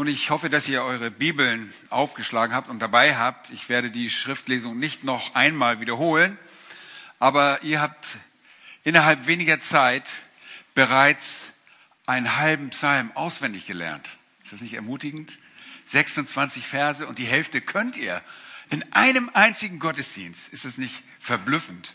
Nun, 0.00 0.08
ich 0.08 0.30
hoffe, 0.30 0.48
dass 0.48 0.66
ihr 0.66 0.82
eure 0.82 1.10
Bibeln 1.10 1.70
aufgeschlagen 1.90 2.54
habt 2.54 2.70
und 2.70 2.78
dabei 2.78 3.18
habt. 3.18 3.50
Ich 3.50 3.68
werde 3.68 3.90
die 3.90 4.08
Schriftlesung 4.08 4.78
nicht 4.78 5.04
noch 5.04 5.34
einmal 5.34 5.80
wiederholen, 5.80 6.38
aber 7.18 7.62
ihr 7.62 7.82
habt 7.82 8.16
innerhalb 8.82 9.26
weniger 9.26 9.60
Zeit 9.60 10.08
bereits 10.74 11.52
einen 12.06 12.38
halben 12.38 12.70
Psalm 12.70 13.12
auswendig 13.14 13.66
gelernt. 13.66 14.16
Ist 14.42 14.54
das 14.54 14.62
nicht 14.62 14.72
ermutigend? 14.72 15.38
26 15.84 16.66
Verse 16.66 17.06
und 17.06 17.18
die 17.18 17.26
Hälfte 17.26 17.60
könnt 17.60 17.98
ihr 17.98 18.22
in 18.70 18.82
einem 18.94 19.28
einzigen 19.34 19.80
Gottesdienst. 19.80 20.50
Ist 20.50 20.64
es 20.64 20.78
nicht 20.78 21.02
verblüffend? 21.18 21.94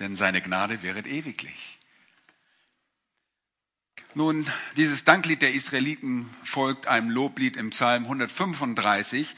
Denn 0.00 0.16
seine 0.16 0.42
Gnade 0.42 0.82
wäret 0.82 1.06
ewiglich. 1.06 1.78
Nun, 4.16 4.46
dieses 4.76 5.02
Danklied 5.02 5.42
der 5.42 5.54
Israeliten 5.54 6.30
folgt 6.44 6.86
einem 6.86 7.10
Loblied 7.10 7.56
im 7.56 7.70
Psalm 7.70 8.04
135, 8.04 9.34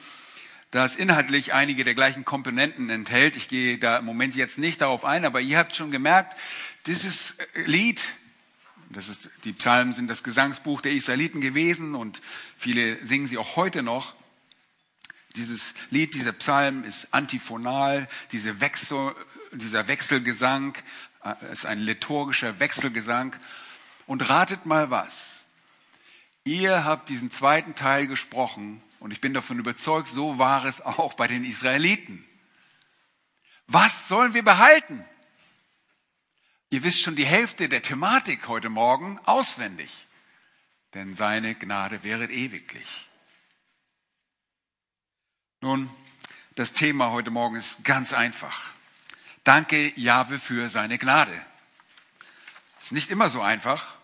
das 0.70 0.96
inhaltlich 0.96 1.54
einige 1.54 1.82
der 1.82 1.94
gleichen 1.94 2.26
Komponenten 2.26 2.90
enthält. 2.90 3.36
Ich 3.36 3.48
gehe 3.48 3.78
da 3.78 3.96
im 3.96 4.04
Moment 4.04 4.36
jetzt 4.36 4.58
nicht 4.58 4.82
darauf 4.82 5.06
ein, 5.06 5.24
aber 5.24 5.40
ihr 5.40 5.56
habt 5.56 5.74
schon 5.74 5.90
gemerkt, 5.90 6.36
dieses 6.84 7.36
Lied, 7.64 8.04
das 8.90 9.08
ist, 9.08 9.30
die 9.44 9.54
Psalmen 9.54 9.94
sind 9.94 10.08
das 10.08 10.22
Gesangsbuch 10.22 10.82
der 10.82 10.92
Israeliten 10.92 11.40
gewesen 11.40 11.94
und 11.94 12.20
viele 12.58 13.02
singen 13.02 13.26
sie 13.26 13.38
auch 13.38 13.56
heute 13.56 13.82
noch. 13.82 14.14
Dieses 15.36 15.72
Lied, 15.88 16.12
dieser 16.12 16.32
Psalm 16.32 16.84
ist 16.84 17.14
antiphonal, 17.14 18.10
diese 18.30 18.60
Wechsel, 18.60 19.14
dieser 19.52 19.88
Wechselgesang 19.88 20.76
äh, 21.24 21.50
ist 21.50 21.64
ein 21.64 21.78
liturgischer 21.78 22.60
Wechselgesang 22.60 23.36
und 24.06 24.28
ratet 24.28 24.66
mal 24.66 24.90
was. 24.90 25.44
Ihr 26.44 26.84
habt 26.84 27.08
diesen 27.08 27.30
zweiten 27.30 27.74
Teil 27.74 28.06
gesprochen 28.06 28.82
und 29.00 29.10
ich 29.10 29.20
bin 29.20 29.34
davon 29.34 29.58
überzeugt, 29.58 30.08
so 30.08 30.38
war 30.38 30.64
es 30.64 30.80
auch 30.80 31.14
bei 31.14 31.26
den 31.26 31.44
Israeliten. 31.44 32.24
Was 33.66 34.08
sollen 34.08 34.32
wir 34.32 34.44
behalten? 34.44 35.04
Ihr 36.70 36.84
wisst 36.84 37.00
schon 37.00 37.16
die 37.16 37.26
Hälfte 37.26 37.68
der 37.68 37.82
Thematik 37.82 38.48
heute 38.48 38.68
Morgen 38.68 39.18
auswendig, 39.24 40.06
denn 40.94 41.14
seine 41.14 41.54
Gnade 41.54 42.02
wäre 42.02 42.26
ewiglich. 42.26 43.08
Nun, 45.60 45.90
das 46.54 46.72
Thema 46.72 47.10
heute 47.10 47.30
Morgen 47.30 47.56
ist 47.56 47.82
ganz 47.82 48.12
einfach. 48.12 48.72
Danke 49.42 49.92
Jahwe 49.98 50.38
für 50.38 50.68
seine 50.68 50.98
Gnade. 50.98 51.34
Ist 52.80 52.92
nicht 52.92 53.10
immer 53.10 53.30
so 53.30 53.42
einfach, 53.42 53.95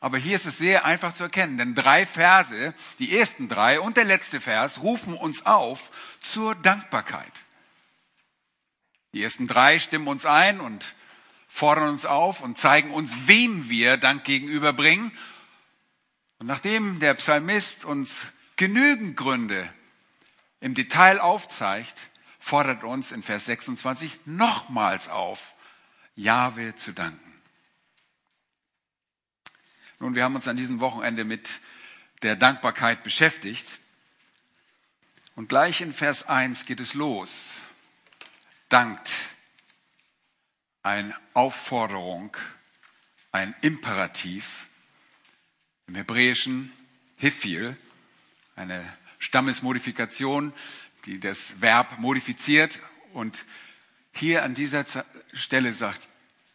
aber 0.00 0.18
hier 0.18 0.36
ist 0.36 0.46
es 0.46 0.58
sehr 0.58 0.84
einfach 0.84 1.12
zu 1.12 1.24
erkennen, 1.24 1.58
denn 1.58 1.74
drei 1.74 2.06
Verse, 2.06 2.74
die 2.98 3.18
ersten 3.18 3.48
drei 3.48 3.80
und 3.80 3.96
der 3.96 4.04
letzte 4.04 4.40
Vers 4.40 4.82
rufen 4.82 5.14
uns 5.14 5.44
auf 5.44 5.90
zur 6.20 6.54
Dankbarkeit. 6.54 7.44
Die 9.12 9.22
ersten 9.22 9.48
drei 9.48 9.78
stimmen 9.78 10.06
uns 10.06 10.24
ein 10.24 10.60
und 10.60 10.94
fordern 11.48 11.88
uns 11.88 12.06
auf 12.06 12.42
und 12.42 12.58
zeigen 12.58 12.92
uns, 12.92 13.26
wem 13.26 13.68
wir 13.68 13.96
Dank 13.96 14.22
gegenüberbringen. 14.24 15.10
Und 16.38 16.46
nachdem 16.46 17.00
der 17.00 17.14
Psalmist 17.14 17.84
uns 17.84 18.18
genügend 18.56 19.16
Gründe 19.16 19.68
im 20.60 20.74
Detail 20.74 21.20
aufzeigt, 21.20 22.08
fordert 22.38 22.84
uns 22.84 23.10
in 23.10 23.22
Vers 23.22 23.46
26 23.46 24.20
nochmals 24.26 25.08
auf, 25.08 25.54
Jahwe 26.14 26.76
zu 26.76 26.92
danken. 26.92 27.27
Nun, 30.00 30.14
wir 30.14 30.22
haben 30.22 30.36
uns 30.36 30.46
an 30.46 30.56
diesem 30.56 30.78
Wochenende 30.78 31.24
mit 31.24 31.58
der 32.22 32.36
Dankbarkeit 32.36 33.02
beschäftigt. 33.02 33.78
Und 35.34 35.48
gleich 35.48 35.80
in 35.80 35.92
Vers 35.92 36.28
1 36.28 36.66
geht 36.66 36.78
es 36.78 36.94
los. 36.94 37.56
Dankt. 38.68 39.10
Eine 40.84 41.16
Aufforderung, 41.34 42.36
ein 43.32 43.56
Imperativ. 43.60 44.68
Im 45.88 45.96
Hebräischen 45.96 46.72
Hifil, 47.16 47.76
eine 48.54 48.96
Stammesmodifikation, 49.18 50.52
die 51.06 51.18
das 51.18 51.60
Verb 51.60 51.98
modifiziert. 51.98 52.80
Und 53.14 53.44
hier 54.12 54.44
an 54.44 54.54
dieser 54.54 54.84
Stelle 55.32 55.74
sagt, 55.74 56.06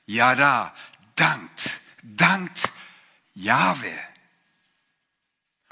ja 0.06 0.35
da, 0.35 0.73
dankt, 1.16 1.81
dankt 2.03 2.72
Jahwe. 3.33 3.91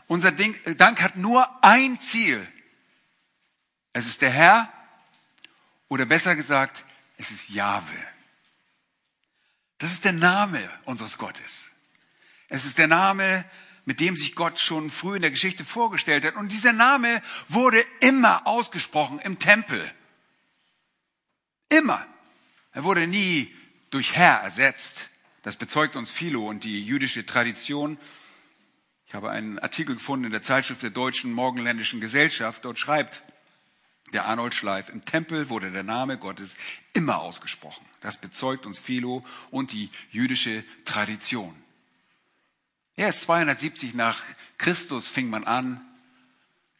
Unser 0.07 0.31
Dank 0.31 1.01
hat 1.01 1.15
nur 1.15 1.63
ein 1.63 1.99
Ziel. 1.99 2.45
Es 3.93 4.07
ist 4.07 4.21
der 4.21 4.29
Herr 4.29 4.71
oder 5.87 6.05
besser 6.05 6.35
gesagt, 6.35 6.85
es 7.17 7.31
ist 7.31 7.49
Jahwe. 7.49 7.97
Das 9.77 9.91
ist 9.91 10.05
der 10.05 10.13
Name 10.13 10.69
unseres 10.85 11.17
Gottes. 11.17 11.71
Es 12.49 12.65
ist 12.65 12.77
der 12.77 12.87
Name, 12.87 13.45
mit 13.85 13.99
dem 13.99 14.15
sich 14.15 14.35
Gott 14.35 14.59
schon 14.59 14.89
früh 14.89 15.15
in 15.15 15.21
der 15.21 15.31
Geschichte 15.31 15.65
vorgestellt 15.65 16.23
hat. 16.23 16.35
Und 16.35 16.51
dieser 16.51 16.73
Name 16.73 17.21
wurde 17.47 17.83
immer 17.99 18.45
ausgesprochen 18.45 19.19
im 19.19 19.39
Tempel. 19.39 19.91
Immer. 21.69 22.05
Er 22.73 22.83
wurde 22.83 23.07
nie 23.07 23.55
durch 23.89 24.15
Herr 24.15 24.41
ersetzt. 24.41 25.09
Das 25.43 25.57
bezeugt 25.57 25.95
uns 25.95 26.11
Philo 26.11 26.47
und 26.47 26.63
die 26.63 26.83
jüdische 26.83 27.25
Tradition. 27.25 27.97
Ich 29.07 29.15
habe 29.15 29.31
einen 29.31 29.59
Artikel 29.59 29.95
gefunden 29.95 30.25
in 30.25 30.31
der 30.31 30.43
Zeitschrift 30.43 30.83
der 30.83 30.91
Deutschen 30.91 31.33
Morgenländischen 31.33 31.99
Gesellschaft. 31.99 32.63
Dort 32.65 32.79
schreibt 32.79 33.23
der 34.13 34.25
Arnold 34.25 34.53
Schleif, 34.53 34.89
im 34.89 35.03
Tempel 35.03 35.49
wurde 35.49 35.71
der 35.71 35.83
Name 35.83 36.17
Gottes 36.17 36.55
immer 36.93 37.21
ausgesprochen. 37.21 37.85
Das 38.01 38.17
bezeugt 38.17 38.65
uns 38.65 38.77
Philo 38.77 39.25
und 39.49 39.71
die 39.71 39.89
jüdische 40.11 40.63
Tradition. 40.85 41.55
Erst 42.95 43.21
270 43.21 43.93
nach 43.93 44.21
Christus 44.57 45.07
fing 45.07 45.29
man 45.29 45.45
an, 45.45 45.81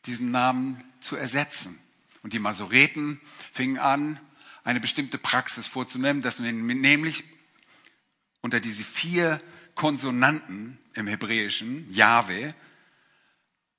diesen 0.05 0.31
Namen 0.31 0.83
zu 0.99 1.15
ersetzen. 1.15 1.79
Und 2.21 2.33
die 2.33 2.39
Masoreten 2.39 3.19
fingen 3.51 3.79
an, 3.79 4.19
eine 4.63 4.79
bestimmte 4.79 5.17
Praxis 5.17 5.65
vorzunehmen, 5.65 6.21
dass 6.21 6.39
man 6.39 6.65
nämlich 6.65 7.23
unter 8.41 8.59
diese 8.59 8.83
vier 8.83 9.41
Konsonanten 9.75 10.79
im 10.93 11.07
Hebräischen, 11.07 11.91
Jahwe, 11.93 12.53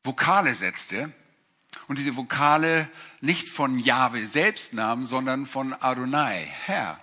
Vokale 0.02 0.54
setzte 0.54 1.12
und 1.86 1.98
diese 1.98 2.16
Vokale 2.16 2.88
nicht 3.20 3.48
von 3.48 3.78
Jahwe 3.78 4.26
selbst 4.26 4.74
nahm, 4.74 5.04
sondern 5.04 5.46
von 5.46 5.74
Adonai, 5.74 6.46
Herr. 6.64 7.00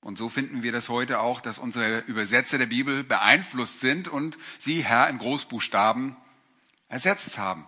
Und 0.00 0.18
so 0.18 0.28
finden 0.28 0.62
wir 0.62 0.70
das 0.70 0.90
heute 0.90 1.20
auch, 1.20 1.40
dass 1.40 1.58
unsere 1.58 2.00
Übersetzer 2.00 2.58
der 2.58 2.66
Bibel 2.66 3.02
beeinflusst 3.02 3.80
sind 3.80 4.06
und 4.06 4.36
sie 4.58 4.84
Herr 4.84 5.08
im 5.08 5.18
Großbuchstaben 5.18 6.16
ersetzt 6.88 7.38
haben. 7.38 7.66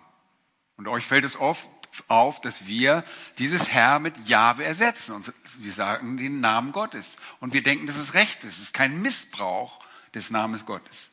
Und 0.77 0.87
euch 0.87 1.03
fällt 1.03 1.25
es 1.25 1.35
oft 1.35 1.67
auf, 2.07 2.41
dass 2.41 2.67
wir 2.67 3.03
dieses 3.37 3.69
Herr 3.69 3.99
mit 3.99 4.27
Jahwe 4.27 4.63
ersetzen. 4.63 5.15
Und 5.15 5.33
wir 5.59 5.71
sagen 5.71 6.17
den 6.17 6.39
Namen 6.39 6.71
Gottes. 6.71 7.15
Und 7.39 7.53
wir 7.53 7.63
denken, 7.63 7.85
dass 7.85 7.97
es 7.97 8.13
recht 8.13 8.43
ist. 8.43 8.55
Es 8.55 8.63
ist 8.63 8.73
kein 8.73 9.01
Missbrauch 9.01 9.79
des 10.13 10.31
Namens 10.31 10.65
Gottes. 10.65 11.09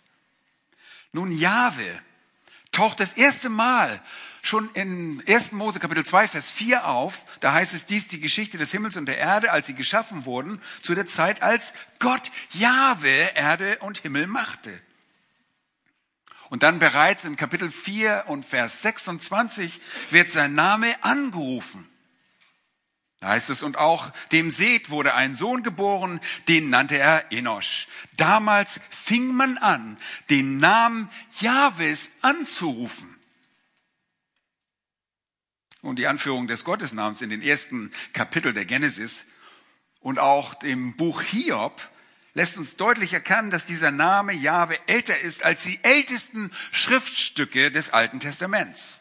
Nun, 1.12 1.30
Jahwe 1.32 2.00
taucht 2.72 3.00
das 3.00 3.12
erste 3.12 3.48
Mal 3.48 4.02
schon 4.42 4.68
in 4.74 5.22
1. 5.26 5.52
Mose 5.52 5.78
Kapitel 5.78 6.04
2, 6.04 6.28
Vers 6.28 6.50
4 6.50 6.86
auf. 6.86 7.24
Da 7.40 7.52
heißt 7.52 7.72
es, 7.72 7.86
dies 7.86 8.08
die 8.08 8.20
Geschichte 8.20 8.58
des 8.58 8.70
Himmels 8.72 8.96
und 8.96 9.06
der 9.06 9.18
Erde, 9.18 9.52
als 9.52 9.66
sie 9.66 9.74
geschaffen 9.74 10.24
wurden, 10.24 10.60
zu 10.82 10.94
der 10.94 11.06
Zeit, 11.06 11.42
als 11.42 11.72
Gott 11.98 12.30
Jahwe 12.52 13.30
Erde 13.34 13.78
und 13.78 13.98
Himmel 13.98 14.26
machte. 14.26 14.70
Und 16.50 16.62
dann 16.62 16.78
bereits 16.78 17.24
in 17.24 17.36
Kapitel 17.36 17.70
4 17.70 18.24
und 18.28 18.44
Vers 18.44 18.82
26 18.82 19.80
wird 20.10 20.30
sein 20.30 20.54
Name 20.54 21.02
angerufen. 21.02 21.88
Da 23.24 23.30
heißt 23.30 23.48
es, 23.48 23.62
und 23.62 23.78
auch 23.78 24.10
dem 24.32 24.50
Seth 24.50 24.90
wurde 24.90 25.14
ein 25.14 25.34
Sohn 25.34 25.62
geboren, 25.62 26.20
den 26.46 26.68
nannte 26.68 26.98
er 26.98 27.32
Enosch. 27.32 27.88
Damals 28.18 28.80
fing 28.90 29.28
man 29.28 29.56
an, 29.56 29.96
den 30.28 30.58
Namen 30.58 31.08
Jahwes 31.40 32.10
anzurufen. 32.20 33.18
Und 35.80 35.98
die 35.98 36.06
Anführung 36.06 36.48
des 36.48 36.64
Gottesnamens 36.64 37.22
in 37.22 37.30
den 37.30 37.40
ersten 37.40 37.92
Kapitel 38.12 38.52
der 38.52 38.66
Genesis 38.66 39.24
und 40.00 40.18
auch 40.18 40.52
dem 40.54 40.94
Buch 40.96 41.22
Hiob 41.22 41.80
lässt 42.34 42.56
uns 42.58 42.76
deutlich 42.76 43.12
erkennen, 43.12 43.50
dass 43.50 43.66
dieser 43.66 43.90
Name 43.90 44.32
Jahwe 44.32 44.76
älter 44.86 45.18
ist 45.20 45.44
als 45.44 45.62
die 45.62 45.82
ältesten 45.82 46.50
Schriftstücke 46.72 47.70
des 47.70 47.90
Alten 47.90 48.20
Testaments. 48.20 49.00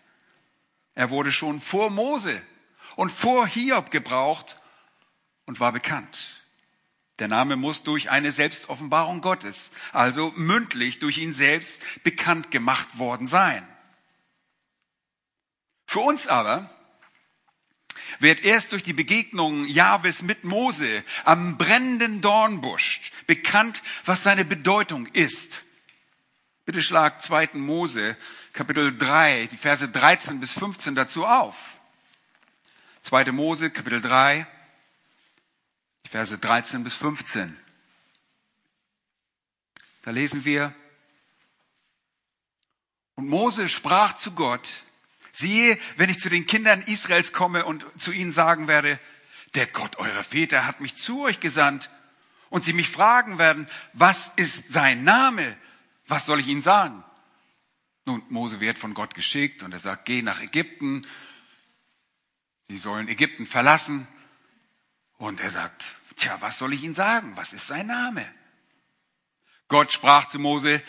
Er 0.95 1.09
wurde 1.09 1.33
schon 1.33 1.59
vor 1.59 1.89
Mose 1.89 2.41
und 2.95 3.11
vor 3.11 3.47
Hiob 3.47 3.89
gebraucht 3.89 4.57
und 5.45 5.59
war 5.59 5.71
bekannt. 5.71 6.43
Der 7.19 7.27
Name 7.27 7.55
muss 7.55 7.83
durch 7.83 8.09
eine 8.09 8.31
Selbstoffenbarung 8.31 9.21
Gottes, 9.21 9.71
also 9.91 10.31
mündlich 10.35 10.99
durch 10.99 11.17
ihn 11.17 11.33
selbst 11.33 11.81
bekannt 12.03 12.51
gemacht 12.51 12.97
worden 12.97 13.27
sein. 13.27 13.67
Für 15.85 15.99
uns 15.99 16.27
aber 16.27 16.69
wird 18.19 18.43
erst 18.43 18.71
durch 18.71 18.83
die 18.83 18.93
Begegnung 18.93 19.65
Jahwes 19.65 20.21
mit 20.21 20.43
Mose 20.43 21.03
am 21.25 21.57
brennenden 21.57 22.21
Dornbusch 22.21 23.11
bekannt, 23.27 23.83
was 24.05 24.23
seine 24.23 24.45
Bedeutung 24.45 25.07
ist. 25.07 25.65
Bitte 26.65 26.81
schlag 26.81 27.21
2. 27.21 27.49
Mose, 27.53 28.15
Kapitel 28.53 28.97
3, 28.97 29.47
die 29.51 29.57
Verse 29.57 29.87
13 29.87 30.39
bis 30.39 30.53
15 30.53 30.95
dazu 30.95 31.25
auf. 31.25 31.79
2. 33.03 33.31
Mose, 33.33 33.69
Kapitel 33.69 34.01
3, 34.01 34.47
die 36.05 36.09
Verse 36.09 36.37
13 36.37 36.83
bis 36.83 36.93
15. 36.93 37.57
Da 40.03 40.11
lesen 40.11 40.45
wir, 40.45 40.73
und 43.15 43.27
Mose 43.27 43.69
sprach 43.69 44.15
zu 44.15 44.31
Gott, 44.31 44.82
Siehe, 45.33 45.77
wenn 45.97 46.09
ich 46.09 46.19
zu 46.19 46.29
den 46.29 46.45
Kindern 46.45 46.81
Israels 46.83 47.33
komme 47.33 47.65
und 47.65 47.85
zu 47.97 48.13
ihnen 48.13 48.31
sagen 48.31 48.69
werde, 48.69 48.97
der 49.55 49.67
Gott 49.67 49.97
eurer 49.97 50.23
Väter 50.23 50.65
hat 50.65 50.79
mich 50.79 50.95
zu 50.95 51.23
euch 51.23 51.41
gesandt, 51.41 51.89
und 52.53 52.63
sie 52.63 52.73
mich 52.73 52.91
fragen 52.91 53.39
werden, 53.39 53.67
was 53.93 54.29
ist 54.35 54.71
sein 54.71 55.03
Name? 55.03 55.57
Was 56.05 56.27
soll 56.27 56.39
ich 56.39 56.47
ihnen 56.47 56.61
sagen? 56.61 57.03
Nun, 58.05 58.21
Mose 58.29 58.59
wird 58.59 58.77
von 58.77 58.93
Gott 58.93 59.15
geschickt 59.15 59.63
und 59.63 59.71
er 59.71 59.79
sagt, 59.79 60.05
geh 60.05 60.21
nach 60.21 60.39
Ägypten. 60.39 61.01
Sie 62.67 62.77
sollen 62.77 63.07
Ägypten 63.07 63.47
verlassen. 63.47 64.07
Und 65.17 65.39
er 65.39 65.49
sagt, 65.49 65.95
tja, 66.15 66.37
was 66.41 66.59
soll 66.59 66.73
ich 66.73 66.83
ihnen 66.83 66.93
sagen? 66.93 67.35
Was 67.35 67.53
ist 67.53 67.65
sein 67.65 67.87
Name? 67.87 68.23
Gott 69.67 69.91
sprach 69.91 70.27
zu 70.27 70.37
Mose, 70.37 70.83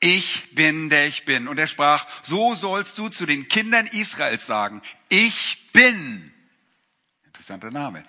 ich 0.00 0.54
bin 0.54 0.88
der 0.88 1.06
ich 1.06 1.24
bin. 1.24 1.46
Und 1.46 1.58
er 1.58 1.66
sprach, 1.66 2.06
so 2.22 2.54
sollst 2.54 2.98
du 2.98 3.08
zu 3.08 3.26
den 3.26 3.48
Kindern 3.48 3.86
Israels 3.86 4.46
sagen, 4.46 4.82
ich 5.08 5.70
bin. 5.72 6.32
Interessanter 7.24 7.70
Name. 7.70 8.04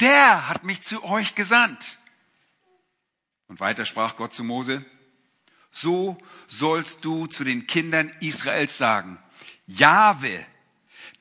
Der 0.00 0.48
hat 0.48 0.64
mich 0.64 0.82
zu 0.82 1.02
euch 1.04 1.34
gesandt. 1.34 1.98
Und 3.46 3.60
weiter 3.60 3.84
sprach 3.84 4.16
Gott 4.16 4.34
zu 4.34 4.44
Mose, 4.44 4.84
so 5.70 6.18
sollst 6.46 7.04
du 7.04 7.26
zu 7.26 7.44
den 7.44 7.66
Kindern 7.66 8.12
Israels 8.20 8.76
sagen, 8.76 9.18
Jahwe, 9.66 10.44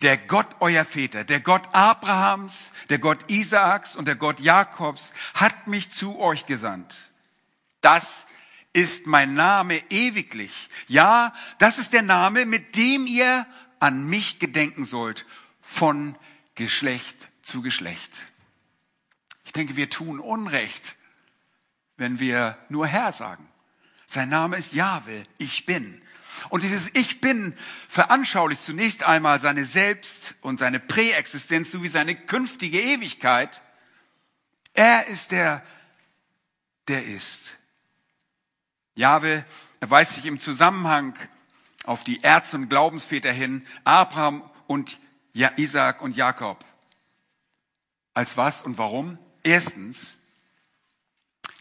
der 0.01 0.17
Gott 0.17 0.47
euer 0.59 0.85
Väter, 0.85 1.23
der 1.23 1.39
Gott 1.39 1.73
Abrahams, 1.73 2.71
der 2.89 2.99
Gott 2.99 3.29
Isaaks 3.29 3.95
und 3.95 4.05
der 4.05 4.15
Gott 4.15 4.39
Jakobs 4.39 5.11
hat 5.33 5.67
mich 5.67 5.91
zu 5.91 6.19
euch 6.19 6.45
gesandt. 6.45 7.09
Das 7.81 8.26
ist 8.77 9.07
mein 9.07 9.33
Name 9.33 9.81
ewiglich. 9.89 10.69
Ja, 10.87 11.33
das 11.57 11.79
ist 11.79 11.93
der 11.93 12.03
Name, 12.03 12.45
mit 12.45 12.75
dem 12.75 13.07
ihr 13.07 13.47
an 13.79 14.05
mich 14.05 14.37
gedenken 14.37 14.85
sollt, 14.85 15.25
von 15.61 16.15
Geschlecht 16.53 17.27
zu 17.41 17.63
Geschlecht. 17.63 18.11
Ich 19.45 19.51
denke, 19.51 19.77
wir 19.77 19.89
tun 19.89 20.19
Unrecht, 20.19 20.95
wenn 21.95 22.19
wir 22.19 22.55
nur 22.69 22.85
Herr 22.85 23.11
sagen. 23.11 23.49
Sein 24.05 24.29
Name 24.29 24.57
ist 24.57 24.73
Jahwe, 24.73 25.25
ich 25.39 25.65
bin. 25.65 25.99
Und 26.49 26.61
dieses 26.61 26.93
Ich 26.93 27.19
bin 27.19 27.57
veranschaulicht 27.89 28.61
zunächst 28.61 29.01
einmal 29.01 29.39
seine 29.39 29.65
Selbst- 29.65 30.35
und 30.41 30.59
seine 30.59 30.79
Präexistenz 30.79 31.71
sowie 31.71 31.87
seine 31.87 32.15
künftige 32.15 32.79
Ewigkeit. 32.79 33.63
Er 34.75 35.07
ist 35.07 35.31
der, 35.31 35.63
der 36.87 37.03
ist. 37.03 37.56
Jahwe 38.97 39.45
erweist 39.79 40.15
sich 40.15 40.25
im 40.25 40.39
Zusammenhang 40.39 41.17
auf 41.85 42.03
die 42.03 42.21
Ärzte 42.21 42.57
und 42.57 42.67
Glaubensväter 42.67 43.31
hin, 43.31 43.65
Abraham 43.83 44.43
und 44.65 44.99
Isaac 45.33 46.01
und 46.01 46.15
Jakob. 46.15 46.65
Als 48.15 48.37
was 48.37 48.63
und 48.63 48.79
warum? 48.79 49.19
Erstens, 49.43 50.17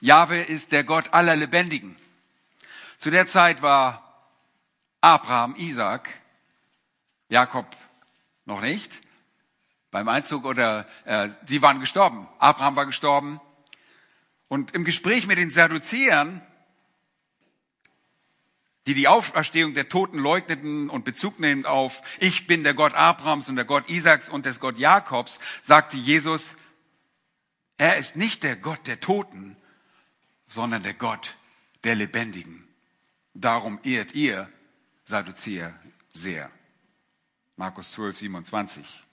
Jahwe 0.00 0.40
ist 0.40 0.72
der 0.72 0.82
Gott 0.82 1.12
aller 1.12 1.36
Lebendigen. 1.36 1.96
Zu 2.96 3.10
der 3.10 3.26
Zeit 3.26 3.60
war 3.60 4.24
Abraham, 5.02 5.54
Isaac, 5.56 6.08
Jakob 7.28 7.76
noch 8.46 8.62
nicht 8.62 8.90
beim 9.90 10.08
Einzug 10.08 10.46
oder 10.46 10.86
äh, 11.04 11.28
sie 11.44 11.60
waren 11.60 11.80
gestorben. 11.80 12.28
Abraham 12.38 12.76
war 12.76 12.86
gestorben. 12.86 13.40
Und 14.48 14.74
im 14.74 14.84
Gespräch 14.84 15.26
mit 15.26 15.36
den 15.36 15.50
Sadduzäern 15.50 16.40
die 18.86 18.94
die 18.94 19.08
Auferstehung 19.08 19.74
der 19.74 19.88
Toten 19.88 20.18
leugneten 20.18 20.88
und 20.88 21.04
Bezug 21.04 21.40
nehmend 21.40 21.66
auf, 21.66 22.02
ich 22.20 22.46
bin 22.46 22.62
der 22.62 22.74
Gott 22.74 22.94
Abrahams 22.94 23.48
und 23.48 23.56
der 23.56 23.64
Gott 23.64 23.88
Isaaks 23.90 24.28
und 24.28 24.46
des 24.46 24.60
Gott 24.60 24.78
Jakobs, 24.78 25.40
sagte 25.62 25.96
Jesus, 25.96 26.54
er 27.78 27.96
ist 27.96 28.16
nicht 28.16 28.42
der 28.42 28.56
Gott 28.56 28.86
der 28.86 29.00
Toten, 29.00 29.56
sondern 30.46 30.82
der 30.82 30.94
Gott 30.94 31.36
der 31.84 31.96
Lebendigen. 31.96 32.66
Darum 33.34 33.80
ehrt 33.82 34.14
ihr 34.14 34.48
Sadduzäer 35.04 35.78
sehr. 36.14 36.50
Markus 37.56 37.92
12, 37.92 38.18
27. 38.18 39.06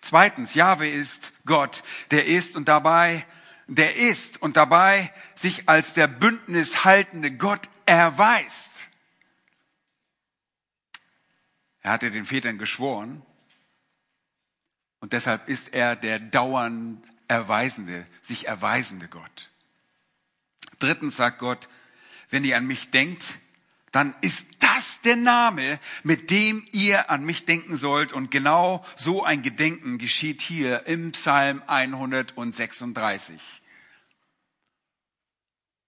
Zweitens, 0.00 0.54
Jahwe 0.54 0.88
ist 0.88 1.32
Gott, 1.46 1.82
der 2.10 2.26
ist 2.26 2.54
und 2.54 2.68
dabei, 2.68 3.26
der 3.66 3.96
ist 3.96 4.40
und 4.42 4.56
dabei 4.56 5.12
sich 5.34 5.68
als 5.68 5.94
der 5.94 6.06
Bündnis 6.06 6.84
haltende 6.84 7.32
Gott 7.32 7.68
erweist. 7.86 8.69
Er 11.82 11.92
hatte 11.92 12.10
den 12.10 12.26
Vätern 12.26 12.58
geschworen 12.58 13.22
und 15.00 15.12
deshalb 15.12 15.48
ist 15.48 15.72
er 15.72 15.96
der 15.96 16.18
dauernd 16.18 17.02
erweisende, 17.28 18.06
sich 18.20 18.46
erweisende 18.46 19.08
Gott. 19.08 19.50
Drittens 20.78 21.16
sagt 21.16 21.38
Gott, 21.38 21.68
wenn 22.28 22.44
ihr 22.44 22.56
an 22.56 22.66
mich 22.66 22.90
denkt, 22.90 23.38
dann 23.92 24.14
ist 24.20 24.46
das 24.60 25.00
der 25.00 25.16
Name, 25.16 25.80
mit 26.04 26.30
dem 26.30 26.64
ihr 26.70 27.10
an 27.10 27.24
mich 27.24 27.44
denken 27.44 27.76
sollt. 27.76 28.12
Und 28.12 28.30
genau 28.30 28.84
so 28.96 29.24
ein 29.24 29.42
Gedenken 29.42 29.98
geschieht 29.98 30.42
hier 30.42 30.86
im 30.86 31.12
Psalm 31.12 31.62
136. 31.66 33.40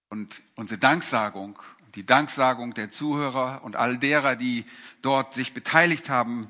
Und 0.09 0.41
unsere 0.55 0.79
Danksagung 0.79 1.57
die 1.95 2.05
Danksagung 2.05 2.73
der 2.73 2.91
Zuhörer 2.91 3.63
und 3.63 3.75
all 3.75 3.97
derer, 3.97 4.35
die 4.35 4.65
dort 5.01 5.33
sich 5.33 5.53
beteiligt 5.53 6.09
haben 6.09 6.49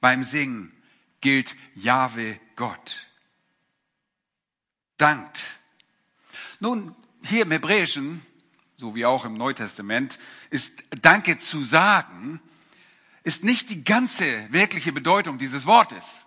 beim 0.00 0.22
Singen, 0.22 0.72
gilt 1.20 1.56
Jahwe 1.74 2.38
Gott. 2.54 3.06
Dankt. 4.96 5.60
Nun, 6.60 6.94
hier 7.22 7.42
im 7.42 7.50
Hebräischen, 7.50 8.22
so 8.76 8.94
wie 8.94 9.04
auch 9.04 9.24
im 9.24 9.34
Neutestament, 9.34 10.18
ist 10.50 10.84
Danke 11.02 11.38
zu 11.38 11.64
sagen, 11.64 12.40
ist 13.24 13.42
nicht 13.42 13.70
die 13.70 13.82
ganze 13.82 14.52
wirkliche 14.52 14.92
Bedeutung 14.92 15.36
dieses 15.38 15.66
Wortes. 15.66 16.26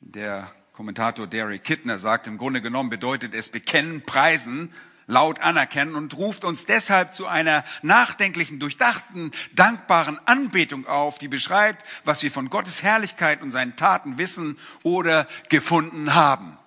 Der 0.00 0.54
Kommentator 0.72 1.26
Derek 1.26 1.64
Kittner 1.64 1.98
sagt, 1.98 2.26
im 2.26 2.38
Grunde 2.38 2.62
genommen 2.62 2.88
bedeutet 2.88 3.34
es 3.34 3.48
bekennen, 3.48 4.02
preisen 4.02 4.72
laut 5.06 5.40
anerkennen 5.40 5.94
und 5.94 6.16
ruft 6.16 6.44
uns 6.44 6.66
deshalb 6.66 7.14
zu 7.14 7.26
einer 7.26 7.64
nachdenklichen, 7.82 8.58
durchdachten, 8.58 9.30
dankbaren 9.52 10.18
Anbetung 10.26 10.86
auf, 10.86 11.18
die 11.18 11.28
beschreibt, 11.28 11.86
was 12.04 12.22
wir 12.22 12.30
von 12.30 12.50
Gottes 12.50 12.82
Herrlichkeit 12.82 13.42
und 13.42 13.50
seinen 13.50 13.76
Taten 13.76 14.18
wissen 14.18 14.58
oder 14.82 15.26
gefunden 15.48 16.14
haben. 16.14 16.58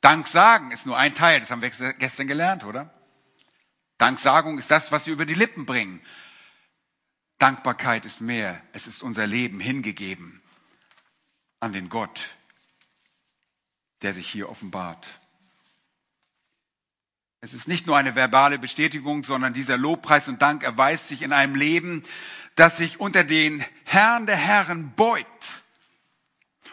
Danksagen 0.00 0.72
ist 0.72 0.84
nur 0.84 0.98
ein 0.98 1.14
Teil, 1.14 1.40
das 1.40 1.50
haben 1.50 1.62
wir 1.62 1.70
gestern 1.70 2.26
gelernt, 2.26 2.64
oder? 2.64 2.92
Danksagung 3.98 4.58
ist 4.58 4.70
das, 4.70 4.90
was 4.90 5.06
wir 5.06 5.12
über 5.12 5.26
die 5.26 5.34
Lippen 5.34 5.64
bringen. 5.64 6.00
Dankbarkeit 7.38 8.04
ist 8.04 8.20
mehr, 8.20 8.60
es 8.72 8.86
ist 8.86 9.02
unser 9.02 9.26
Leben 9.26 9.60
hingegeben 9.60 10.42
an 11.60 11.72
den 11.72 11.88
Gott, 11.88 12.30
der 14.02 14.14
sich 14.14 14.28
hier 14.28 14.48
offenbart. 14.48 15.06
Es 17.40 17.54
ist 17.54 17.66
nicht 17.66 17.86
nur 17.86 17.96
eine 17.96 18.14
verbale 18.14 18.58
Bestätigung, 18.58 19.24
sondern 19.24 19.52
dieser 19.52 19.76
Lobpreis 19.76 20.28
und 20.28 20.40
Dank 20.42 20.62
erweist 20.62 21.08
sich 21.08 21.22
in 21.22 21.32
einem 21.32 21.56
Leben, 21.56 22.04
das 22.54 22.76
sich 22.76 23.00
unter 23.00 23.24
den 23.24 23.64
Herrn 23.84 24.26
der 24.26 24.36
Herren 24.36 24.92
beugt 24.94 25.62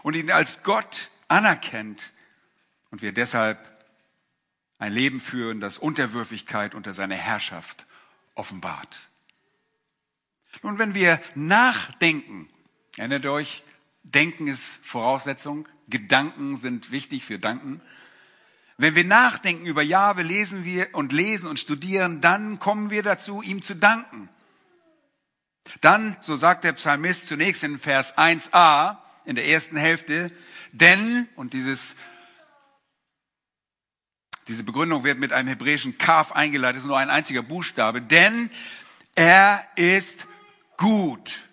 und 0.03 0.15
ihn 0.15 0.29
als 0.29 0.61
Gott 0.63 1.09
anerkennt 1.27 2.13
und 2.91 3.01
wir 3.01 3.13
deshalb 3.13 3.67
ein 4.77 4.93
Leben 4.93 5.19
führen, 5.19 5.59
das 5.59 5.77
Unterwürfigkeit 5.77 6.75
unter 6.75 6.93
seine 6.93 7.15
Herrschaft 7.15 7.85
offenbart. 8.35 9.09
Nun, 10.63 10.79
wenn 10.79 10.93
wir 10.93 11.21
nachdenken, 11.35 12.47
erinnert 12.97 13.25
euch, 13.25 13.63
Denken 14.03 14.47
ist 14.47 14.63
Voraussetzung, 14.81 15.67
Gedanken 15.89 16.57
sind 16.57 16.91
wichtig 16.91 17.25
für 17.25 17.39
Danken. 17.39 17.81
Wenn 18.77 18.95
wir 18.95 19.03
nachdenken 19.03 19.65
über 19.65 19.81
Jahwe, 19.81 20.21
lesen 20.21 20.63
wir 20.63 20.87
und 20.93 21.11
lesen 21.11 21.47
und 21.47 21.59
studieren, 21.59 22.21
dann 22.21 22.59
kommen 22.59 22.89
wir 22.89 23.03
dazu, 23.03 23.41
ihm 23.41 23.61
zu 23.61 23.75
danken. 23.75 24.29
Dann, 25.81 26.15
so 26.21 26.37
sagt 26.37 26.63
der 26.63 26.73
Psalmist 26.73 27.27
zunächst 27.27 27.63
in 27.63 27.77
Vers 27.77 28.17
1a, 28.17 28.97
in 29.25 29.35
der 29.35 29.47
ersten 29.47 29.75
Hälfte, 29.75 30.31
denn, 30.71 31.27
und 31.35 31.53
dieses, 31.53 31.95
diese 34.47 34.63
Begründung 34.63 35.03
wird 35.03 35.19
mit 35.19 35.33
einem 35.33 35.49
hebräischen 35.49 35.97
Kaf 35.97 36.31
eingeleitet, 36.31 36.81
ist 36.81 36.87
nur 36.87 36.97
ein 36.97 37.09
einziger 37.09 37.43
Buchstabe, 37.43 38.01
denn 38.01 38.49
er 39.15 39.67
ist 39.75 40.25
gut 40.77 41.48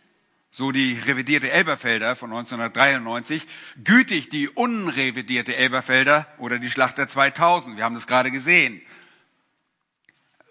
so 0.56 0.72
die 0.72 0.94
revidierte 0.94 1.50
Elberfelder 1.50 2.16
von 2.16 2.30
1993, 2.30 3.46
gütig 3.84 4.30
die 4.30 4.48
unrevidierte 4.48 5.54
Elberfelder 5.54 6.26
oder 6.38 6.58
die 6.58 6.70
Schlachter 6.70 7.06
2000. 7.06 7.76
Wir 7.76 7.84
haben 7.84 7.94
das 7.94 8.06
gerade 8.06 8.30
gesehen. 8.30 8.80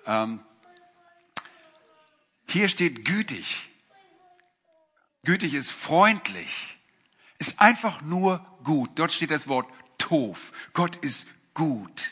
Ähm, 0.05 0.41
hier 2.47 2.69
steht 2.69 3.03
gütig. 3.03 3.67
Gütig 5.24 5.55
ist 5.55 5.71
freundlich, 5.71 6.77
ist 7.39 7.59
einfach 7.59 8.03
nur 8.03 8.45
gut. 8.63 8.91
Dort 9.00 9.12
steht 9.12 9.31
das 9.31 9.47
Wort 9.47 9.67
Tof. 9.97 10.51
Gott 10.74 10.97
ist 10.97 11.25
gut. 11.55 12.12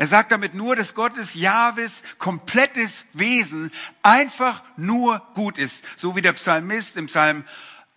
Er 0.00 0.06
sagt 0.06 0.32
damit 0.32 0.54
nur, 0.54 0.76
dass 0.76 0.94
Gottes 0.94 1.34
Jahwes 1.34 2.02
komplettes 2.16 3.04
Wesen 3.12 3.70
einfach 4.02 4.62
nur 4.78 5.20
gut 5.34 5.58
ist. 5.58 5.84
So 5.98 6.16
wie 6.16 6.22
der 6.22 6.32
Psalmist 6.32 6.96
im 6.96 7.04
Psalm 7.04 7.44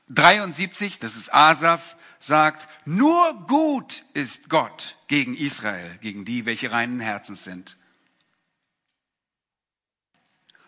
73, 0.10 1.00
das 1.00 1.16
ist 1.16 1.34
Asaf, 1.34 1.96
sagt, 2.20 2.68
nur 2.84 3.48
gut 3.48 4.04
ist 4.14 4.50
Gott 4.50 4.98
gegen 5.08 5.34
Israel, 5.34 5.98
gegen 6.02 6.26
die, 6.26 6.46
welche 6.46 6.74
reinen 6.74 7.00
Herzens 7.00 7.46
sind. 7.46 7.78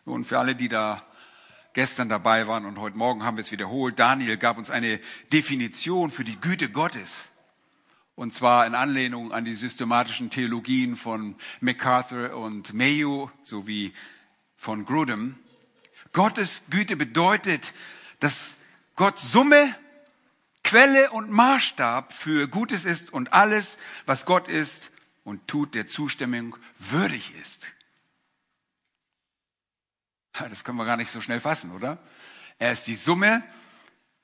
Und 0.06 0.24
für 0.24 0.40
alle, 0.40 0.56
die 0.56 0.70
da 0.70 1.06
gestern 1.74 2.08
dabei 2.08 2.48
waren 2.48 2.66
und 2.66 2.80
heute 2.80 2.98
Morgen 2.98 3.24
haben 3.24 3.36
wir 3.36 3.44
es 3.44 3.52
wiederholt, 3.52 4.00
Daniel 4.00 4.38
gab 4.38 4.58
uns 4.58 4.70
eine 4.70 5.02
Definition 5.34 6.12
für 6.12 6.24
die 6.24 6.40
Güte 6.40 6.70
Gottes. 6.70 7.30
Und 8.16 8.34
zwar 8.34 8.66
in 8.66 8.76
Anlehnung 8.76 9.34
an 9.34 9.44
die 9.44 9.56
systematischen 9.56 10.30
Theologien 10.30 10.96
von 10.96 11.36
MacArthur 11.60 12.36
und 12.38 12.74
Mayo 12.74 13.30
sowie 13.44 13.94
von 14.56 14.86
Grudem. 14.86 15.38
Gottes 16.14 16.64
Güte 16.70 16.96
bedeutet, 16.96 17.74
dass 18.22 18.56
Gott 18.96 19.20
Summe, 19.20 19.76
Quelle 20.64 21.12
und 21.12 21.30
Maßstab 21.30 22.14
für 22.14 22.48
Gutes 22.48 22.86
ist 22.86 23.12
und 23.12 23.34
alles, 23.34 23.78
was 24.06 24.26
Gott 24.26 24.48
ist 24.48 24.92
und 25.26 25.48
tut, 25.50 25.76
der 25.76 25.88
Zustimmung 25.88 26.56
würdig 26.80 27.34
ist. 27.42 27.68
Das 30.32 30.64
können 30.64 30.78
wir 30.78 30.86
gar 30.86 30.98
nicht 30.98 31.12
so 31.12 31.20
schnell 31.20 31.42
fassen, 31.42 31.72
oder? 31.72 31.98
Er 32.60 32.72
ist 32.72 32.88
die 32.88 32.96
Summe 32.96 33.44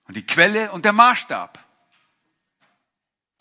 und 0.08 0.16
die 0.16 0.26
Quelle 0.26 0.72
und 0.72 0.86
der 0.86 0.94
Maßstab. 0.94 1.60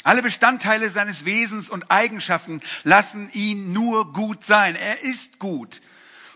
Alle 0.03 0.23
Bestandteile 0.23 0.91
seines 0.91 1.25
Wesens 1.25 1.69
und 1.69 1.91
Eigenschaften 1.91 2.63
lassen 2.85 3.31
ihn 3.33 3.73
nur 3.73 4.13
gut 4.13 4.45
sein. 4.45 4.77
Er 4.77 5.03
ist 5.03 5.39
gut. 5.39 5.81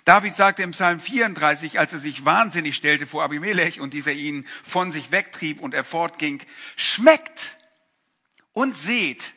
David 0.04 0.34
sagte 0.34 0.62
im 0.62 0.72
Psalm 0.72 1.00
34, 1.00 1.78
als 1.78 1.94
er 1.94 1.98
sich 1.98 2.26
wahnsinnig 2.26 2.76
stellte 2.76 3.06
vor 3.06 3.22
Abimelech 3.22 3.80
und 3.80 3.94
dieser 3.94 4.12
ihn 4.12 4.46
von 4.62 4.92
sich 4.92 5.10
wegtrieb 5.10 5.60
und 5.60 5.72
er 5.72 5.84
fortging, 5.84 6.42
schmeckt 6.76 7.56
und 8.52 8.76
seht, 8.76 9.32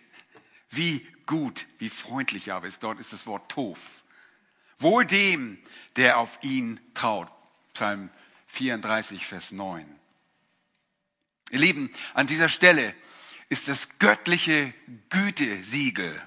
wie 0.69 1.07
gut, 1.25 1.65
wie 1.77 1.89
freundlich 1.89 2.47
Jahwe 2.47 2.67
ist. 2.67 2.83
Dort 2.83 2.99
ist 2.99 3.13
das 3.13 3.25
Wort 3.27 3.49
Tof. 3.49 3.79
Wohl 4.77 5.05
dem, 5.05 5.57
der 5.95 6.17
auf 6.17 6.37
ihn 6.41 6.81
traut. 6.93 7.29
Psalm 7.73 8.09
34, 8.47 9.25
Vers 9.25 9.53
9. 9.53 9.85
Ihr 11.51 11.59
Lieben, 11.59 11.91
an 12.13 12.27
dieser 12.27 12.49
Stelle 12.49 12.93
ist 13.49 13.67
das 13.67 13.99
göttliche 13.99 14.73
Gütesiegel, 15.09 16.21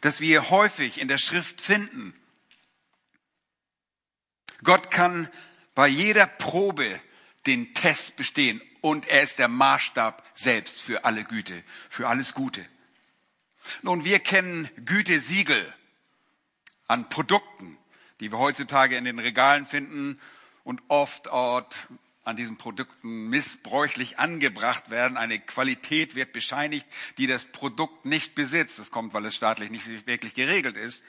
das 0.00 0.20
wir 0.20 0.50
häufig 0.50 1.00
in 1.00 1.08
der 1.08 1.18
Schrift 1.18 1.60
finden. 1.60 2.14
Gott 4.62 4.90
kann 4.90 5.28
bei 5.74 5.88
jeder 5.88 6.26
Probe 6.26 7.00
den 7.46 7.74
Test 7.74 8.16
bestehen 8.16 8.60
und 8.80 9.06
er 9.06 9.22
ist 9.22 9.38
der 9.38 9.48
Maßstab 9.48 10.28
selbst 10.34 10.82
für 10.82 11.04
alle 11.04 11.24
Güte, 11.24 11.62
für 11.88 12.08
alles 12.08 12.34
Gute. 12.34 12.66
Nun, 13.82 14.04
wir 14.04 14.20
kennen 14.20 14.68
Gütesiegel 14.84 15.74
an 16.86 17.08
Produkten, 17.08 17.78
die 18.20 18.30
wir 18.30 18.38
heutzutage 18.38 18.96
in 18.96 19.04
den 19.04 19.18
Regalen 19.18 19.66
finden 19.66 20.20
und 20.64 20.82
oft 20.88 21.26
dort 21.26 21.88
an 22.26 22.34
diesen 22.34 22.56
Produkten 22.56 23.28
missbräuchlich 23.28 24.18
angebracht 24.18 24.90
werden. 24.90 25.16
Eine 25.16 25.38
Qualität 25.38 26.16
wird 26.16 26.32
bescheinigt, 26.32 26.84
die 27.18 27.28
das 27.28 27.44
Produkt 27.44 28.04
nicht 28.04 28.34
besitzt. 28.34 28.80
Das 28.80 28.90
kommt, 28.90 29.14
weil 29.14 29.24
es 29.26 29.36
staatlich 29.36 29.70
nicht 29.70 30.06
wirklich 30.08 30.34
geregelt 30.34 30.76
ist. 30.76 31.04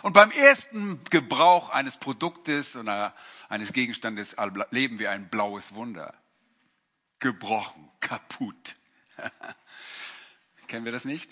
Und 0.00 0.14
beim 0.14 0.30
ersten 0.30 1.04
Gebrauch 1.10 1.68
eines 1.68 1.98
Produktes 1.98 2.76
oder 2.76 3.14
eines 3.50 3.74
Gegenstandes 3.74 4.36
leben 4.70 4.98
wir 4.98 5.10
ein 5.10 5.28
blaues 5.28 5.74
Wunder. 5.74 6.14
Gebrochen, 7.18 7.90
kaputt. 8.00 8.76
Kennen 10.66 10.86
wir 10.86 10.92
das 10.92 11.04
nicht? 11.04 11.30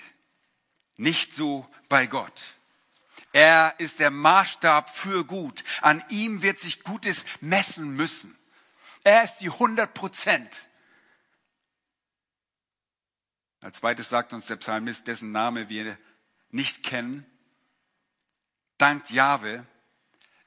Nicht 0.99 1.35
so 1.35 1.67
bei 1.89 2.07
Gott. 2.07 2.55
Er 3.33 3.75
ist 3.79 3.99
der 3.99 4.11
Maßstab 4.11 4.95
für 4.95 5.25
gut. 5.25 5.65
An 5.81 6.05
ihm 6.11 6.43
wird 6.43 6.61
sich 6.61 6.85
Gutes 6.85 7.25
messen 7.41 7.97
müssen. 7.97 8.37
Er 9.05 9.25
ist 9.25 9.39
die 9.39 9.51
100 9.51 9.93
Prozent. 9.95 10.69
Als 13.61 13.79
zweites 13.79 14.09
sagt 14.09 14.33
uns 14.33 14.47
der 14.47 14.57
Psalmist, 14.57 15.07
dessen 15.07 15.33
Name 15.33 15.69
wir 15.69 15.99
nicht 16.51 16.83
kennen, 16.83 17.25
dankt 18.79 19.11
Jahwe, 19.11 19.67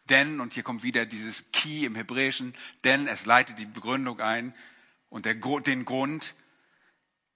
denn, 0.09 0.39
und 0.39 0.53
hier 0.53 0.63
kommt 0.63 0.83
wieder 0.83 1.05
dieses 1.05 1.51
Key 1.51 1.85
im 1.85 1.95
Hebräischen, 1.95 2.53
denn 2.83 3.07
es 3.07 3.25
leitet 3.25 3.57
die 3.57 3.65
Begründung 3.65 4.19
ein 4.19 4.55
und 5.09 5.25
der, 5.25 5.33
den 5.33 5.85
Grund. 5.85 6.35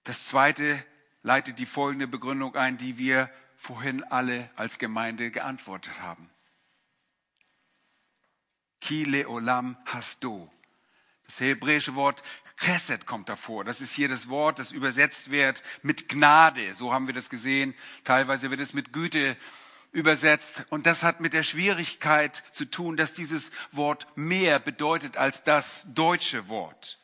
Das 0.04 0.26
zweite 0.26 0.84
leitet 1.22 1.58
die 1.58 1.66
folgende 1.66 2.06
Begründung 2.06 2.54
ein, 2.54 2.78
die 2.78 2.96
wir 2.96 3.30
vorhin 3.56 4.04
alle 4.04 4.50
als 4.56 4.78
Gemeinde 4.78 5.30
geantwortet 5.30 6.00
haben. 6.00 6.30
Ki 8.80 9.04
leolam 9.04 9.76
hasto. 9.86 10.50
Das 11.30 11.38
hebräische 11.38 11.94
Wort 11.94 12.24
Chesed 12.56 13.06
kommt 13.06 13.28
davor. 13.28 13.64
Das 13.64 13.80
ist 13.80 13.92
hier 13.92 14.08
das 14.08 14.28
Wort, 14.28 14.58
das 14.58 14.72
übersetzt 14.72 15.30
wird 15.30 15.62
mit 15.82 16.08
Gnade. 16.08 16.74
So 16.74 16.92
haben 16.92 17.06
wir 17.06 17.14
das 17.14 17.30
gesehen. 17.30 17.72
Teilweise 18.02 18.50
wird 18.50 18.58
es 18.58 18.74
mit 18.74 18.92
Güte 18.92 19.36
übersetzt. 19.92 20.64
Und 20.70 20.86
das 20.86 21.04
hat 21.04 21.20
mit 21.20 21.32
der 21.32 21.44
Schwierigkeit 21.44 22.42
zu 22.50 22.64
tun, 22.64 22.96
dass 22.96 23.14
dieses 23.14 23.52
Wort 23.70 24.08
mehr 24.16 24.58
bedeutet 24.58 25.16
als 25.16 25.44
das 25.44 25.84
deutsche 25.86 26.48
Wort. 26.48 26.99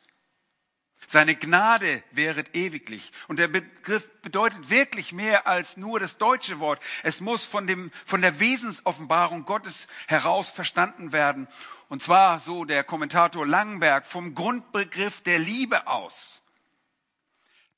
Seine 1.09 1.37
Gnade 1.37 2.03
wäret 2.11 2.53
ewiglich. 2.53 3.13
Und 3.29 3.39
der 3.39 3.47
Begriff 3.47 4.09
bedeutet 4.21 4.69
wirklich 4.69 5.13
mehr 5.13 5.47
als 5.47 5.77
nur 5.77 6.01
das 6.01 6.17
deutsche 6.17 6.59
Wort. 6.59 6.83
Es 7.01 7.21
muss 7.21 7.45
von, 7.45 7.65
dem, 7.65 7.91
von 8.05 8.21
der 8.21 8.41
Wesensoffenbarung 8.41 9.45
Gottes 9.45 9.87
heraus 10.07 10.51
verstanden 10.51 11.13
werden. 11.13 11.47
Und 11.87 12.03
zwar, 12.03 12.41
so 12.41 12.65
der 12.65 12.83
Kommentator 12.83 13.47
Langenberg, 13.47 14.05
vom 14.05 14.35
Grundbegriff 14.35 15.21
der 15.21 15.39
Liebe 15.39 15.87
aus. 15.87 16.43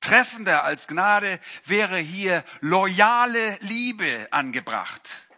Treffender 0.01 0.63
als 0.63 0.88
Gnade 0.88 1.39
wäre 1.65 2.00
hier 2.00 2.43
loyale 2.62 3.59
Liebe 3.62 4.27
angebracht. 4.31 5.29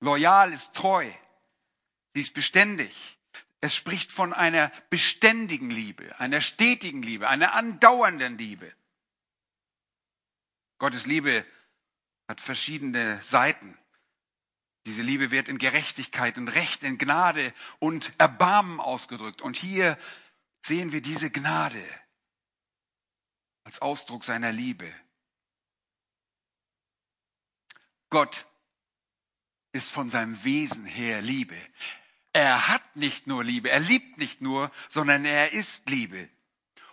Loyal 0.00 0.52
ist 0.52 0.74
treu. 0.74 1.08
Sie 2.12 2.22
ist 2.22 2.34
beständig. 2.34 3.17
Es 3.60 3.74
spricht 3.74 4.12
von 4.12 4.32
einer 4.32 4.70
beständigen 4.88 5.70
Liebe, 5.70 6.18
einer 6.20 6.40
stetigen 6.40 7.02
Liebe, 7.02 7.28
einer 7.28 7.54
andauernden 7.54 8.38
Liebe. 8.38 8.72
Gottes 10.78 11.06
Liebe 11.06 11.44
hat 12.28 12.40
verschiedene 12.40 13.20
Seiten. 13.22 13.76
Diese 14.86 15.02
Liebe 15.02 15.30
wird 15.30 15.48
in 15.48 15.58
Gerechtigkeit, 15.58 16.38
in 16.38 16.46
Recht, 16.46 16.82
in 16.84 16.98
Gnade 16.98 17.52
und 17.80 18.12
Erbarmen 18.18 18.80
ausgedrückt. 18.80 19.42
Und 19.42 19.56
hier 19.56 19.98
sehen 20.64 20.92
wir 20.92 21.02
diese 21.02 21.30
Gnade 21.30 21.82
als 23.64 23.82
Ausdruck 23.82 24.24
seiner 24.24 24.52
Liebe. 24.52 24.90
Gott 28.08 28.46
ist 29.72 29.90
von 29.90 30.10
seinem 30.10 30.42
Wesen 30.44 30.86
her 30.86 31.20
Liebe. 31.20 31.58
Er 32.38 32.68
hat 32.68 32.94
nicht 32.94 33.26
nur 33.26 33.42
Liebe, 33.42 33.68
er 33.68 33.80
liebt 33.80 34.16
nicht 34.16 34.40
nur, 34.40 34.70
sondern 34.88 35.24
er 35.24 35.54
ist 35.54 35.90
Liebe. 35.90 36.28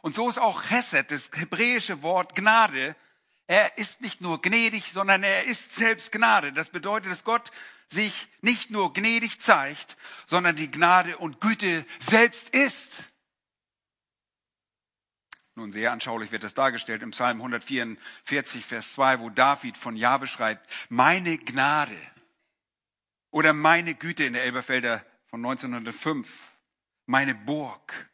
Und 0.02 0.16
so 0.16 0.28
ist 0.28 0.40
auch 0.40 0.64
Chesed, 0.64 1.12
das 1.12 1.30
hebräische 1.36 2.02
Wort 2.02 2.34
Gnade. 2.34 2.96
Er 3.46 3.78
ist 3.78 4.02
nicht 4.02 4.22
nur 4.22 4.42
gnädig, 4.42 4.92
sondern 4.92 5.22
er 5.22 5.44
ist 5.44 5.76
selbst 5.76 6.12
Gnade. 6.12 6.52
Das 6.52 6.72
bedeutet, 6.72 7.12
dass 7.12 7.24
Gott 7.24 7.52
sich 7.90 8.28
nicht 8.42 8.72
nur 8.72 8.92
gnädig 8.92 9.40
zeigt, 9.40 9.98
sondern 10.26 10.56
die 10.56 10.72
Gnade 10.72 11.16
und 11.20 11.42
Güte 11.42 11.86
selbst 12.00 12.50
ist. 12.50 13.04
Nun, 15.54 15.72
sehr 15.72 15.92
anschaulich 15.92 16.32
wird 16.32 16.42
das 16.42 16.56
dargestellt 16.56 17.04
im 17.04 17.12
Psalm 17.12 17.38
144, 17.38 18.66
Vers 18.66 18.94
2, 18.94 19.20
wo 19.20 19.30
David 19.30 19.78
von 19.78 19.96
Jahwe 19.96 20.26
schreibt, 20.26 20.68
meine 20.90 21.38
Gnade 21.38 21.96
oder 23.30 23.54
meine 23.54 23.94
Güte 23.94 24.24
in 24.24 24.34
der 24.34 24.44
Elberfelder 24.44 25.06
von 25.36 25.46
1905, 25.46 26.30
meine 27.08 27.36
Burg, 27.36 28.10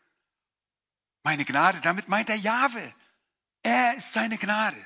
meine 1.21 1.45
Gnade, 1.45 1.79
damit 1.81 2.07
meint 2.07 2.29
er 2.29 2.35
Jahwe. 2.35 2.95
Er 3.61 3.95
ist 3.95 4.11
seine 4.11 4.39
Gnade. 4.39 4.77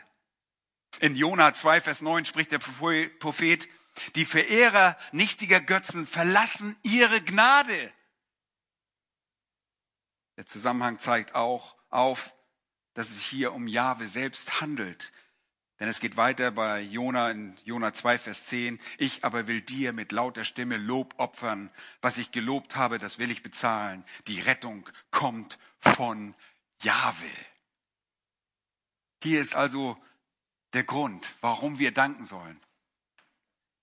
In 0.99 1.15
Jona 1.15 1.53
2, 1.53 1.79
Vers 1.79 2.01
9 2.01 2.25
spricht 2.25 2.51
der 2.51 2.59
Prophet, 2.59 3.69
die 4.15 4.25
Verehrer 4.25 4.97
nichtiger 5.13 5.61
Götzen 5.61 6.05
verlassen 6.05 6.75
ihre 6.83 7.23
Gnade. 7.23 7.93
Der 10.35 10.45
Zusammenhang 10.45 10.99
zeigt 10.99 11.35
auch 11.35 11.77
auf, 11.89 12.35
dass 12.95 13.11
es 13.11 13.23
hier 13.23 13.53
um 13.53 13.65
Jahwe 13.65 14.09
selbst 14.09 14.59
handelt. 14.59 15.13
Denn 15.79 15.89
es 15.89 15.99
geht 15.99 16.15
weiter 16.15 16.51
bei 16.51 16.81
Jona 16.81 17.31
in 17.31 17.57
Jona 17.65 17.93
2, 17.93 18.17
Vers 18.17 18.45
10. 18.45 18.79
Ich 18.97 19.25
aber 19.25 19.47
will 19.47 19.61
dir 19.61 19.91
mit 19.91 20.13
lauter 20.13 20.45
Stimme 20.45 20.77
Lob 20.77 21.15
opfern. 21.17 21.69
Was 22.01 22.17
ich 22.17 22.31
gelobt 22.31 22.77
habe, 22.77 22.97
das 22.97 23.19
will 23.19 23.29
ich 23.29 23.43
bezahlen. 23.43 24.05
Die 24.27 24.39
Rettung 24.39 24.89
kommt 25.11 25.59
von 25.79 26.33
Jahwe. 26.81 27.29
Hier 29.21 29.41
ist 29.41 29.55
also 29.55 29.97
der 30.73 30.83
Grund, 30.83 31.27
warum 31.41 31.77
wir 31.77 31.93
danken 31.93 32.25
sollen. 32.25 32.59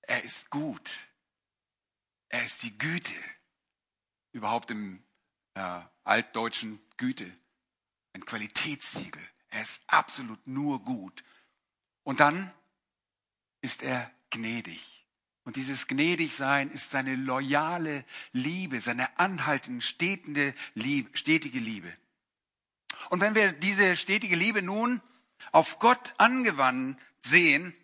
Er 0.02 0.25
ist 0.25 0.50
gut. 0.50 0.90
Er 2.28 2.44
ist 2.44 2.62
die 2.62 2.76
Güte. 2.78 3.14
Überhaupt 4.32 4.70
im 4.70 5.02
äh, 5.54 5.80
altdeutschen 6.04 6.80
Güte. 6.96 7.30
Ein 8.14 8.25
Qualitätssiegel. 8.25 9.22
Er 9.50 9.61
ist 9.61 9.82
absolut 9.87 10.46
nur 10.46 10.82
gut. 10.82 11.22
Und 12.04 12.21
dann 12.21 12.52
ist 13.61 13.82
er 13.82 14.11
gnädig. 14.30 15.06
Und 15.44 15.56
dieses 15.56 15.88
Gnädigsein 15.88 16.71
ist 16.71 16.90
seine 16.90 17.16
loyale 17.16 18.04
Liebe, 18.32 18.80
seine 18.80 19.18
anhaltende, 19.18 19.82
stetige 19.82 21.59
Liebe. 21.59 21.92
Und 23.11 23.21
wenn 23.21 23.35
wir 23.35 23.52
diese 23.52 23.97
stetige 23.97 24.37
Liebe 24.37 24.62
nun 24.62 25.00
auf 25.50 25.78
Gott 25.80 26.14
angewandt 26.18 26.99
sehen, 27.23 27.75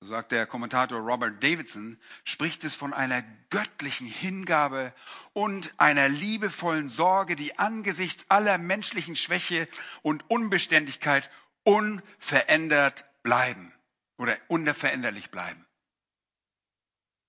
so 0.00 0.06
sagt 0.06 0.32
der 0.32 0.46
Kommentator 0.46 1.00
Robert 1.00 1.42
Davidson, 1.42 1.98
spricht 2.24 2.62
es 2.64 2.74
von 2.74 2.94
einer 2.94 3.22
göttlichen 3.50 4.06
Hingabe 4.06 4.94
und 5.32 5.72
einer 5.76 6.08
liebevollen 6.08 6.88
Sorge, 6.88 7.34
die 7.34 7.58
angesichts 7.58 8.24
aller 8.30 8.58
menschlichen 8.58 9.16
Schwäche 9.16 9.68
und 10.02 10.30
Unbeständigkeit 10.30 11.28
unverändert 11.68 13.04
bleiben 13.22 13.74
oder 14.16 14.38
unveränderlich 14.48 15.30
bleiben. 15.30 15.66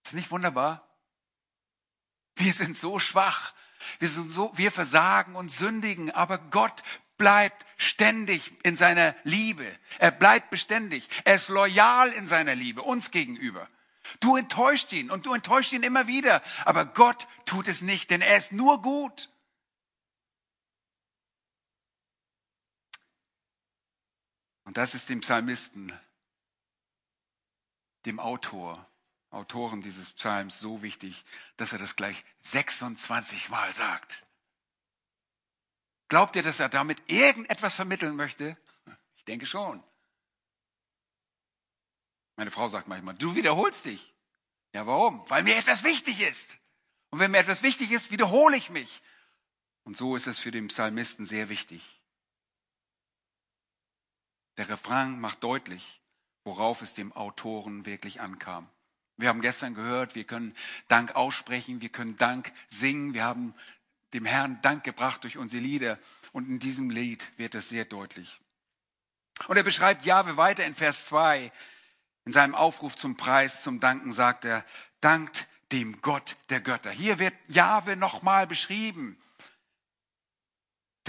Ist 0.06 0.14
nicht 0.14 0.32
wunderbar? 0.32 0.88
Wir 2.36 2.54
sind 2.54 2.78
so 2.78 3.00
schwach. 3.00 3.54
Wir 4.00 4.08
sind 4.08 4.32
so, 4.32 4.52
wir 4.56 4.72
versagen 4.72 5.36
und 5.36 5.52
sündigen, 5.52 6.12
aber 6.12 6.38
Gott 6.38 6.84
bleibt 7.18 7.66
ständig 7.76 8.54
in 8.64 8.78
seiner 8.78 9.14
Liebe. 9.26 9.78
Er 9.98 10.12
bleibt 10.12 10.50
beständig. 10.52 11.10
Er 11.26 11.36
ist 11.36 11.50
loyal 11.50 12.10
in 12.14 12.26
seiner 12.26 12.56
Liebe 12.56 12.82
uns 12.82 13.12
gegenüber. 13.12 13.68
Du 14.22 14.38
enttäuscht 14.38 14.94
ihn 14.94 15.12
und 15.12 15.26
du 15.26 15.34
enttäuscht 15.34 15.74
ihn 15.74 15.84
immer 15.84 16.08
wieder, 16.08 16.42
aber 16.64 16.86
Gott 16.86 17.28
tut 17.46 17.68
es 17.68 17.82
nicht, 17.82 18.10
denn 18.10 18.22
er 18.22 18.38
ist 18.38 18.54
nur 18.54 18.82
gut. 18.82 19.30
Und 24.70 24.78
das 24.78 24.94
ist 24.94 25.10
dem 25.10 25.22
Psalmisten, 25.22 25.92
dem 28.06 28.20
Autor, 28.20 28.88
Autoren 29.32 29.82
dieses 29.82 30.12
Psalms 30.12 30.60
so 30.60 30.84
wichtig, 30.84 31.26
dass 31.58 31.74
er 31.74 31.80
das 31.80 31.96
gleich 31.96 32.24
26 32.42 33.50
Mal 33.50 33.74
sagt. 33.74 34.24
Glaubt 36.08 36.36
ihr, 36.36 36.44
dass 36.44 36.60
er 36.60 36.70
damit 36.70 37.02
irgendetwas 37.10 37.74
vermitteln 37.74 38.16
möchte? 38.16 38.58
Ich 39.18 39.26
denke 39.26 39.48
schon. 39.48 39.84
Meine 42.36 42.52
Frau 42.52 42.70
sagt 42.70 42.88
manchmal, 42.88 43.16
du 43.16 43.34
wiederholst 43.34 43.86
dich. 43.86 44.14
Ja, 44.74 44.86
warum? 44.86 45.28
Weil 45.32 45.42
mir 45.42 45.58
etwas 45.58 45.84
wichtig 45.84 46.22
ist. 46.22 46.60
Und 47.10 47.18
wenn 47.18 47.32
mir 47.32 47.40
etwas 47.40 47.64
wichtig 47.64 47.92
ist, 47.92 48.12
wiederhole 48.12 48.56
ich 48.56 48.70
mich. 48.70 49.02
Und 49.84 49.98
so 49.98 50.16
ist 50.16 50.28
es 50.28 50.38
für 50.38 50.52
den 50.52 50.68
Psalmisten 50.68 51.26
sehr 51.26 51.50
wichtig. 51.50 51.99
Der 54.60 54.68
Refrain 54.68 55.22
macht 55.22 55.42
deutlich, 55.42 56.02
worauf 56.44 56.82
es 56.82 56.94
dem 56.94 57.14
Autoren 57.14 57.86
wirklich 57.86 58.20
ankam. 58.20 58.68
Wir 59.16 59.30
haben 59.30 59.40
gestern 59.40 59.74
gehört, 59.74 60.16
wir 60.16 60.26
können 60.26 60.54
Dank 60.90 61.16
aussprechen, 61.16 61.80
wir 61.80 61.88
können 61.88 62.18
Dank 62.18 62.52
singen, 62.68 63.14
wir 63.14 63.24
haben 63.24 63.56
dem 64.14 64.26
Herrn 64.26 64.62
Dank 64.62 64.84
gebracht 64.84 65.24
durch 65.24 65.38
unsere 65.38 65.64
Lieder. 65.64 65.98
Und 66.34 66.50
in 66.50 66.60
diesem 66.60 66.90
Lied 66.90 67.32
wird 67.38 67.56
es 67.56 67.70
sehr 67.70 67.86
deutlich. 67.86 68.42
Und 69.48 69.56
er 69.56 69.64
beschreibt 69.64 70.04
Jahwe 70.04 70.36
weiter 70.36 70.66
in 70.66 70.76
Vers 70.76 71.06
2. 71.06 71.54
In 72.26 72.34
seinem 72.34 72.54
Aufruf 72.54 72.98
zum 72.98 73.16
Preis, 73.16 73.64
zum 73.64 73.80
Danken 73.80 74.12
sagt 74.12 74.44
er, 74.44 74.66
dankt 75.00 75.48
dem 75.72 76.02
Gott 76.02 76.36
der 76.50 76.60
Götter. 76.60 76.92
Hier 76.92 77.18
wird 77.18 77.34
Jahwe 77.48 77.96
nochmal 77.96 78.46
beschrieben. 78.46 79.18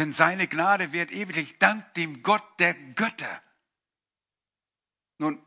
Denn 0.01 0.15
seine 0.15 0.49
Gnade 0.49 0.95
wird 0.95 1.13
ewig. 1.13 1.59
Dank 1.59 1.93
dem 1.93 2.23
Gott 2.23 2.43
der 2.59 2.73
Götter. 2.73 3.43
Nun, 5.19 5.45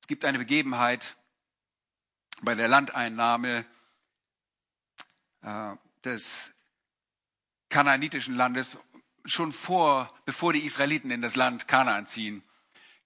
es 0.00 0.08
gibt 0.08 0.24
eine 0.24 0.38
Begebenheit 0.38 1.16
bei 2.40 2.56
der 2.56 2.66
Landeinnahme 2.66 3.64
äh, 5.42 5.76
des 6.02 6.50
kanaanitischen 7.68 8.34
Landes, 8.34 8.76
schon 9.26 9.52
vor, 9.52 10.12
bevor 10.24 10.52
die 10.52 10.66
Israeliten 10.66 11.12
in 11.12 11.22
das 11.22 11.36
Land 11.36 11.68
Kanaan 11.68 12.08
ziehen, 12.08 12.42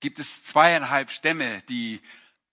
gibt 0.00 0.18
es 0.18 0.42
zweieinhalb 0.42 1.10
Stämme, 1.10 1.60
die 1.68 2.00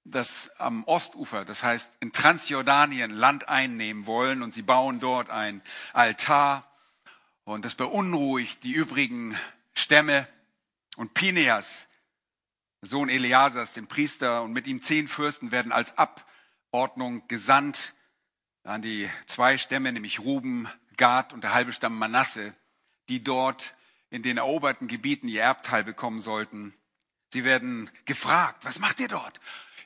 das 0.04 0.52
am 0.58 0.84
Ostufer, 0.84 1.46
das 1.46 1.64
heißt 1.64 1.90
in 2.02 2.12
Transjordanien, 2.12 3.12
Land 3.12 3.48
einnehmen 3.48 4.08
wollen 4.08 4.44
und 4.44 4.54
sie 4.54 4.62
bauen 4.62 5.00
dort 5.00 5.30
ein 5.30 5.62
Altar 5.94 6.70
und 7.46 7.66
das 7.66 7.76
beunruhigt 7.76 8.64
die 8.64 8.74
übrigen 8.74 9.38
Stämme 9.74 10.28
und 10.96 11.14
Pineas, 11.14 11.88
Sohn 12.82 13.10
Eleasers, 13.10 13.74
den 13.74 13.88
Priester 13.88 14.44
und 14.44 14.54
mit 14.54 14.68
ihm 14.68 14.82
zehn 14.82 15.08
Fürsten 15.08 15.52
werden 15.52 15.72
als 15.72 15.94
Abordnung 15.98 17.28
gesandt 17.28 17.94
an 18.64 18.82
die 18.82 19.10
zwei 19.26 19.58
Stämme, 19.58 19.92
nämlich 19.92 20.20
Ruben, 20.20 20.68
Gad 20.98 21.34
und 21.34 21.44
der 21.44 21.54
halbe 21.54 21.74
Stamm 21.74 21.98
Manasse, 21.98 22.54
die 23.10 23.24
dort 23.24 23.76
in 24.10 24.22
den 24.22 24.38
eroberten 24.38 24.88
Gebieten 24.88 25.28
ihr 25.28 25.42
Erbteil 25.42 25.84
bekommen 25.84 26.22
sollten. 26.22 26.74
Sie 27.32 27.44
werden 27.44 27.90
gefragt, 28.06 28.64
was 28.64 28.80
macht 28.80 29.00
ihr 29.00 29.08
dort? 29.08 29.40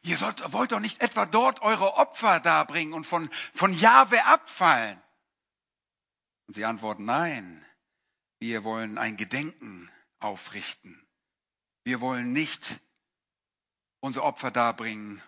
Ihr 0.04 0.18
sollt, 0.18 0.52
wollt 0.54 0.72
doch 0.72 0.80
nicht 0.80 1.02
etwa 1.02 1.26
dort 1.26 1.62
eure 1.62 1.96
Opfer 1.96 2.40
darbringen 2.40 2.94
und 2.94 3.06
von, 3.06 3.30
von 3.54 3.74
Jahwe 3.74 4.26
abfallen. 4.26 5.02
Und 6.48 6.54
sie 6.54 6.66
antworten, 6.66 7.06
nein, 7.06 7.66
wir 8.40 8.64
wollen 8.64 8.98
ein 8.98 9.18
Gedenken 9.18 9.92
aufrichten. 10.20 11.06
Wir 11.84 12.02
wollen 12.02 12.34
nicht 12.34 12.80
unser 14.00 14.24
Opfer 14.24 14.52
darbringen, 14.52 15.22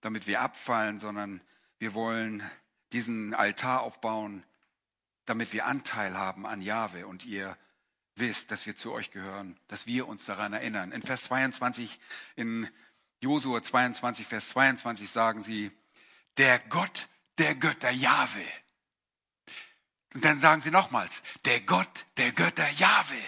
damit 0.00 0.26
wir 0.26 0.40
abfallen, 0.40 0.98
sondern 0.98 1.40
wir 1.78 1.94
wollen 1.94 2.48
diesen 2.92 3.34
Altar 3.34 3.82
aufbauen, 3.82 4.44
damit 5.24 5.52
wir 5.52 5.66
Anteil 5.66 6.16
haben 6.16 6.46
an 6.46 6.60
Jahwe 6.60 7.06
und 7.06 7.24
ihr 7.24 7.56
wisst, 8.16 8.50
dass 8.50 8.66
wir 8.66 8.76
zu 8.76 8.92
euch 8.92 9.10
gehören, 9.10 9.58
dass 9.68 9.86
wir 9.86 10.06
uns 10.06 10.24
daran 10.24 10.52
erinnern. 10.52 10.92
In 10.92 11.02
Vers 11.02 11.24
22, 11.24 11.98
in 12.36 12.68
Josua 13.20 13.62
22, 13.62 14.26
Vers 14.26 14.50
22 14.50 15.10
sagen 15.10 15.42
sie, 15.42 15.72
der 16.36 16.58
Gott 16.58 17.08
der 17.38 17.54
Götter 17.54 17.90
Jahwe. 17.90 18.44
Und 20.14 20.24
dann 20.24 20.40
sagen 20.40 20.62
sie 20.62 20.70
nochmals, 20.70 21.22
der 21.44 21.60
Gott 21.62 22.06
der 22.16 22.32
Götter 22.32 22.68
Jahwe. 22.70 23.20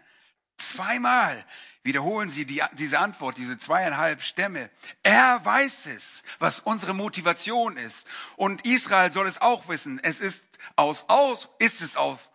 Zweimal 0.59 1.45
wiederholen 1.83 2.29
sie 2.29 2.45
die, 2.45 2.63
diese 2.73 2.99
Antwort, 2.99 3.39
diese 3.39 3.57
zweieinhalb 3.57 4.23
Stämme. 4.23 4.71
Er 5.03 5.43
weiß 5.45 5.87
es, 5.87 6.23
was 6.39 6.61
unsere 6.61 6.95
Motivation 6.95 7.77
ist. 7.77 8.07
Und 8.37 8.67
Israel 8.67 9.11
soll 9.11 9.27
es 9.27 9.41
auch 9.41 9.69
wissen. 9.69 9.99
Es 10.03 10.21
ist 10.21 10.43
aus, 10.75 11.05
aus, 11.09 11.49
ist 11.59 11.81
es 11.81 11.97
aus, 11.97 12.29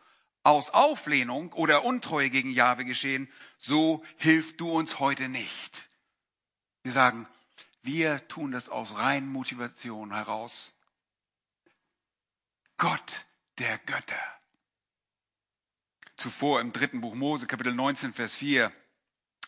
aus 0.43 0.71
Auflehnung 0.71 1.53
oder 1.53 1.83
Untreue 1.83 2.29
gegen 2.29 2.51
Jahwe 2.51 2.85
geschehen, 2.85 3.31
so 3.59 4.03
hilf 4.17 4.57
du 4.57 4.71
uns 4.71 4.99
heute 4.99 5.29
nicht. 5.29 5.89
Wir 6.83 6.91
sagen, 6.91 7.27
wir 7.83 8.27
tun 8.27 8.51
das 8.51 8.69
aus 8.69 8.97
reinen 8.97 9.27
Motivation 9.27 10.13
heraus. 10.13 10.75
Gott 12.81 13.27
der 13.59 13.77
Götter. 13.77 14.39
Zuvor 16.17 16.61
im 16.61 16.73
dritten 16.73 16.99
Buch 16.99 17.13
Mose, 17.13 17.45
Kapitel 17.45 17.75
19, 17.75 18.11
Vers 18.11 18.33
4, 18.33 18.71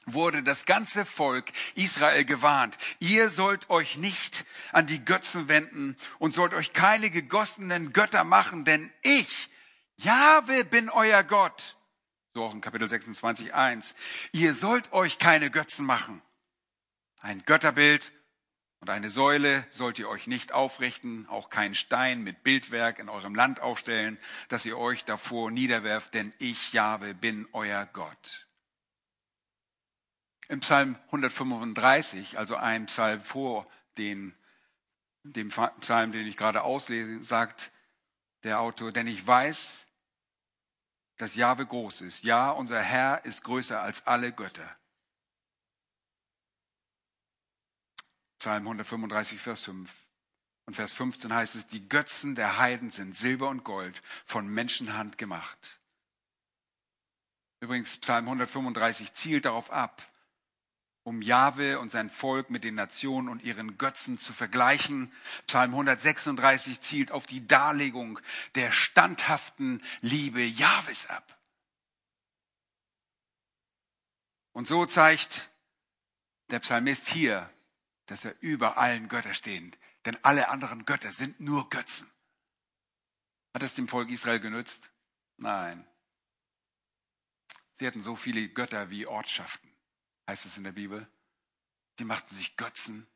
wurde 0.06 0.44
das 0.44 0.66
ganze 0.66 1.04
Volk 1.04 1.52
Israel 1.74 2.26
gewarnt. 2.26 2.78
Ihr 3.00 3.32
sollt 3.32 3.72
euch 3.72 3.98
nicht 3.98 4.46
an 4.72 4.86
die 4.86 5.04
Götzen 5.04 5.48
wenden 5.48 5.98
und 6.20 6.36
sollt 6.36 6.54
euch 6.54 6.74
keine 6.74 7.10
gegossenen 7.10 7.92
Götter 7.92 8.24
machen, 8.24 8.66
denn 8.66 8.94
ich, 9.02 9.50
Jahwe, 9.96 10.64
bin 10.64 10.92
euer 10.92 11.24
Gott. 11.24 11.76
So 12.36 12.44
auch 12.44 12.54
in 12.54 12.62
Kapitel 12.62 12.88
26, 12.88 13.52
1. 13.52 13.96
Ihr 14.32 14.54
sollt 14.54 14.94
euch 14.94 15.18
keine 15.18 15.50
Götzen 15.50 15.88
machen. 15.88 16.22
Ein 17.20 17.44
Götterbild 17.46 18.12
und 18.84 18.90
eine 18.90 19.10
Säule 19.10 19.66
sollt 19.70 19.98
ihr 19.98 20.10
euch 20.10 20.28
nicht 20.28 20.52
aufrichten, 20.52 21.26
auch 21.30 21.50
keinen 21.50 21.74
Stein 21.74 22.22
mit 22.22 22.44
Bildwerk 22.44 23.00
in 23.00 23.08
eurem 23.08 23.34
Land 23.34 23.62
aufstellen, 23.62 24.20
dass 24.50 24.66
ihr 24.66 24.78
euch 24.78 25.06
davor 25.06 25.52
niederwerft, 25.52 26.14
denn 26.14 26.34
ich, 26.38 26.74
Jahwe, 26.74 27.14
bin 27.14 27.48
euer 27.54 27.86
Gott. 27.94 28.46
Im 30.50 30.60
Psalm 30.60 30.98
135, 31.06 32.38
also 32.38 32.58
ein 32.58 32.88
Psalm 32.88 33.22
vor 33.22 33.72
den, 33.98 34.36
dem 35.24 35.48
Psalm, 35.80 36.12
den 36.12 36.28
ich 36.28 36.36
gerade 36.36 36.64
auslese, 36.64 37.24
sagt 37.24 37.72
der 38.44 38.60
Autor, 38.60 38.92
denn 38.92 39.08
ich 39.08 39.26
weiß, 39.26 39.88
dass 41.20 41.36
Jahwe 41.36 41.66
groß 41.66 42.02
ist. 42.02 42.26
Ja, 42.26 42.52
unser 42.52 42.82
Herr 42.82 43.24
ist 43.24 43.46
größer 43.46 43.82
als 43.82 44.06
alle 44.06 44.34
Götter. 44.34 44.76
Psalm 48.44 48.68
135, 48.68 49.40
Vers 49.40 49.64
5. 49.64 49.90
Und 50.66 50.74
Vers 50.74 50.92
15 50.92 51.34
heißt 51.34 51.56
es, 51.56 51.66
die 51.68 51.88
Götzen 51.88 52.36
der 52.36 52.58
Heiden 52.58 52.92
sind 52.92 53.16
Silber 53.16 53.48
und 53.48 53.64
Gold 53.64 54.02
von 54.26 54.50
Menschenhand 54.50 55.18
gemacht. 55.18 55.80
Übrigens, 57.62 57.96
Psalm 57.96 58.26
135 58.26 59.14
zielt 59.14 59.46
darauf 59.46 59.72
ab, 59.72 60.06
um 61.04 61.22
Jahwe 61.22 61.80
und 61.80 61.94
sein 61.94 62.10
Volk 62.10 62.50
mit 62.50 62.66
den 62.66 62.76
Nationen 62.76 63.30
und 63.30 63.42
ihren 63.44 63.78
Götzen 63.78 64.20
zu 64.20 64.34
vergleichen. 64.34 65.14
Psalm 65.48 65.72
136 65.72 66.82
zielt 66.82 67.14
auf 67.14 67.26
die 67.26 67.48
Darlegung 67.48 68.20
der 68.56 68.74
standhaften 68.74 69.82
Liebe 70.02 70.44
Jahwes 70.44 71.08
ab. 71.08 71.40
Und 74.52 74.68
so 74.68 74.86
zeigt 74.86 75.50
der 76.50 76.60
Psalmist 76.60 77.08
hier 77.08 77.50
dass 78.08 78.26
er 78.26 78.36
über 78.42 78.78
allen 78.78 79.08
Göttern 79.08 79.34
steht. 79.34 79.78
Denn 80.06 80.18
alle 80.24 80.50
anderen 80.50 80.86
Götter 80.86 81.12
sind 81.12 81.40
nur 81.40 81.70
Götzen. 81.70 82.10
Hat 83.54 83.64
es 83.64 83.76
dem 83.76 83.88
Volk 83.88 84.10
Israel 84.10 84.40
genützt? 84.40 84.90
Nein. 85.38 85.88
Sie 87.76 87.88
hatten 87.88 88.04
so 88.04 88.16
viele 88.16 88.50
Götter 88.50 88.90
wie 88.90 89.08
Ortschaften, 89.08 89.70
heißt 90.28 90.46
es 90.46 90.58
in 90.58 90.64
der 90.64 90.72
Bibel. 90.72 91.08
Die 92.00 92.06
machten 92.06 92.36
sich 92.36 92.58
Götzen. 92.58 93.08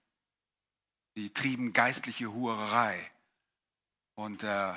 Die 1.16 1.34
trieben 1.34 1.74
geistliche 1.74 2.32
Hurerei. 2.32 3.12
Und 4.16 4.44
äh, 4.44 4.74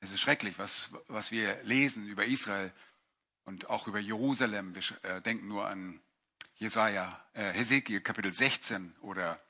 es 0.00 0.12
ist 0.12 0.20
schrecklich, 0.20 0.58
was, 0.58 0.90
was 1.08 1.30
wir 1.30 1.62
lesen 1.64 2.06
über 2.06 2.24
Israel 2.24 2.72
und 3.44 3.68
auch 3.70 3.88
über 3.88 3.98
Jerusalem. 3.98 4.74
Wir 4.74 5.04
äh, 5.04 5.22
denken 5.22 5.48
nur 5.48 5.66
an 5.66 6.00
Jesaja, 6.56 7.24
äh, 7.32 7.52
Hesekiel 7.52 8.00
Kapitel 8.00 8.32
16 8.32 8.94
oder 9.00 9.40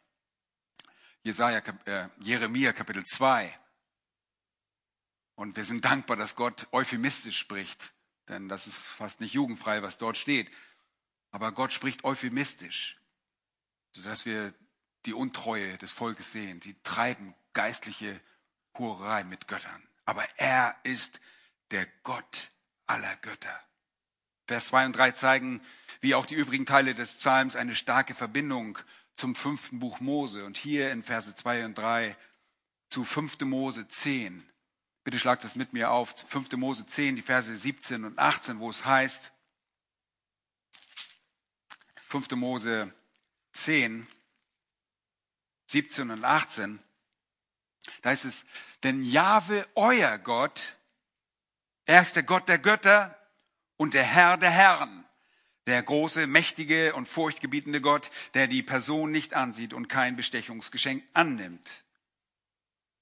Jesaja, 1.22 1.62
äh, 1.85 2.09
Jeremia 2.20 2.72
Kapitel 2.72 3.04
2. 3.04 3.59
Und 5.35 5.57
wir 5.57 5.64
sind 5.64 5.85
dankbar, 5.85 6.16
dass 6.16 6.35
Gott 6.35 6.66
euphemistisch 6.72 7.38
spricht, 7.38 7.92
denn 8.28 8.48
das 8.48 8.66
ist 8.66 8.87
fast 8.87 9.20
nicht 9.20 9.35
jugendfrei, 9.35 9.83
was 9.83 9.98
dort 9.98 10.16
steht. 10.16 10.50
Aber 11.31 11.52
Gott 11.52 11.72
spricht 11.72 12.04
euphemistisch, 12.04 13.00
sodass 13.92 14.24
wir 14.26 14.54
die 15.07 15.14
Untreue 15.14 15.76
des 15.76 15.92
Volkes 15.92 16.33
sehen. 16.33 16.61
Sie 16.61 16.74
treiben 16.83 17.35
geistliche 17.52 18.20
Hurerei 18.76 19.24
mit 19.24 19.46
Göttern. 19.48 19.88
Aber 20.04 20.24
er 20.37 20.76
ist 20.83 21.20
der 21.70 21.87
Gott 22.02 22.50
aller 22.87 23.16
Götter. 23.16 23.61
Vers 24.46 24.68
2 24.68 24.87
und 24.87 24.96
3 24.96 25.12
zeigen, 25.12 25.61
wie 26.00 26.14
auch 26.14 26.24
die 26.24 26.35
übrigen 26.35 26.64
Teile 26.64 26.94
des 26.94 27.12
Psalms, 27.12 27.54
eine 27.54 27.74
starke 27.74 28.14
Verbindung 28.14 28.78
zum 29.18 29.35
fünften 29.35 29.81
Buch 29.81 29.98
Mose 29.98 30.44
und 30.44 30.57
hier 30.57 30.92
in 30.92 31.02
Verse 31.02 31.35
2 31.35 31.64
und 31.64 31.76
3 31.76 32.16
zu 32.88 33.02
5. 33.02 33.40
Mose 33.40 33.88
10. 33.88 34.48
Bitte 35.02 35.18
schlagt 35.18 35.42
das 35.42 35.57
mit 35.57 35.72
mir 35.72 35.90
auf. 35.90 36.14
5. 36.28 36.52
Mose 36.52 36.87
10, 36.87 37.16
die 37.16 37.22
Verse 37.22 37.54
17 37.54 38.04
und 38.04 38.16
18, 38.16 38.61
wo 38.61 38.70
es 38.70 38.85
heißt, 38.85 39.33
5. 42.07 42.31
Mose 42.33 42.94
10, 43.54 44.07
17 45.66 46.11
und 46.11 46.24
18, 46.24 46.78
da 48.02 48.11
heißt 48.11 48.24
es, 48.24 48.44
denn 48.85 49.02
Jahwe, 49.02 49.66
euer 49.74 50.16
Gott, 50.18 50.76
er 51.87 52.02
ist 52.02 52.14
der 52.14 52.22
Gott 52.22 52.48
der 52.48 52.59
Götter 52.59 53.18
und 53.76 53.94
der 53.94 54.04
Herr 54.04 54.37
der 54.37 54.50
Herren 54.50 55.08
der 55.68 55.83
große, 55.83 56.26
mächtige 56.26 56.94
und 56.94 57.07
furchtgebietende 57.07 57.83
Gott, 57.83 58.11
der 58.33 58.46
die 58.46 58.62
Person 58.62 59.12
nicht 59.12 59.35
ansieht 59.35 59.74
und 59.74 59.88
kein 59.88 60.16
Bestechungsgeschenk 60.16 61.04
annimmt, 61.12 61.85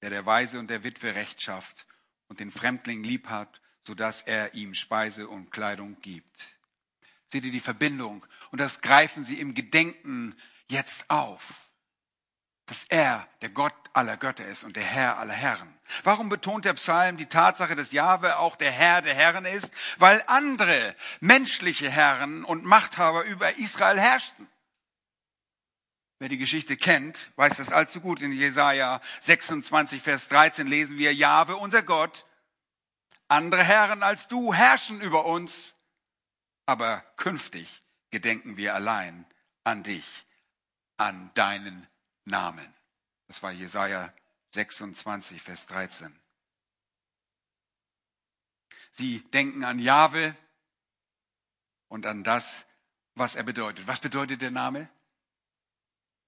der 0.01 0.09
der 0.09 0.25
Weise 0.25 0.59
und 0.59 0.69
der 0.69 0.83
Witwe 0.83 1.15
Recht 1.15 1.41
schafft 1.41 1.87
und 2.27 2.41
den 2.41 2.51
Fremdling 2.51 3.03
lieb 3.03 3.29
hat, 3.29 3.61
sodass 3.83 4.21
er 4.21 4.53
ihm 4.53 4.73
Speise 4.73 5.29
und 5.29 5.49
Kleidung 5.49 6.01
gibt. 6.01 6.57
Seht 7.27 7.45
ihr 7.45 7.51
die 7.51 7.61
Verbindung? 7.61 8.25
Und 8.51 8.59
das 8.59 8.81
greifen 8.81 9.23
sie 9.23 9.39
im 9.39 9.53
Gedenken 9.53 10.35
jetzt 10.67 11.09
auf 11.09 11.66
dass 12.67 12.83
er 12.89 13.27
der 13.41 13.49
Gott 13.49 13.73
aller 13.93 14.17
Götter 14.17 14.45
ist 14.45 14.63
und 14.63 14.75
der 14.75 14.83
Herr 14.83 15.17
aller 15.17 15.33
Herren. 15.33 15.73
Warum 16.03 16.29
betont 16.29 16.65
der 16.65 16.73
Psalm 16.73 17.15
die 17.15 17.25
Tatsache, 17.25 17.75
dass 17.75 17.91
Jahwe 17.91 18.37
auch 18.37 18.57
der 18.57 18.71
Herr 18.71 19.01
der 19.01 19.15
Herren 19.15 19.45
ist? 19.45 19.71
Weil 19.97 20.21
andere 20.27 20.95
menschliche 21.21 21.89
Herren 21.89 22.43
und 22.43 22.65
Machthaber 22.65 23.23
über 23.23 23.57
Israel 23.57 23.99
herrschten. 23.99 24.47
Wer 26.19 26.29
die 26.29 26.37
Geschichte 26.37 26.75
kennt, 26.75 27.31
weiß 27.37 27.57
das 27.57 27.71
allzu 27.71 28.01
gut. 28.01 28.21
In 28.21 28.33
Jesaja 28.33 29.01
26, 29.21 30.01
Vers 30.01 30.27
13 30.27 30.67
lesen 30.67 30.97
wir, 30.97 31.13
Jahwe, 31.13 31.55
unser 31.55 31.83
Gott, 31.83 32.25
andere 33.29 33.63
Herren 33.63 34.03
als 34.03 34.27
du 34.27 34.53
herrschen 34.53 34.99
über 34.99 35.25
uns, 35.25 35.75
aber 36.65 37.01
künftig 37.15 37.83
gedenken 38.09 38.57
wir 38.57 38.75
allein 38.75 39.25
an 39.63 39.83
dich, 39.83 40.25
an 40.97 41.31
deinen 41.33 41.87
Namen. 42.27 42.73
Das 43.27 43.41
war 43.41 43.51
Jesaja 43.51 44.13
26, 44.51 45.41
Vers 45.41 45.67
13. 45.67 46.17
Sie 48.91 49.21
denken 49.31 49.63
an 49.63 49.79
Jahwe 49.79 50.35
und 51.87 52.05
an 52.05 52.23
das, 52.23 52.65
was 53.15 53.35
er 53.35 53.43
bedeutet. 53.43 53.87
Was 53.87 53.99
bedeutet 53.99 54.41
der 54.41 54.51
Name? 54.51 54.89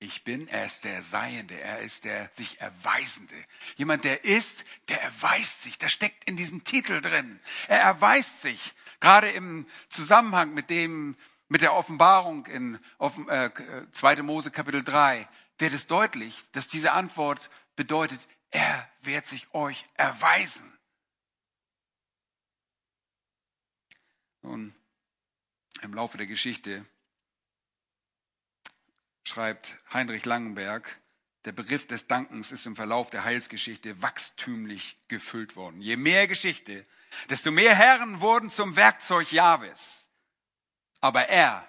Ich 0.02 0.24
bin, 0.24 0.48
er 0.48 0.66
ist 0.66 0.86
der 0.86 1.04
Seiende, 1.04 1.60
er 1.60 1.80
ist 1.80 2.06
der 2.06 2.30
sich 2.34 2.62
Erweisende. 2.62 3.36
Jemand, 3.76 4.06
der 4.06 4.24
ist, 4.24 4.64
der 4.88 5.02
erweist 5.02 5.64
sich. 5.64 5.78
Das 5.78 5.92
steckt 5.92 6.24
in 6.24 6.38
diesem 6.38 6.64
Titel 6.64 7.02
drin. 7.02 7.40
Er 7.68 7.82
erweist 7.82 8.42
sich. 8.42 8.74
Gerade 9.02 9.30
im 9.30 9.68
Zusammenhang 9.90 10.54
mit 10.54 10.70
dem, 10.70 11.18
mit 11.50 11.62
der 11.62 11.74
Offenbarung 11.74 12.46
in 12.46 12.80
äh, 13.00 13.50
2. 13.92 14.24
Mose 14.24 14.52
Kapitel 14.52 14.84
3 14.84 15.28
wird 15.60 15.74
es 15.74 15.88
deutlich, 15.88 16.44
dass 16.54 16.68
diese 16.68 16.94
Antwort 16.94 17.50
bedeutet, 17.76 18.20
er 18.52 18.90
wird 19.02 19.28
sich 19.28 19.54
euch 19.54 19.86
erweisen. 19.96 20.78
Nun, 24.42 24.74
im 25.82 25.94
Laufe 25.94 26.18
der 26.18 26.28
Geschichte 26.28 26.86
schreibt 29.24 29.78
Heinrich 29.94 30.26
Langenberg, 30.26 31.00
der 31.46 31.52
Begriff 31.52 31.88
des 31.88 32.08
Dankens 32.08 32.52
ist 32.52 32.66
im 32.66 32.76
Verlauf 32.76 33.10
der 33.10 33.24
Heilsgeschichte 33.24 34.02
wachstümlich 34.02 34.98
gefüllt 35.08 35.56
worden. 35.56 35.82
Je 35.82 35.96
mehr 35.96 36.28
Geschichte, 36.28 36.86
desto 37.30 37.52
mehr 37.52 37.76
Herren 37.76 38.20
wurden 38.20 38.50
zum 38.50 38.76
Werkzeug 38.76 39.32
Jahwes. 39.32 40.10
Aber 41.00 41.28
er 41.30 41.68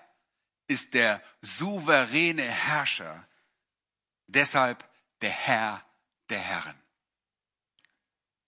ist 0.66 0.94
der 0.94 1.22
souveräne 1.40 2.42
Herrscher 2.42 3.26
Deshalb 4.34 4.88
der 5.22 5.30
Herr 5.30 5.84
der 6.28 6.38
Herren. 6.38 6.74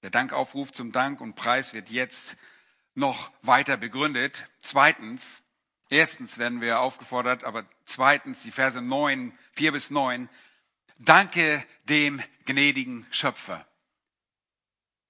Der 0.02 0.10
Dankaufruf 0.10 0.72
zum 0.72 0.92
Dank 0.92 1.20
und 1.20 1.34
Preis 1.34 1.74
wird 1.74 1.90
jetzt 1.90 2.36
noch 2.94 3.32
weiter 3.42 3.76
begründet. 3.76 4.48
Zweitens, 4.58 5.42
erstens 5.88 6.38
werden 6.38 6.60
wir 6.60 6.80
aufgefordert, 6.80 7.44
aber 7.44 7.66
zweitens 7.84 8.42
die 8.42 8.50
Verse 8.50 8.80
9, 8.80 9.36
4 9.52 9.72
bis 9.72 9.90
9. 9.90 10.28
Danke 10.98 11.64
dem 11.84 12.22
gnädigen 12.44 13.06
Schöpfer. 13.10 13.66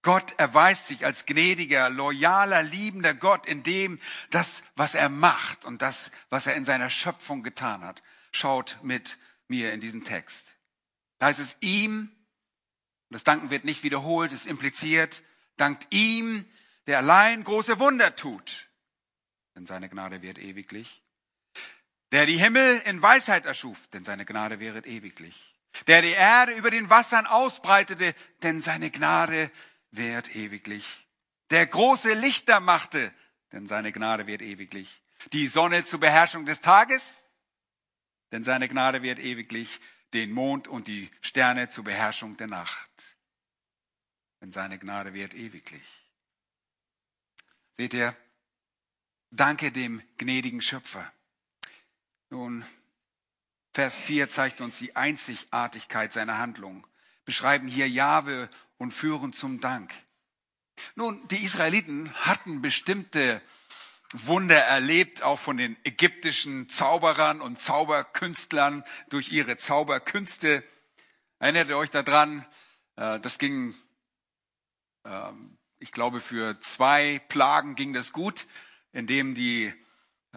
Gott 0.02 0.34
erweist 0.38 0.88
sich 0.88 1.04
als 1.04 1.26
gnädiger, 1.26 1.90
loyaler, 1.90 2.62
liebender 2.62 3.14
Gott 3.14 3.46
in 3.46 3.62
dem, 3.62 4.00
das, 4.30 4.62
was 4.74 4.94
er 4.94 5.08
macht 5.08 5.64
und 5.64 5.80
das, 5.80 6.10
was 6.28 6.46
er 6.46 6.54
in 6.56 6.64
seiner 6.64 6.90
Schöpfung 6.90 7.42
getan 7.42 7.84
hat. 7.84 8.02
Schaut 8.32 8.78
mit 8.82 9.18
mir 9.46 9.72
in 9.72 9.80
diesen 9.80 10.02
Text. 10.02 10.56
Da 11.22 11.28
heißt 11.28 11.38
es 11.38 11.56
ihm, 11.60 12.10
das 13.08 13.22
Danken 13.22 13.50
wird 13.50 13.64
nicht 13.64 13.84
wiederholt, 13.84 14.32
es 14.32 14.44
impliziert, 14.44 15.22
dankt 15.56 15.86
ihm, 15.94 16.44
der 16.88 16.98
allein 16.98 17.44
große 17.44 17.78
Wunder 17.78 18.16
tut, 18.16 18.68
denn 19.54 19.64
seine 19.64 19.88
Gnade 19.88 20.20
wird 20.22 20.38
ewiglich. 20.38 21.00
Der 22.10 22.26
die 22.26 22.38
Himmel 22.38 22.82
in 22.86 23.00
Weisheit 23.02 23.46
erschuf, 23.46 23.86
denn 23.92 24.02
seine 24.02 24.24
Gnade 24.24 24.58
wäret 24.58 24.84
ewiglich. 24.88 25.54
Der 25.86 26.02
die 26.02 26.10
Erde 26.10 26.54
über 26.54 26.72
den 26.72 26.90
Wassern 26.90 27.28
ausbreitete, 27.28 28.16
denn 28.42 28.60
seine 28.60 28.90
Gnade 28.90 29.52
währt 29.92 30.34
ewiglich. 30.34 31.06
Der 31.50 31.68
große 31.68 32.14
Lichter 32.14 32.58
machte, 32.58 33.14
denn 33.52 33.68
seine 33.68 33.92
Gnade 33.92 34.26
wird 34.26 34.42
ewiglich. 34.42 35.00
Die 35.32 35.46
Sonne 35.46 35.84
zur 35.84 36.00
Beherrschung 36.00 36.46
des 36.46 36.62
Tages, 36.62 37.22
denn 38.32 38.42
seine 38.42 38.68
Gnade 38.68 39.02
wird 39.02 39.20
ewiglich. 39.20 39.78
Den 40.12 40.32
Mond 40.32 40.68
und 40.68 40.88
die 40.88 41.10
Sterne 41.20 41.68
zur 41.68 41.84
Beherrschung 41.84 42.36
der 42.36 42.48
Nacht, 42.48 43.16
denn 44.40 44.52
seine 44.52 44.78
Gnade 44.78 45.14
wird 45.14 45.34
ewiglich. 45.34 45.86
Seht 47.70 47.94
ihr? 47.94 48.14
Danke 49.30 49.72
dem 49.72 50.02
gnädigen 50.18 50.60
Schöpfer. 50.60 51.10
Nun, 52.28 52.64
Vers 53.72 53.96
4 53.96 54.28
zeigt 54.28 54.60
uns 54.60 54.78
die 54.78 54.94
Einzigartigkeit 54.94 56.12
seiner 56.12 56.36
Handlung, 56.36 56.86
beschreiben 57.24 57.68
hier 57.68 57.88
Jahwe 57.88 58.50
und 58.76 58.92
führen 58.92 59.32
zum 59.32 59.60
Dank. 59.60 59.94
Nun, 60.94 61.26
die 61.28 61.44
Israeliten 61.44 62.12
hatten 62.12 62.60
bestimmte 62.60 63.40
Wunder 64.12 64.58
erlebt, 64.58 65.22
auch 65.22 65.38
von 65.38 65.56
den 65.56 65.76
ägyptischen 65.84 66.68
Zauberern 66.68 67.40
und 67.40 67.58
Zauberkünstlern 67.58 68.84
durch 69.08 69.32
ihre 69.32 69.56
Zauberkünste. 69.56 70.62
Erinnert 71.38 71.68
ihr 71.68 71.78
euch 71.78 71.90
daran? 71.90 72.46
Äh, 72.96 73.20
das 73.20 73.38
ging, 73.38 73.74
ähm, 75.04 75.58
ich 75.78 75.92
glaube, 75.92 76.20
für 76.20 76.60
zwei 76.60 77.20
Plagen 77.28 77.74
ging 77.74 77.92
das 77.92 78.12
gut, 78.12 78.46
indem 78.92 79.34
die, 79.34 79.72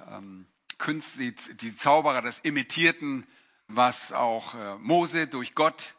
ähm, 0.07 0.47
Künstler, 0.77 1.31
die 1.31 1.75
Zauberer 1.75 2.21
das 2.21 2.39
imitierten, 2.39 3.27
was 3.67 4.11
auch 4.11 4.55
äh, 4.55 4.77
Mose 4.77 5.27
durch 5.27 5.55
Gott 5.55 5.95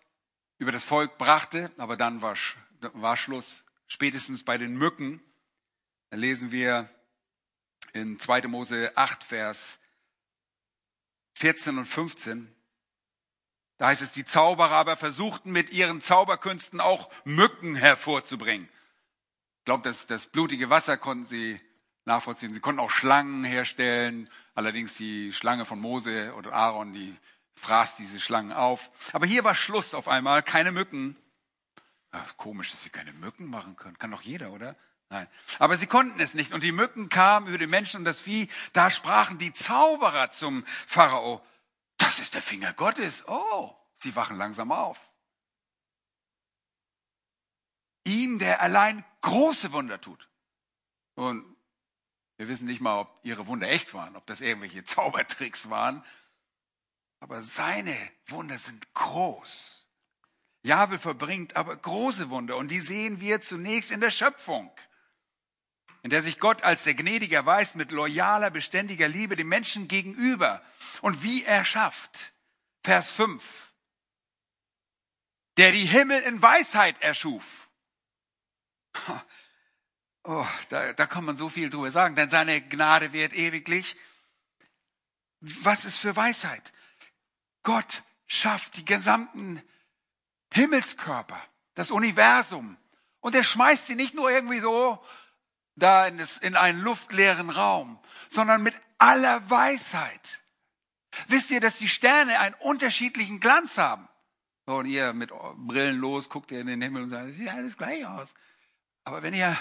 über 0.58 0.72
das 0.72 0.84
Volk 0.84 1.18
brachte, 1.18 1.70
aber 1.76 1.96
dann 1.96 2.22
war, 2.22 2.36
Schluss. 3.16 3.64
Spätestens 3.86 4.44
bei 4.44 4.58
den 4.58 4.76
Mücken, 4.76 5.22
lesen 6.10 6.50
wir 6.50 6.88
in 7.96 8.20
2. 8.20 8.42
Mose 8.42 8.92
8, 8.96 9.24
Vers 9.24 9.78
14 11.34 11.78
und 11.78 11.86
15. 11.86 12.54
Da 13.78 13.88
heißt 13.88 14.02
es, 14.02 14.12
die 14.12 14.24
Zauberer 14.24 14.72
aber 14.72 14.96
versuchten 14.96 15.52
mit 15.52 15.70
ihren 15.70 16.00
Zauberkünsten 16.00 16.80
auch 16.80 17.10
Mücken 17.24 17.74
hervorzubringen. 17.74 18.68
Ich 19.58 19.64
glaube, 19.64 19.82
das, 19.82 20.06
das 20.06 20.26
blutige 20.26 20.70
Wasser 20.70 20.96
konnten 20.96 21.24
sie 21.24 21.60
nachvollziehen. 22.04 22.54
Sie 22.54 22.60
konnten 22.60 22.80
auch 22.80 22.90
Schlangen 22.90 23.44
herstellen. 23.44 24.30
Allerdings 24.54 24.96
die 24.96 25.32
Schlange 25.32 25.64
von 25.64 25.80
Mose 25.80 26.32
oder 26.34 26.52
Aaron, 26.52 26.92
die 26.92 27.14
fraß 27.56 27.96
diese 27.96 28.20
Schlangen 28.20 28.52
auf. 28.52 28.90
Aber 29.12 29.26
hier 29.26 29.44
war 29.44 29.54
Schluss 29.54 29.92
auf 29.92 30.08
einmal, 30.08 30.42
keine 30.42 30.72
Mücken. 30.72 31.16
Ach, 32.12 32.36
komisch, 32.36 32.70
dass 32.70 32.82
sie 32.82 32.90
keine 32.90 33.12
Mücken 33.12 33.46
machen 33.46 33.76
können. 33.76 33.98
Kann 33.98 34.10
doch 34.10 34.22
jeder, 34.22 34.52
oder? 34.52 34.76
Nein. 35.08 35.28
Aber 35.58 35.76
sie 35.76 35.86
konnten 35.86 36.18
es 36.20 36.34
nicht. 36.34 36.52
Und 36.52 36.62
die 36.62 36.72
Mücken 36.72 37.08
kamen 37.08 37.46
über 37.48 37.58
die 37.58 37.66
Menschen 37.66 37.98
und 37.98 38.04
das 38.04 38.20
Vieh. 38.20 38.48
Da 38.72 38.90
sprachen 38.90 39.38
die 39.38 39.52
Zauberer 39.52 40.30
zum 40.30 40.64
Pharao. 40.86 41.44
Das 41.96 42.18
ist 42.18 42.34
der 42.34 42.42
Finger 42.42 42.72
Gottes. 42.72 43.24
Oh, 43.28 43.74
sie 43.96 44.16
wachen 44.16 44.36
langsam 44.36 44.72
auf. 44.72 45.10
Ihm, 48.04 48.38
der 48.38 48.60
allein 48.60 49.04
große 49.22 49.72
Wunder 49.72 50.00
tut. 50.00 50.28
Und 51.14 51.56
wir 52.36 52.48
wissen 52.48 52.66
nicht 52.66 52.80
mal, 52.80 53.00
ob 53.00 53.20
ihre 53.22 53.46
Wunder 53.46 53.68
echt 53.68 53.94
waren, 53.94 54.16
ob 54.16 54.26
das 54.26 54.40
irgendwelche 54.40 54.84
Zaubertricks 54.84 55.70
waren. 55.70 56.04
Aber 57.20 57.42
seine 57.42 57.96
Wunder 58.26 58.58
sind 58.58 58.92
groß. 58.94 59.88
Jahwe 60.62 60.98
verbringt 60.98 61.56
aber 61.56 61.76
große 61.76 62.28
Wunder 62.28 62.56
und 62.56 62.68
die 62.68 62.80
sehen 62.80 63.20
wir 63.20 63.40
zunächst 63.40 63.90
in 63.90 64.00
der 64.00 64.10
Schöpfung, 64.10 64.70
in 66.06 66.10
der 66.10 66.22
sich 66.22 66.38
Gott 66.38 66.62
als 66.62 66.84
der 66.84 66.94
Gnädige 66.94 67.34
erweist 67.34 67.74
mit 67.74 67.90
loyaler, 67.90 68.50
beständiger 68.50 69.08
Liebe 69.08 69.34
dem 69.34 69.48
Menschen 69.48 69.88
gegenüber 69.88 70.62
und 71.00 71.24
wie 71.24 71.42
er 71.42 71.64
schafft. 71.64 72.32
Vers 72.84 73.10
5. 73.10 73.72
Der 75.56 75.72
die 75.72 75.84
Himmel 75.84 76.22
in 76.22 76.40
Weisheit 76.40 77.02
erschuf. 77.02 77.68
Oh, 80.22 80.46
da, 80.68 80.92
da 80.92 81.06
kann 81.06 81.24
man 81.24 81.36
so 81.36 81.48
viel 81.48 81.70
drüber 81.70 81.90
sagen, 81.90 82.14
denn 82.14 82.30
seine 82.30 82.60
Gnade 82.60 83.12
wird 83.12 83.32
ewiglich. 83.32 83.96
Was 85.40 85.84
ist 85.84 85.98
für 85.98 86.14
Weisheit? 86.14 86.72
Gott 87.64 88.04
schafft 88.28 88.76
die 88.76 88.84
gesamten 88.84 89.60
Himmelskörper, 90.52 91.42
das 91.74 91.90
Universum. 91.90 92.76
Und 93.18 93.34
er 93.34 93.42
schmeißt 93.42 93.88
sie 93.88 93.96
nicht 93.96 94.14
nur 94.14 94.30
irgendwie 94.30 94.60
so 94.60 95.04
da 95.76 96.06
in, 96.06 96.56
einen 96.56 96.80
luftleeren 96.80 97.50
Raum, 97.50 97.98
sondern 98.28 98.62
mit 98.62 98.74
aller 98.98 99.48
Weisheit. 99.48 100.42
Wisst 101.28 101.50
ihr, 101.50 101.60
dass 101.60 101.78
die 101.78 101.88
Sterne 101.88 102.40
einen 102.40 102.54
unterschiedlichen 102.56 103.40
Glanz 103.40 103.78
haben? 103.78 104.08
Und 104.64 104.86
ihr 104.86 105.12
mit 105.12 105.30
Brillen 105.56 105.98
los, 105.98 106.28
guckt 106.28 106.50
ihr 106.50 106.60
in 106.60 106.66
den 106.66 106.82
Himmel 106.82 107.04
und 107.04 107.10
sagt, 107.10 107.32
sieht 107.34 107.48
alles 107.48 107.76
gleich 107.76 108.04
aus. 108.04 108.28
Aber 109.04 109.22
wenn 109.22 109.32
ihr 109.32 109.56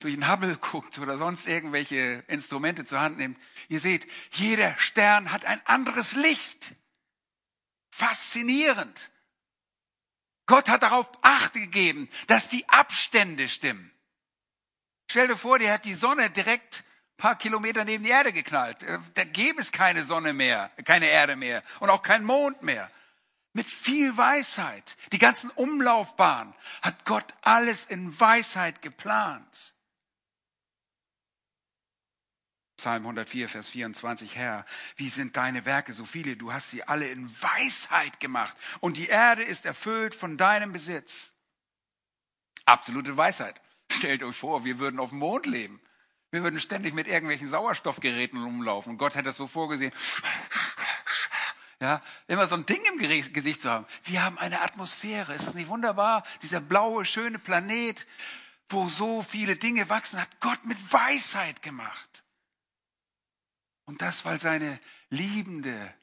durch 0.00 0.14
den 0.14 0.28
Hubble 0.28 0.56
guckt 0.56 0.98
oder 0.98 1.18
sonst 1.18 1.46
irgendwelche 1.46 2.24
Instrumente 2.26 2.84
zur 2.84 3.00
Hand 3.00 3.16
nehmt, 3.16 3.38
ihr 3.68 3.80
seht, 3.80 4.06
jeder 4.32 4.76
Stern 4.78 5.30
hat 5.30 5.44
ein 5.44 5.64
anderes 5.66 6.14
Licht. 6.16 6.74
Faszinierend. 7.90 9.12
Gott 10.46 10.68
hat 10.68 10.82
darauf 10.82 11.10
Acht 11.22 11.54
gegeben, 11.54 12.08
dass 12.26 12.48
die 12.48 12.68
Abstände 12.68 13.48
stimmen. 13.48 13.93
Stell 15.10 15.28
dir 15.28 15.36
vor, 15.36 15.58
der 15.58 15.72
hat 15.72 15.84
die 15.84 15.94
Sonne 15.94 16.30
direkt 16.30 16.84
paar 17.16 17.36
Kilometer 17.36 17.84
neben 17.84 18.04
die 18.04 18.10
Erde 18.10 18.32
geknallt. 18.32 18.82
Äh, 18.82 18.98
da 19.14 19.24
gäbe 19.24 19.60
es 19.60 19.72
keine 19.72 20.04
Sonne 20.04 20.32
mehr, 20.32 20.70
keine 20.84 21.06
Erde 21.06 21.36
mehr 21.36 21.62
und 21.80 21.90
auch 21.90 22.02
keinen 22.02 22.24
Mond 22.24 22.62
mehr. 22.62 22.90
Mit 23.52 23.68
viel 23.68 24.16
Weisheit. 24.16 24.96
Die 25.12 25.18
ganzen 25.18 25.50
Umlaufbahnen 25.50 26.54
hat 26.82 27.04
Gott 27.04 27.34
alles 27.42 27.86
in 27.86 28.18
Weisheit 28.18 28.82
geplant. 28.82 29.74
Psalm 32.76 33.04
104, 33.04 33.48
Vers 33.48 33.68
24, 33.68 34.34
Herr, 34.34 34.66
wie 34.96 35.08
sind 35.08 35.36
deine 35.36 35.64
Werke 35.64 35.92
so 35.92 36.04
viele? 36.04 36.36
Du 36.36 36.52
hast 36.52 36.70
sie 36.70 36.82
alle 36.82 37.06
in 37.08 37.30
Weisheit 37.40 38.18
gemacht 38.18 38.54
und 38.80 38.96
die 38.96 39.06
Erde 39.06 39.44
ist 39.44 39.64
erfüllt 39.64 40.14
von 40.14 40.36
deinem 40.36 40.72
Besitz. 40.72 41.32
Absolute 42.66 43.16
Weisheit. 43.16 43.60
Stellt 43.90 44.22
euch 44.22 44.36
vor, 44.36 44.64
wir 44.64 44.78
würden 44.78 45.00
auf 45.00 45.10
dem 45.10 45.18
Mond 45.18 45.46
leben. 45.46 45.80
Wir 46.30 46.42
würden 46.42 46.58
ständig 46.58 46.94
mit 46.94 47.06
irgendwelchen 47.06 47.48
Sauerstoffgeräten 47.48 48.42
rumlaufen 48.42 48.98
Gott 48.98 49.14
hätte 49.14 49.26
das 49.26 49.36
so 49.36 49.46
vorgesehen. 49.46 49.92
Ja, 51.80 52.00
immer 52.28 52.46
so 52.46 52.54
ein 52.54 52.66
Ding 52.66 52.82
im 52.84 52.98
Gesicht 52.98 53.60
zu 53.60 53.68
haben. 53.68 53.86
Wir 54.04 54.22
haben 54.22 54.38
eine 54.38 54.62
Atmosphäre. 54.62 55.34
Ist 55.34 55.46
das 55.46 55.54
nicht 55.54 55.68
wunderbar? 55.68 56.24
Dieser 56.42 56.60
blaue, 56.60 57.04
schöne 57.04 57.38
Planet, 57.38 58.06
wo 58.68 58.88
so 58.88 59.22
viele 59.22 59.56
Dinge 59.56 59.88
wachsen, 59.88 60.20
hat 60.20 60.40
Gott 60.40 60.64
mit 60.64 60.78
Weisheit 60.92 61.62
gemacht. 61.62 62.24
Und 63.84 64.02
das, 64.02 64.24
weil 64.24 64.40
seine 64.40 64.80
liebende, 65.10 65.94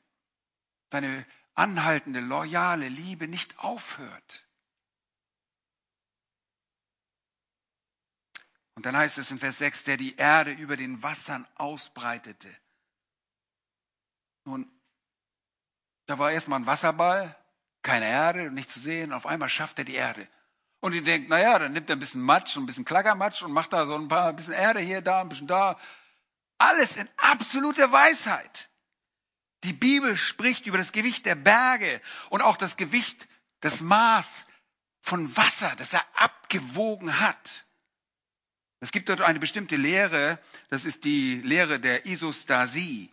seine 0.91 1.26
anhaltende, 1.56 2.20
loyale 2.20 2.88
Liebe 2.88 3.28
nicht 3.28 3.58
aufhört. 3.60 4.46
Und 8.82 8.88
dann 8.88 8.98
heißt 8.98 9.20
es 9.20 9.30
in 9.30 9.38
Vers 9.38 9.60
6, 9.60 9.84
der 9.84 9.96
die 9.96 10.15
Erde 10.15 10.54
über 10.54 10.76
den 10.76 11.04
Wassern 11.04 11.48
ausbreitete. 11.54 12.50
Nun, 14.44 14.67
da 16.08 16.17
war 16.17 16.32
erstmal 16.32 16.60
ein 16.60 16.65
Wasserball, 16.65 17.36
keine 17.84 18.08
Erde, 18.08 18.50
nicht 18.50 18.72
zu 18.72 18.80
sehen. 18.80 19.13
Auf 19.13 19.28
einmal 19.28 19.50
schafft 19.50 19.78
er 19.78 19.86
die 19.86 19.94
Erde. 19.94 20.28
Und 20.80 20.94
die 20.94 21.04
denkt, 21.04 21.30
naja, 21.30 21.60
dann 21.60 21.74
nimmt 21.74 21.91
er 21.91 21.96
ein 21.96 22.00
bisschen 22.00 22.24
Matsch 22.24 22.58
und 22.58 22.63
ein 22.63 22.65
bisschen 22.65 22.84
Klackermatsch 22.84 23.44
und 23.44 23.52
macht 23.52 23.72
da 23.72 23.86
so 23.86 23.94
ein 23.94 24.08
paar, 24.08 24.30
ein 24.30 24.36
bisschen 24.36 24.54
Erde 24.54 24.80
hier, 24.80 25.04
da, 25.04 25.22
ein 25.22 25.30
bisschen 25.30 25.46
da. 25.46 25.78
Alles 26.58 26.96
in 26.96 27.08
absoluter 27.17 27.91
Weisheit. 27.91 28.72
Die 29.63 29.74
Bibel 29.74 30.17
spricht 30.17 30.65
über 30.65 30.80
das 30.80 30.91
Gewicht 30.91 31.28
der 31.28 31.36
Berge 31.36 32.02
und 32.32 32.41
auch 32.41 32.58
das 32.58 32.78
Gewicht, 32.78 33.28
das 33.60 33.82
Maß 33.82 34.48
von 35.02 35.38
Wasser, 35.38 35.72
das 35.78 35.94
er 35.94 36.04
abgewogen 36.15 37.20
hat. 37.20 37.67
Es 38.82 38.91
gibt 38.91 39.10
dort 39.10 39.22
eine 39.22 39.39
bestimmte 39.39 39.76
Lehre, 39.76 40.39
das 40.70 40.86
ist 40.86 41.04
die 41.04 41.36
Lehre 41.36 41.80
der 41.80 42.08
Isostasie. 42.08 43.12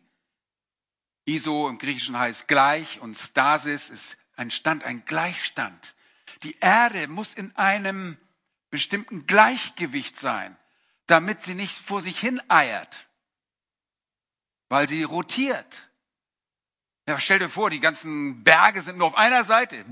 Iso 1.26 1.68
im 1.68 1.76
Griechischen 1.76 2.18
heißt 2.18 2.48
gleich 2.48 3.00
und 3.00 3.16
Stasis 3.16 3.90
ist 3.90 4.16
ein 4.34 4.50
Stand, 4.50 4.82
ein 4.84 5.04
Gleichstand. 5.04 5.94
Die 6.42 6.56
Erde 6.60 7.06
muss 7.06 7.34
in 7.34 7.54
einem 7.54 8.16
bestimmten 8.70 9.26
Gleichgewicht 9.26 10.18
sein, 10.18 10.56
damit 11.06 11.42
sie 11.42 11.54
nicht 11.54 11.76
vor 11.76 12.00
sich 12.00 12.18
hin 12.18 12.40
eiert, 12.48 13.06
weil 14.70 14.88
sie 14.88 15.02
rotiert. 15.02 15.90
Ja, 17.06 17.20
stell 17.20 17.40
dir 17.40 17.50
vor, 17.50 17.68
die 17.68 17.80
ganzen 17.80 18.42
Berge 18.42 18.80
sind 18.80 18.96
nur 18.96 19.08
auf 19.08 19.16
einer 19.18 19.44
Seite. 19.44 19.84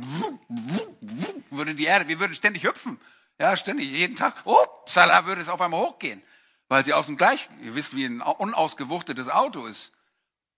Würde 1.51 1.75
die 1.75 1.85
Erde, 1.85 2.09
wir 2.09 2.19
würden 2.19 2.35
ständig 2.35 2.65
hüpfen. 2.65 2.99
Ja, 3.39 3.57
ständig, 3.57 3.89
jeden 3.89 4.17
Tag. 4.17 4.47
Upsala, 4.47 5.27
würde 5.27 5.43
es 5.43 5.49
auf 5.49 5.61
einmal 5.61 5.81
hochgehen. 5.81 6.23
Weil 6.69 6.85
sie 6.85 6.95
aus 6.95 7.07
dem 7.07 7.17
Gleich, 7.17 7.49
ihr 7.63 7.75
wisst, 7.75 7.95
wie 7.95 8.07
ein 8.07 8.21
unausgewuchtetes 8.21 9.29
Auto 9.29 9.67
ist. 9.67 9.93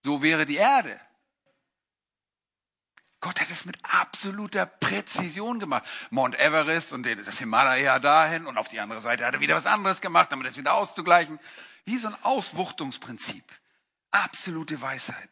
So 0.03 0.21
wäre 0.21 0.45
die 0.45 0.55
Erde. 0.55 0.99
Gott 3.21 3.41
hat 3.41 3.49
es 3.49 3.65
mit 3.65 3.77
absoluter 3.83 4.65
Präzision 4.65 5.59
gemacht. 5.59 5.85
Mount 6.09 6.39
Everest 6.39 6.93
und 6.93 7.05
das 7.05 7.37
Himalaya 7.37 7.99
dahin 7.99 8.47
und 8.47 8.57
auf 8.57 8.69
die 8.69 8.79
andere 8.79 9.01
Seite 9.01 9.25
hat 9.25 9.33
er 9.33 9.41
wieder 9.41 9.55
was 9.55 9.65
anderes 9.65 9.99
gemacht, 9.99 10.31
damit 10.31 10.47
es 10.47 10.57
wieder 10.57 10.73
auszugleichen. 10.73 11.37
Wie 11.83 11.97
so 11.97 12.07
ein 12.07 12.23
Auswuchtungsprinzip. 12.23 13.43
Absolute 14.11 14.79
Weisheit. 14.81 15.29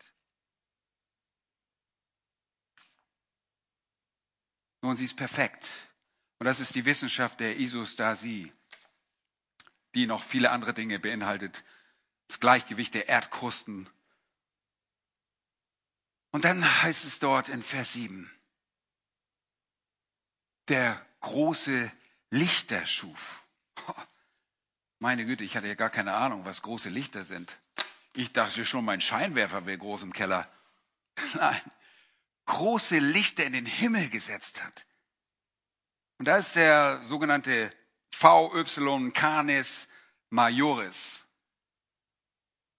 Nun, 4.81 4.97
sie 4.97 5.05
ist 5.05 5.15
perfekt. 5.15 5.86
Und 6.39 6.45
das 6.45 6.59
ist 6.59 6.75
die 6.75 6.85
Wissenschaft 6.85 7.39
der 7.39 7.59
Isostasie, 7.59 8.51
die 9.95 10.05
noch 10.05 10.23
viele 10.23 10.51
andere 10.51 10.73
Dinge 10.73 10.99
beinhaltet. 10.99 11.63
Das 12.27 12.39
Gleichgewicht 12.39 12.93
der 12.93 13.09
Erdkrusten. 13.09 13.89
Und 16.31 16.45
dann 16.45 16.63
heißt 16.83 17.05
es 17.05 17.19
dort 17.19 17.49
in 17.49 17.63
Vers 17.63 17.93
7, 17.93 18.29
der 20.67 21.03
große 21.21 21.91
Lichter 22.29 22.85
schuf. 22.85 23.43
Meine 24.99 25.25
Güte, 25.25 25.43
ich 25.43 25.55
hatte 25.55 25.67
ja 25.67 25.75
gar 25.75 25.89
keine 25.89 26.13
Ahnung, 26.13 26.45
was 26.45 26.61
große 26.61 26.89
Lichter 26.89 27.23
sind. 27.23 27.57
Ich 28.13 28.33
dachte 28.33 28.65
schon, 28.65 28.83
mein 28.83 29.01
Scheinwerfer 29.01 29.65
wäre 29.65 29.77
groß 29.77 30.03
im 30.03 30.13
Keller. 30.13 30.51
Nein, 31.35 31.61
große 32.45 32.97
Lichter 32.97 33.45
in 33.45 33.53
den 33.53 33.65
Himmel 33.65 34.09
gesetzt 34.09 34.63
hat. 34.63 34.85
Und 36.17 36.25
da 36.25 36.37
ist 36.37 36.55
der 36.55 37.01
sogenannte 37.03 37.71
VY 38.11 39.11
Canis 39.11 39.87
Majoris, 40.29 41.25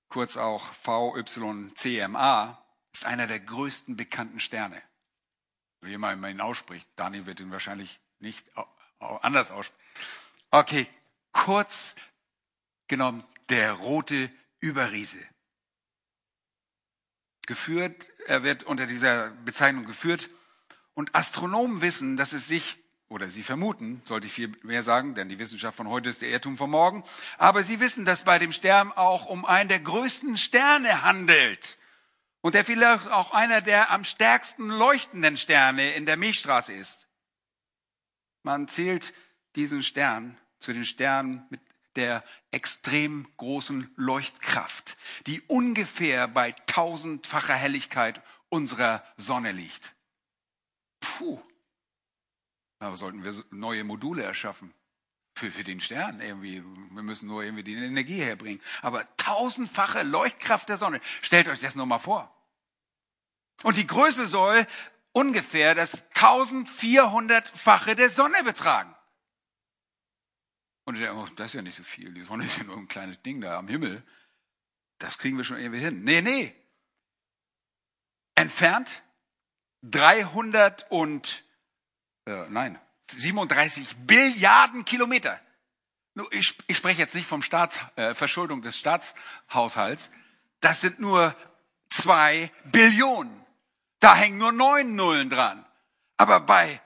kurz 0.09 0.37
auch 0.37 0.67
VYCMA, 0.83 2.65
ist 2.93 3.05
einer 3.05 3.27
der 3.27 3.41
größten 3.41 3.97
bekannten 3.97 4.41
Sterne. 4.41 4.83
Wie 5.81 5.93
immer 5.93 6.17
man 6.17 6.33
ihn 6.33 6.41
ausspricht. 6.41 6.89
Daniel 6.97 7.27
wird 7.27 7.41
ihn 7.41 7.53
wahrscheinlich 7.53 8.01
nicht 8.19 8.51
anders 8.99 9.51
aussprechen. 9.53 9.85
Okay, 10.51 10.89
kurz 11.33 11.95
genommen, 12.89 13.25
der 13.49 13.73
rote 13.75 14.31
Überriese. 14.61 15.23
Geführt, 17.47 18.09
er 18.27 18.43
wird 18.43 18.65
unter 18.65 18.87
dieser 18.87 19.31
Bezeichnung 19.31 19.85
geführt. 19.85 20.29
Und 20.95 21.15
Astronomen 21.15 21.81
wissen, 21.81 22.17
dass 22.17 22.33
es 22.33 22.49
sich, 22.49 22.77
oder 23.09 23.29
sie 23.29 23.43
vermuten, 23.43 24.03
sollte 24.05 24.27
ich 24.27 24.33
viel 24.33 24.53
mehr 24.63 24.83
sagen, 24.83 25.15
denn 25.15 25.29
die 25.29 25.39
Wissenschaft 25.39 25.77
von 25.77 25.89
heute 25.89 26.11
ist 26.11 26.21
der 26.21 26.29
Irrtum 26.29 26.57
von 26.57 26.71
morgen, 26.71 27.05
aber 27.39 27.63
sie 27.63 27.81
wissen, 27.81 28.05
dass 28.05 28.25
bei 28.25 28.39
dem 28.39 28.53
Stern 28.53 28.93
auch 28.93 29.27
um 29.27 29.45
einen 29.45 29.69
der 29.69 29.81
größten 29.81 30.37
Sterne 30.37 31.03
handelt. 31.03 31.79
Und 32.41 32.55
der 32.55 32.65
vielleicht 32.65 33.09
auch 33.09 33.33
einer 33.33 33.61
der 33.61 33.91
am 33.91 34.05
stärksten 34.05 34.69
leuchtenden 34.69 35.37
Sterne 35.37 35.93
in 35.95 36.07
der 36.07 36.17
Milchstraße 36.17 36.73
ist. 36.73 37.09
Man 38.43 38.69
zählt 38.69 39.13
diesen 39.57 39.83
Stern 39.83 40.39
zu 40.61 40.73
den 40.73 40.85
Sternen 40.85 41.47
mit 41.51 41.61
der 41.97 42.23
extrem 42.53 43.27
großen 43.39 43.91
Leuchtkraft, 43.97 44.97
die 45.27 45.41
ungefähr 45.43 46.29
bei 46.29 46.53
tausendfacher 46.67 47.55
Helligkeit 47.55 48.23
unserer 48.49 49.05
Sonne 49.17 49.51
liegt. 49.51 49.95
Puh. 51.01 51.43
Aber 52.79 52.97
sollten 52.97 53.25
wir 53.25 53.35
neue 53.51 53.85
Module 53.85 54.23
erschaffen 54.23 54.73
für, 55.35 55.51
für 55.51 55.65
den 55.65 55.81
Stern 55.81 56.21
irgendwie. 56.21 56.63
Wir 56.63 57.03
müssen 57.03 57.29
nur 57.29 57.43
irgendwie 57.43 57.65
die 57.65 57.75
Energie 57.75 58.21
herbringen. 58.21 58.63
Aber 58.83 59.07
tausendfache 59.17 60.03
Leuchtkraft 60.03 60.69
der 60.69 60.77
Sonne. 60.77 61.01
Stellt 61.23 61.49
euch 61.49 61.61
das 61.61 61.75
nur 61.75 61.87
mal 61.87 61.99
vor. 61.99 62.35
Und 63.63 63.77
die 63.77 63.87
Größe 63.87 64.27
soll 64.27 64.67
ungefähr 65.13 65.75
das 65.75 66.05
1400-fache 66.13 67.95
der 67.95 68.11
Sonne 68.11 68.43
betragen. 68.45 68.95
Und 70.85 70.95
ich 70.95 71.03
denke, 71.03 71.17
oh, 71.17 71.29
das 71.37 71.49
ist 71.49 71.55
ja 71.55 71.63
nicht 71.63 71.75
so 71.75 71.83
viel. 71.83 72.15
Die 72.15 72.23
Sonne 72.23 72.45
ist 72.45 72.59
ja 72.59 72.65
nur 72.65 72.77
ein 72.77 72.89
kleines 72.89 73.21
Ding 73.23 73.41
da 73.41 73.59
am 73.59 73.69
Himmel. 73.69 74.03
Das 74.99 75.19
kriegen 75.19 75.37
wir 75.37 75.45
schon 75.45 75.59
irgendwie 75.59 75.81
hin. 75.81 76.03
Nee, 76.03 76.23
nee. 76.23 76.55
Entfernt 78.35 79.03
300 79.83 80.91
und, 80.91 81.45
äh, 82.29 82.47
nein, 82.51 82.79
37 83.13 83.97
Billiarden 84.07 84.85
Kilometer. 84.85 85.41
Ich, 86.33 86.59
ich 86.67 86.77
spreche 86.77 87.01
jetzt 87.01 87.15
nicht 87.15 87.27
vom 87.27 87.43
Staats, 87.43 87.79
äh, 87.97 88.15
Verschuldung 88.15 88.63
des 88.63 88.77
Staatshaushalts. 88.77 90.11
Das 90.61 90.81
sind 90.81 90.99
nur 90.99 91.35
zwei 91.89 92.51
Billionen. 92.65 93.45
Da 94.01 94.15
hängen 94.15 94.39
nur 94.39 94.53
neun 94.53 94.95
Nullen 94.95 95.31
dran. 95.31 95.65
Aber 96.17 96.41
bei 96.41 96.81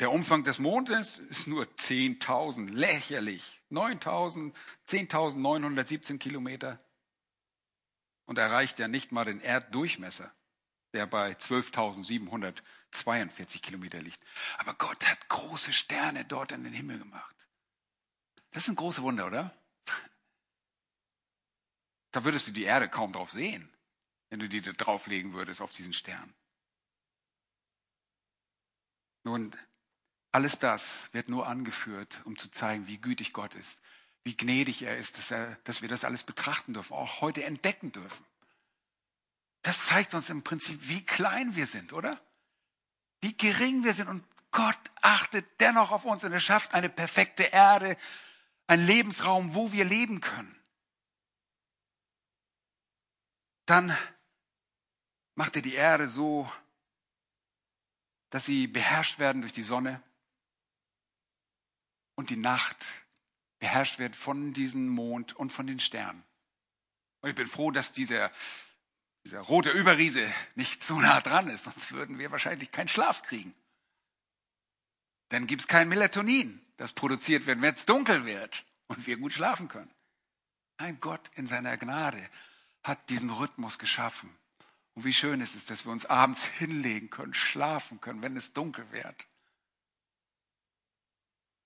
Der 0.04 0.12
Umfang 0.12 0.44
des 0.44 0.58
Mondes 0.58 1.16
ist 1.16 1.46
nur 1.46 1.64
10.000, 1.64 2.68
lächerlich. 2.68 3.62
9.000, 3.70 4.52
10.917 4.86 6.18
Kilometer. 6.18 6.78
Und 8.26 8.36
erreicht 8.36 8.78
ja 8.78 8.86
nicht 8.86 9.12
mal 9.12 9.24
den 9.24 9.40
Erddurchmesser, 9.40 10.30
der 10.92 11.06
bei 11.06 11.30
12.742 11.30 13.62
Kilometer 13.62 14.02
liegt. 14.02 14.22
Aber 14.58 14.74
Gott 14.74 15.06
hat 15.06 15.26
große 15.30 15.72
Sterne 15.72 16.26
dort 16.26 16.52
in 16.52 16.64
den 16.64 16.74
Himmel 16.74 16.98
gemacht. 16.98 17.34
Das 18.50 18.64
ist 18.64 18.68
ein 18.68 18.76
großes 18.76 19.02
Wunder, 19.02 19.28
oder? 19.28 19.56
Da 22.10 22.24
würdest 22.24 22.46
du 22.46 22.52
die 22.52 22.64
Erde 22.64 22.90
kaum 22.90 23.14
drauf 23.14 23.30
sehen, 23.30 23.74
wenn 24.28 24.40
du 24.40 24.50
die 24.50 24.60
da 24.60 24.72
drauflegen 24.72 25.32
würdest 25.32 25.62
auf 25.62 25.72
diesen 25.72 25.94
Stern. 25.94 26.34
Nun, 29.22 29.56
alles 30.34 30.58
das 30.58 31.04
wird 31.12 31.28
nur 31.28 31.46
angeführt, 31.46 32.20
um 32.24 32.36
zu 32.36 32.50
zeigen, 32.50 32.88
wie 32.88 32.98
gütig 32.98 33.32
Gott 33.32 33.54
ist, 33.54 33.80
wie 34.24 34.36
gnädig 34.36 34.82
er 34.82 34.98
ist, 34.98 35.16
dass, 35.16 35.30
er, 35.30 35.54
dass 35.62 35.80
wir 35.80 35.88
das 35.88 36.02
alles 36.02 36.24
betrachten 36.24 36.74
dürfen, 36.74 36.94
auch 36.94 37.20
heute 37.20 37.44
entdecken 37.44 37.92
dürfen. 37.92 38.26
Das 39.62 39.86
zeigt 39.86 40.12
uns 40.12 40.30
im 40.30 40.42
Prinzip, 40.42 40.88
wie 40.88 41.06
klein 41.06 41.54
wir 41.54 41.68
sind, 41.68 41.92
oder? 41.92 42.20
Wie 43.20 43.36
gering 43.36 43.84
wir 43.84 43.94
sind. 43.94 44.08
Und 44.08 44.24
Gott 44.50 44.76
achtet 45.02 45.46
dennoch 45.60 45.92
auf 45.92 46.04
uns 46.04 46.24
und 46.24 46.32
er 46.32 46.40
schafft 46.40 46.74
eine 46.74 46.88
perfekte 46.88 47.44
Erde, 47.44 47.96
einen 48.66 48.84
Lebensraum, 48.84 49.54
wo 49.54 49.70
wir 49.70 49.84
leben 49.84 50.20
können. 50.20 50.60
Dann 53.66 53.96
macht 55.36 55.54
er 55.54 55.62
die 55.62 55.74
Erde 55.74 56.08
so, 56.08 56.50
dass 58.30 58.46
sie 58.46 58.66
beherrscht 58.66 59.20
werden 59.20 59.42
durch 59.42 59.52
die 59.52 59.62
Sonne 59.62 60.02
und 62.14 62.30
die 62.30 62.36
Nacht 62.36 62.84
beherrscht 63.58 63.98
wird 63.98 64.16
von 64.16 64.52
diesem 64.52 64.88
Mond 64.88 65.34
und 65.34 65.50
von 65.50 65.66
den 65.66 65.80
Sternen. 65.80 66.22
Und 67.20 67.30
ich 67.30 67.36
bin 67.36 67.46
froh, 67.46 67.70
dass 67.70 67.92
dieser 67.92 68.30
dieser 69.24 69.40
rote 69.40 69.70
Überriese 69.70 70.32
nicht 70.54 70.82
so 70.84 71.00
nah 71.00 71.20
dran 71.20 71.48
ist, 71.48 71.64
sonst 71.64 71.92
würden 71.92 72.18
wir 72.18 72.30
wahrscheinlich 72.30 72.70
keinen 72.70 72.88
Schlaf 72.88 73.22
kriegen. 73.22 73.54
Dann 75.30 75.46
gibt 75.46 75.62
es 75.62 75.68
kein 75.68 75.88
Melatonin, 75.88 76.60
das 76.76 76.92
produziert 76.92 77.46
wird, 77.46 77.62
wenn 77.62 77.74
es 77.74 77.86
dunkel 77.86 78.26
wird 78.26 78.64
und 78.86 79.06
wir 79.06 79.16
gut 79.16 79.32
schlafen 79.32 79.68
können. 79.68 79.90
Ein 80.76 81.00
Gott 81.00 81.30
in 81.34 81.46
seiner 81.46 81.76
Gnade 81.76 82.28
hat 82.82 83.08
diesen 83.08 83.30
Rhythmus 83.30 83.78
geschaffen. 83.78 84.36
Und 84.92 85.04
wie 85.04 85.14
schön 85.14 85.40
ist 85.40 85.54
es, 85.54 85.64
dass 85.64 85.86
wir 85.86 85.92
uns 85.92 86.06
abends 86.06 86.44
hinlegen 86.58 87.08
können, 87.08 87.34
schlafen 87.34 88.00
können, 88.00 88.22
wenn 88.22 88.36
es 88.36 88.52
dunkel 88.52 88.90
wird. 88.92 89.26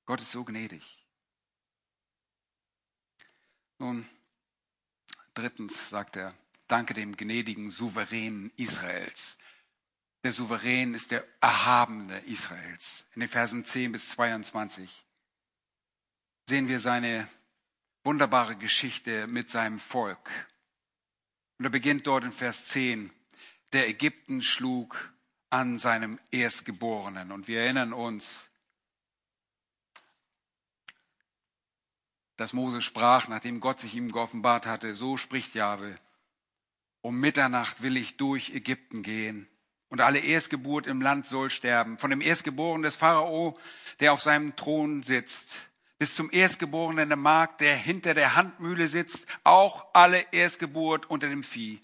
Gott 0.09 0.23
ist 0.23 0.31
so 0.31 0.43
gnädig. 0.43 0.83
Nun, 3.77 4.09
drittens 5.35 5.91
sagt 5.91 6.17
er, 6.17 6.35
Danke 6.67 6.95
dem 6.95 7.15
gnädigen 7.15 7.71
Souverän 7.71 8.51
Israels. 8.57 9.37
Der 10.25 10.33
Souverän 10.33 10.95
ist 10.95 11.11
der 11.11 11.27
Erhabene 11.43 12.21
Israels. 12.21 13.05
In 13.17 13.21
den 13.21 13.29
Versen 13.29 13.67
10 13.67 13.93
bis 13.93 14.09
22 14.09 15.05
sehen 16.47 16.69
wir 16.69 16.81
seine 16.81 17.29
wunderbare 18.03 18.57
Geschichte 18.57 19.27
mit 19.27 19.51
seinem 19.51 19.79
Volk. 19.79 20.31
Und 21.59 21.67
er 21.67 21.71
beginnt 21.71 22.07
dort 22.07 22.25
in 22.25 22.33
Vers 22.33 22.69
10. 22.69 23.11
Der 23.75 23.91
Ägypten 23.91 24.41
schlug 24.41 25.13
an 25.51 25.79
seinem 25.79 26.19
Erstgeborenen. 26.31 27.31
Und 27.31 27.47
wir 27.47 27.61
erinnern 27.61 27.93
uns, 27.93 28.48
dass 32.39 32.53
Mose 32.53 32.81
sprach, 32.81 33.29
nachdem 33.29 33.61
Gott 33.61 33.81
sich 33.81 33.95
ihm 33.95 34.11
geoffenbart 34.11 34.65
hatte, 34.65 34.95
so 34.95 35.17
spricht 35.17 35.55
Jahwe, 35.55 35.97
um 37.03 37.19
Mitternacht 37.19 37.83
will 37.83 37.97
ich 37.97 38.17
durch 38.17 38.55
Ägypten 38.55 39.03
gehen. 39.03 39.49
Und 39.89 40.01
alle 40.01 40.21
Erstgeburt 40.21 40.87
im 40.87 41.01
Land 41.01 41.27
soll 41.27 41.51
sterben. 41.51 41.99
Von 41.99 42.11
dem 42.11 42.21
Erstgeborenen 42.21 42.83
des 42.83 42.97
Pharao, 42.97 43.59
der 44.01 44.13
auf 44.13 44.21
seinem 44.21 44.55
Thron 44.55 45.03
sitzt, 45.03 45.69
bis 45.99 46.15
zum 46.15 46.31
Erstgeborenen 46.31 47.09
der 47.09 47.17
Magd, 47.17 47.61
der 47.61 47.75
hinter 47.75 48.15
der 48.15 48.37
Handmühle 48.37 48.87
sitzt, 48.87 49.27
auch 49.43 49.87
alle 49.95 50.25
Erstgeburt 50.31 51.11
unter 51.11 51.29
dem 51.29 51.43
Vieh. 51.43 51.81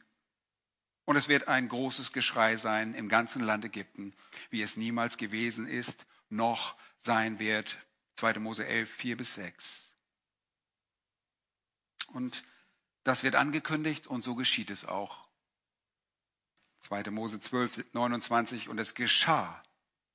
Und 1.05 1.17
es 1.17 1.29
wird 1.29 1.49
ein 1.49 1.69
großes 1.69 2.13
Geschrei 2.13 2.57
sein 2.57 2.95
im 2.95 3.09
ganzen 3.09 3.43
Land 3.43 3.65
Ägypten, 3.65 4.15
wie 4.51 4.63
es 4.63 4.77
niemals 4.77 5.17
gewesen 5.17 5.67
ist, 5.67 6.07
noch 6.29 6.77
sein 7.01 7.41
wird. 7.41 7.79
2. 8.17 8.39
Mose 8.39 8.65
11, 8.67 8.91
4 8.91 9.17
bis 9.17 9.35
6. 9.35 9.94
Und 12.15 12.45
das 13.03 13.23
wird 13.23 13.35
angekündigt 13.35 14.07
und 14.07 14.23
so 14.23 14.35
geschieht 14.35 14.71
es 14.71 14.85
auch. 14.85 15.29
2. 16.81 17.11
Mose 17.11 17.41
12, 17.41 17.93
29 17.93 18.69
und 18.69 18.79
es 18.79 18.95
geschah 18.95 19.63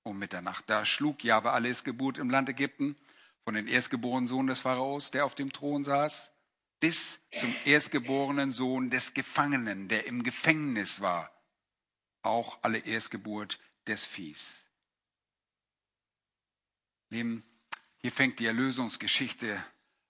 um 0.03 0.17
Mitternacht. 0.17 0.69
Da 0.69 0.85
schlug 0.85 1.23
Jahwe 1.23 1.51
alle 1.51 1.67
Erstgeburt 1.67 2.17
im 2.17 2.29
Land 2.29 2.49
Ägypten 2.49 2.95
von 3.43 3.53
den 3.53 3.67
erstgeborenen 3.67 4.27
Sohn 4.27 4.47
des 4.47 4.61
Pharaos, 4.61 5.11
der 5.11 5.25
auf 5.25 5.35
dem 5.35 5.51
Thron 5.51 5.83
saß, 5.83 6.31
bis 6.79 7.19
zum 7.39 7.53
erstgeborenen 7.65 8.51
Sohn 8.51 8.89
des 8.89 9.13
Gefangenen, 9.13 9.87
der 9.87 10.05
im 10.05 10.23
Gefängnis 10.23 11.01
war. 11.01 11.31
Auch 12.21 12.59
alle 12.61 12.79
Erstgeburt 12.79 13.59
des 13.87 14.05
Viehs. 14.05 14.65
Lieben, 17.09 17.43
hier 17.97 18.11
fängt 18.11 18.39
die 18.39 18.45
Erlösungsgeschichte 18.45 19.63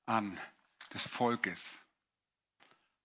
an 0.05 0.39
des 0.93 1.07
Volkes. 1.07 1.78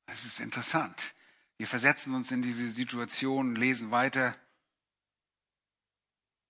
Es 0.06 0.24
ist 0.24 0.40
interessant. 0.40 1.14
Wir 1.56 1.66
versetzen 1.66 2.14
uns 2.14 2.30
in 2.30 2.42
diese 2.42 2.68
Situation, 2.70 3.54
lesen 3.54 3.90
weiter. 3.90 4.36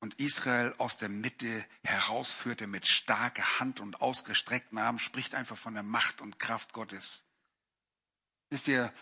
Und 0.00 0.20
Israel 0.20 0.74
aus 0.78 0.96
der 0.96 1.08
Mitte 1.08 1.64
herausführte 1.82 2.66
mit 2.66 2.86
starker 2.86 3.58
Hand 3.58 3.80
und 3.80 4.00
ausgestreckten 4.00 4.78
Armen, 4.78 4.98
spricht 4.98 5.34
einfach 5.34 5.56
von 5.56 5.74
der 5.74 5.82
Macht 5.82 6.20
und 6.20 6.38
Kraft 6.38 6.72
Gottes. 6.72 7.24
Wisst 8.50 8.68
ihr, 8.68 8.92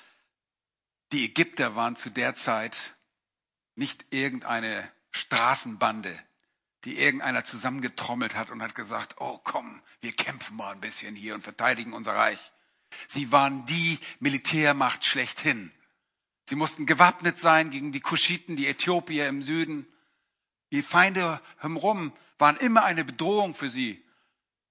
die 1.13 1.25
Ägypter 1.25 1.75
waren 1.75 1.97
zu 1.97 2.11
der 2.11 2.35
Zeit 2.35 2.97
nicht 3.75 4.07
irgendeine 4.11 4.91
Straßenbande, 5.11 6.19
die 6.85 6.99
irgendeiner 6.99 7.45
zusammengetrommelt 7.45 8.35
hat 8.35 8.51
und 8.51 8.63
hat 8.63 8.75
gesagt, 8.75 9.17
oh 9.19 9.39
komm, 9.39 9.83
wir 10.01 10.13
kämpfen 10.13 10.57
mal 10.57 10.73
ein 10.73 10.81
bisschen 10.81 11.15
hier 11.15 11.35
und 11.35 11.43
verteidigen 11.43 11.93
unser 11.93 12.15
Reich. 12.15 12.53
Sie 13.09 13.33
waren 13.33 13.67
die 13.67 13.99
Militärmacht 14.21 15.05
schlechthin. 15.05 15.73
Sie 16.49 16.57
mussten 16.57 16.87
gewappnet 16.87 17.39
sein 17.39 17.71
gegen 17.71 17.93
die 17.93 18.01
Kuschiten, 18.01 18.57
die 18.57 18.67
Äthiopier 18.67 19.29
im 19.29 19.43
Süden. 19.43 19.87
Die 20.71 20.83
Feinde 20.83 21.41
herum 21.59 22.13
waren 22.39 22.57
immer 22.57 22.85
eine 22.85 23.05
Bedrohung 23.05 23.55
für 23.55 23.69
sie. 23.69 24.05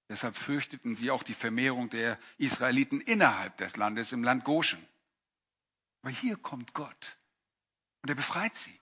Deshalb 0.08 0.36
fürchteten 0.36 0.94
sie 0.94 1.10
auch 1.10 1.22
die 1.22 1.34
Vermehrung 1.34 1.88
der 1.88 2.18
Israeliten 2.36 3.00
innerhalb 3.00 3.56
des 3.56 3.76
Landes, 3.76 4.12
im 4.12 4.22
Land 4.22 4.44
Goshen. 4.44 4.86
Aber 6.02 6.10
hier 6.10 6.36
kommt 6.36 6.74
Gott 6.74 7.16
und 8.02 8.10
er 8.10 8.14
befreit 8.14 8.54
sie. 8.54 8.78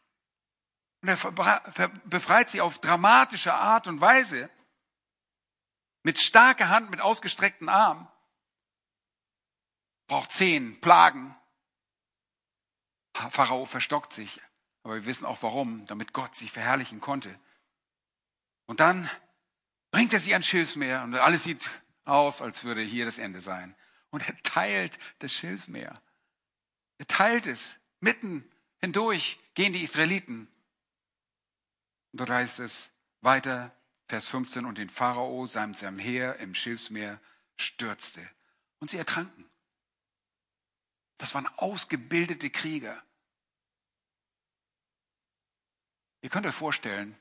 Und 1.03 1.09
er 1.09 1.88
befreit 2.05 2.51
sie 2.51 2.61
auf 2.61 2.80
dramatische 2.80 3.55
Art 3.55 3.86
und 3.86 4.01
Weise, 4.01 4.51
mit 6.03 6.18
starker 6.18 6.68
Hand, 6.68 6.91
mit 6.91 7.01
ausgestreckten 7.01 7.68
Armen 7.68 8.09
braucht 10.11 10.32
zehn 10.32 10.80
Plagen. 10.80 11.36
Pharao 13.14 13.64
verstockt 13.64 14.12
sich, 14.12 14.40
aber 14.82 14.96
wir 14.96 15.06
wissen 15.06 15.24
auch 15.24 15.40
warum, 15.44 15.86
damit 15.86 16.12
Gott 16.12 16.34
sich 16.34 16.50
verherrlichen 16.50 17.00
konnte. 17.00 17.38
Und 18.66 18.80
dann 18.80 19.08
bringt 19.92 20.12
er 20.12 20.18
sie 20.18 20.32
ans 20.32 20.48
Schilfsmeer 20.48 21.04
und 21.04 21.14
alles 21.14 21.44
sieht 21.44 21.70
aus, 22.04 22.42
als 22.42 22.64
würde 22.64 22.82
hier 22.82 23.04
das 23.04 23.18
Ende 23.18 23.40
sein. 23.40 23.76
Und 24.11 24.26
er 24.26 24.36
teilt 24.42 24.98
das 25.20 25.32
Schilfsmeer. 25.32 26.02
Er 26.98 27.06
teilt 27.06 27.46
es. 27.46 27.76
Mitten 28.00 28.50
hindurch 28.78 29.38
gehen 29.54 29.72
die 29.72 29.84
Israeliten. 29.84 30.48
Und 32.11 32.20
dort 32.20 32.30
heißt 32.30 32.58
es 32.58 32.90
weiter, 33.20 33.72
Vers 34.08 34.26
15, 34.26 34.64
und 34.66 34.76
den 34.76 34.88
Pharao 34.88 35.46
samt 35.46 35.78
seinem 35.78 36.00
Heer 36.00 36.40
im 36.40 36.52
Schilfsmeer 36.52 37.20
stürzte. 37.56 38.28
Und 38.80 38.90
sie 38.90 38.96
ertranken. 38.96 39.49
Das 41.20 41.34
waren 41.34 41.46
ausgebildete 41.58 42.48
Krieger. 42.48 43.02
Ihr 46.22 46.30
könnt 46.30 46.46
euch 46.46 46.54
vorstellen, 46.54 47.14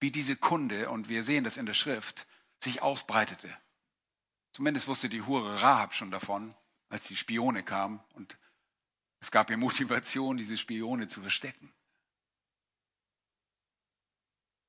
wie 0.00 0.10
diese 0.10 0.34
Kunde, 0.34 0.90
und 0.90 1.08
wir 1.08 1.22
sehen 1.22 1.44
das 1.44 1.56
in 1.56 1.66
der 1.66 1.74
Schrift, 1.74 2.26
sich 2.58 2.82
ausbreitete. 2.82 3.56
Zumindest 4.52 4.88
wusste 4.88 5.08
die 5.08 5.22
Hure 5.22 5.62
Rahab 5.62 5.94
schon 5.94 6.10
davon, 6.10 6.56
als 6.88 7.04
die 7.04 7.16
Spione 7.16 7.62
kamen 7.62 8.00
und 8.14 8.36
es 9.20 9.30
gab 9.30 9.50
ihr 9.50 9.56
Motivation, 9.56 10.36
diese 10.36 10.58
Spione 10.58 11.06
zu 11.06 11.20
verstecken. 11.20 11.72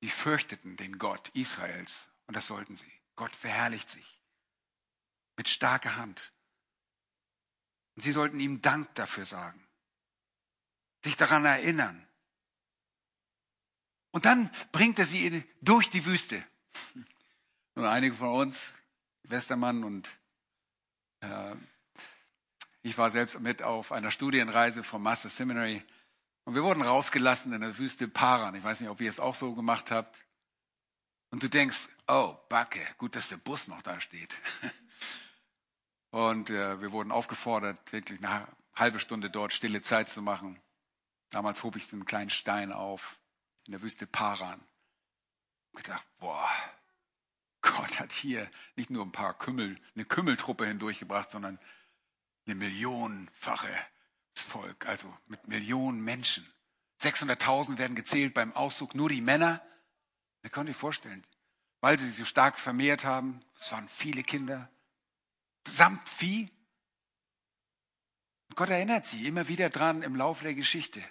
Die 0.00 0.10
fürchteten 0.10 0.76
den 0.76 0.98
Gott 0.98 1.28
Israels 1.30 2.08
und 2.28 2.36
das 2.36 2.46
sollten 2.46 2.76
sie. 2.76 2.92
Gott 3.16 3.34
verherrlicht 3.34 3.90
sich 3.90 4.20
mit 5.36 5.48
starker 5.48 5.96
Hand. 5.96 6.32
Und 7.96 8.02
sie 8.02 8.12
sollten 8.12 8.40
ihm 8.40 8.60
Dank 8.62 8.94
dafür 8.94 9.24
sagen, 9.24 9.62
sich 11.02 11.16
daran 11.16 11.44
erinnern. 11.44 12.06
Und 14.10 14.24
dann 14.24 14.50
bringt 14.72 14.98
er 14.98 15.06
sie 15.06 15.44
durch 15.60 15.90
die 15.90 16.06
Wüste. 16.06 16.42
Und 17.74 17.84
einige 17.84 18.14
von 18.14 18.28
uns, 18.28 18.72
Westermann 19.24 19.82
und 19.82 20.08
äh, 21.20 21.56
Ich 22.82 22.96
war 22.98 23.10
selbst 23.10 23.40
mit 23.40 23.62
auf 23.62 23.90
einer 23.90 24.10
Studienreise 24.10 24.84
vom 24.84 25.02
Master 25.02 25.28
Seminary 25.28 25.82
und 26.44 26.54
wir 26.54 26.62
wurden 26.62 26.82
rausgelassen 26.82 27.52
in 27.52 27.62
der 27.62 27.78
Wüste 27.78 28.06
Paran. 28.06 28.54
Ich 28.54 28.62
weiß 28.62 28.80
nicht, 28.80 28.90
ob 28.90 29.00
ihr 29.00 29.08
es 29.08 29.18
auch 29.18 29.34
so 29.34 29.54
gemacht 29.54 29.90
habt. 29.90 30.22
Und 31.30 31.42
du 31.42 31.48
denkst, 31.48 31.88
oh, 32.06 32.36
Backe, 32.48 32.80
gut, 32.98 33.16
dass 33.16 33.30
der 33.30 33.38
Bus 33.38 33.66
noch 33.66 33.82
da 33.82 34.00
steht. 34.00 34.34
Und 36.14 36.48
äh, 36.48 36.80
wir 36.80 36.92
wurden 36.92 37.10
aufgefordert, 37.10 37.92
wirklich 37.92 38.24
eine 38.24 38.46
halbe 38.76 39.00
Stunde 39.00 39.30
dort 39.30 39.52
stille 39.52 39.82
Zeit 39.82 40.08
zu 40.08 40.22
machen. 40.22 40.60
Damals 41.30 41.64
hob 41.64 41.74
ich 41.74 41.88
so 41.88 41.96
einen 41.96 42.04
kleinen 42.04 42.30
Stein 42.30 42.72
auf 42.72 43.18
in 43.64 43.72
der 43.72 43.82
Wüste 43.82 44.06
Paran. 44.06 44.64
Und 45.72 45.82
gedacht, 45.82 46.06
boah, 46.20 46.48
Gott 47.62 47.98
hat 47.98 48.12
hier 48.12 48.48
nicht 48.76 48.90
nur 48.90 49.04
ein 49.04 49.10
paar 49.10 49.36
Kümmel, 49.36 49.76
eine 49.96 50.04
Kümmeltruppe 50.04 50.64
hindurchgebracht, 50.64 51.32
sondern 51.32 51.58
eine 52.46 52.54
millionenfache 52.54 53.76
Volk, 54.36 54.86
also 54.86 55.12
mit 55.26 55.48
Millionen 55.48 56.00
Menschen. 56.00 56.48
600.000 57.02 57.76
werden 57.78 57.96
gezählt 57.96 58.34
beim 58.34 58.52
Auszug, 58.52 58.94
nur 58.94 59.08
die 59.08 59.20
Männer. 59.20 59.66
Ihr 60.44 60.50
könnt 60.50 60.70
euch 60.70 60.76
vorstellen, 60.76 61.26
weil 61.80 61.98
sie 61.98 62.06
sich 62.06 62.18
so 62.18 62.24
stark 62.24 62.60
vermehrt 62.60 63.04
haben, 63.04 63.44
es 63.58 63.72
waren 63.72 63.88
viele 63.88 64.22
Kinder, 64.22 64.70
samt 65.68 66.08
Vieh. 66.08 66.50
Und 68.48 68.56
Gott 68.56 68.70
erinnert 68.70 69.06
sie 69.06 69.26
immer 69.26 69.48
wieder 69.48 69.70
dran 69.70 70.02
im 70.02 70.16
Laufe 70.16 70.44
der 70.44 70.54
Geschichte. 70.54 71.02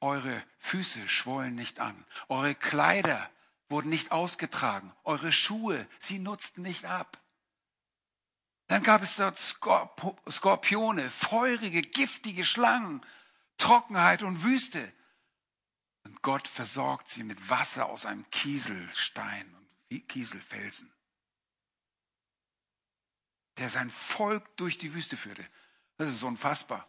Eure 0.00 0.42
Füße 0.58 1.08
schwollen 1.08 1.54
nicht 1.54 1.78
an, 1.78 2.04
eure 2.28 2.54
Kleider 2.54 3.30
wurden 3.68 3.88
nicht 3.88 4.12
ausgetragen, 4.12 4.92
eure 5.04 5.32
Schuhe, 5.32 5.88
sie 6.00 6.18
nutzten 6.18 6.62
nicht 6.62 6.84
ab. 6.84 7.22
Dann 8.66 8.82
gab 8.82 9.02
es 9.02 9.16
dort 9.16 9.38
Skorpione, 9.38 11.10
feurige, 11.10 11.82
giftige 11.82 12.44
Schlangen, 12.44 13.04
Trockenheit 13.58 14.22
und 14.22 14.44
Wüste. 14.44 14.92
Und 16.04 16.22
Gott 16.22 16.48
versorgt 16.48 17.08
sie 17.08 17.22
mit 17.22 17.50
Wasser 17.50 17.86
aus 17.86 18.06
einem 18.06 18.28
Kieselstein 18.30 19.54
und 19.54 20.08
Kieselfelsen, 20.08 20.92
der 23.58 23.70
sein 23.70 23.90
Volk 23.90 24.56
durch 24.56 24.78
die 24.78 24.94
Wüste 24.94 25.16
führte. 25.16 25.46
Das 25.96 26.10
ist 26.10 26.22
unfassbar. 26.22 26.86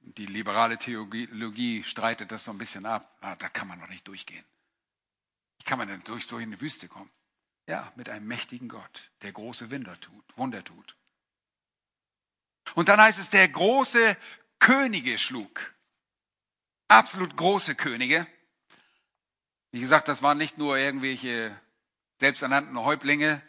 Die 0.00 0.26
liberale 0.26 0.76
Theologie 0.76 1.82
streitet 1.82 2.30
das 2.30 2.44
so 2.44 2.50
ein 2.50 2.58
bisschen 2.58 2.84
ab. 2.84 3.16
Ah, 3.20 3.36
da 3.36 3.48
kann 3.48 3.68
man 3.68 3.80
doch 3.80 3.88
nicht 3.88 4.06
durchgehen. 4.06 4.44
Wie 5.58 5.64
kann 5.64 5.78
man 5.78 5.88
denn 5.88 6.02
durch 6.04 6.26
so 6.26 6.38
in 6.38 6.50
die 6.50 6.60
Wüste 6.60 6.88
kommen? 6.88 7.10
Ja, 7.66 7.90
mit 7.96 8.10
einem 8.10 8.26
mächtigen 8.26 8.68
Gott, 8.68 9.10
der 9.22 9.32
große 9.32 9.70
Wunder 9.70 9.98
tut, 9.98 10.24
Wunder 10.36 10.62
tut. 10.62 10.96
Und 12.74 12.88
dann 12.88 13.00
heißt 13.00 13.18
es, 13.18 13.30
der 13.30 13.48
große 13.48 14.16
Könige 14.58 15.16
schlug. 15.18 15.74
Absolut 16.88 17.36
große 17.36 17.74
Könige. 17.74 18.26
Wie 19.70 19.80
gesagt, 19.80 20.08
das 20.08 20.22
waren 20.22 20.38
nicht 20.38 20.58
nur 20.58 20.76
irgendwelche 20.76 21.58
selbsternannten 22.20 22.78
Häuptlinge, 22.78 23.40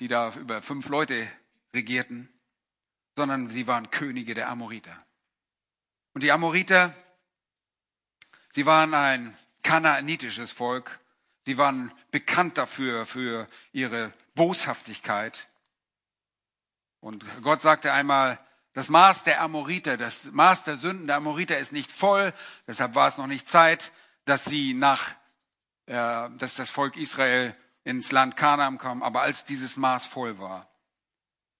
die 0.00 0.08
da 0.08 0.32
über 0.34 0.62
fünf 0.62 0.88
Leute 0.88 1.30
regierten, 1.74 2.28
sondern 3.16 3.50
sie 3.50 3.66
waren 3.66 3.90
Könige 3.90 4.34
der 4.34 4.48
Amoriter. 4.48 5.04
Und 6.12 6.22
die 6.22 6.32
Amoriter, 6.32 6.94
sie 8.50 8.66
waren 8.66 8.94
ein 8.94 9.36
kanaanitisches 9.62 10.52
Volk, 10.52 11.00
Sie 11.46 11.58
waren 11.58 11.92
bekannt 12.10 12.58
dafür, 12.58 13.06
für 13.06 13.46
ihre 13.72 14.12
Boshaftigkeit. 14.34 15.46
Und 16.98 17.24
Gott 17.42 17.60
sagte 17.60 17.92
einmal, 17.92 18.40
das 18.72 18.88
Maß 18.88 19.22
der 19.22 19.40
Amoriter, 19.40 19.96
das 19.96 20.24
Maß 20.24 20.64
der 20.64 20.76
Sünden 20.76 21.06
der 21.06 21.16
Amoriter 21.16 21.56
ist 21.56 21.72
nicht 21.72 21.92
voll, 21.92 22.34
deshalb 22.66 22.96
war 22.96 23.08
es 23.08 23.16
noch 23.16 23.28
nicht 23.28 23.48
Zeit, 23.48 23.92
dass 24.24 24.44
sie 24.44 24.74
nach, 24.74 25.12
äh, 25.86 26.28
dass 26.36 26.56
das 26.56 26.68
Volk 26.68 26.96
Israel 26.96 27.54
ins 27.86 28.12
Land 28.12 28.36
Kanaan 28.36 28.76
kam. 28.76 29.02
Aber 29.02 29.22
als 29.22 29.46
dieses 29.46 29.78
Maß 29.78 30.04
voll 30.04 30.38
war, 30.38 30.70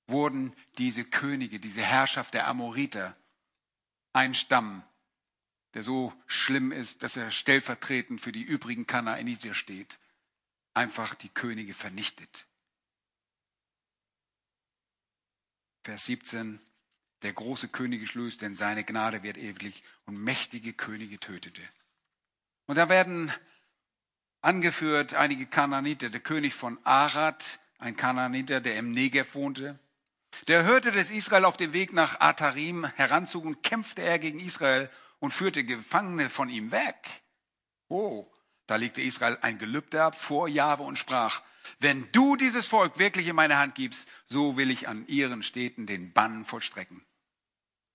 wurden 0.06 0.54
diese 0.76 1.04
Könige, 1.04 1.58
diese 1.58 1.82
Herrschaft 1.82 2.34
der 2.34 2.46
Amoriter, 2.46 3.16
ein 4.12 4.34
Stamm 4.34 4.84
der 5.76 5.82
so 5.82 6.10
schlimm 6.26 6.72
ist, 6.72 7.02
dass 7.02 7.18
er 7.18 7.30
stellvertretend 7.30 8.22
für 8.22 8.32
die 8.32 8.40
übrigen 8.40 8.86
Kanaaniter 8.86 9.52
steht, 9.52 9.98
einfach 10.72 11.14
die 11.14 11.28
Könige 11.28 11.74
vernichtet. 11.74 12.46
Vers 15.84 16.06
17, 16.06 16.60
der 17.20 17.34
große 17.34 17.68
König 17.68 18.14
löst, 18.14 18.40
denn 18.40 18.56
seine 18.56 18.84
Gnade 18.84 19.22
wird 19.22 19.36
ewig 19.36 19.82
und 20.06 20.16
mächtige 20.16 20.72
Könige 20.72 21.20
tötete. 21.20 21.60
Und 22.64 22.76
da 22.76 22.88
werden 22.88 23.30
angeführt 24.46 25.14
einige 25.14 25.46
Kanaaniter, 25.46 26.08
der 26.08 26.20
König 26.20 26.54
von 26.54 26.78
Arad, 26.84 27.58
ein 27.78 27.96
Kanaaniter, 27.96 28.60
der 28.60 28.76
im 28.76 28.90
Negev 28.90 29.34
wohnte. 29.34 29.78
Der 30.46 30.64
hörte, 30.64 30.92
dass 30.92 31.10
Israel 31.10 31.44
auf 31.44 31.56
dem 31.56 31.72
Weg 31.72 31.92
nach 31.92 32.20
Atarim 32.20 32.86
heranzog 32.94 33.44
und 33.44 33.62
kämpfte 33.62 34.02
er 34.02 34.18
gegen 34.18 34.38
Israel 34.38 34.90
und 35.18 35.32
führte 35.32 35.64
Gefangene 35.64 36.30
von 36.30 36.48
ihm 36.48 36.70
weg. 36.70 37.22
Oh, 37.88 38.26
da 38.66 38.76
legte 38.76 39.02
Israel 39.02 39.38
ein 39.42 39.58
Gelübde 39.58 40.02
ab 40.02 40.14
vor 40.14 40.48
Jahwe 40.48 40.84
und 40.84 40.98
sprach, 40.98 41.42
wenn 41.80 42.10
du 42.12 42.36
dieses 42.36 42.66
Volk 42.68 42.98
wirklich 42.98 43.26
in 43.26 43.36
meine 43.36 43.58
Hand 43.58 43.74
gibst, 43.74 44.08
so 44.26 44.56
will 44.56 44.70
ich 44.70 44.88
an 44.88 45.06
ihren 45.08 45.42
Städten 45.42 45.86
den 45.86 46.12
Bann 46.12 46.44
vollstrecken. 46.44 47.05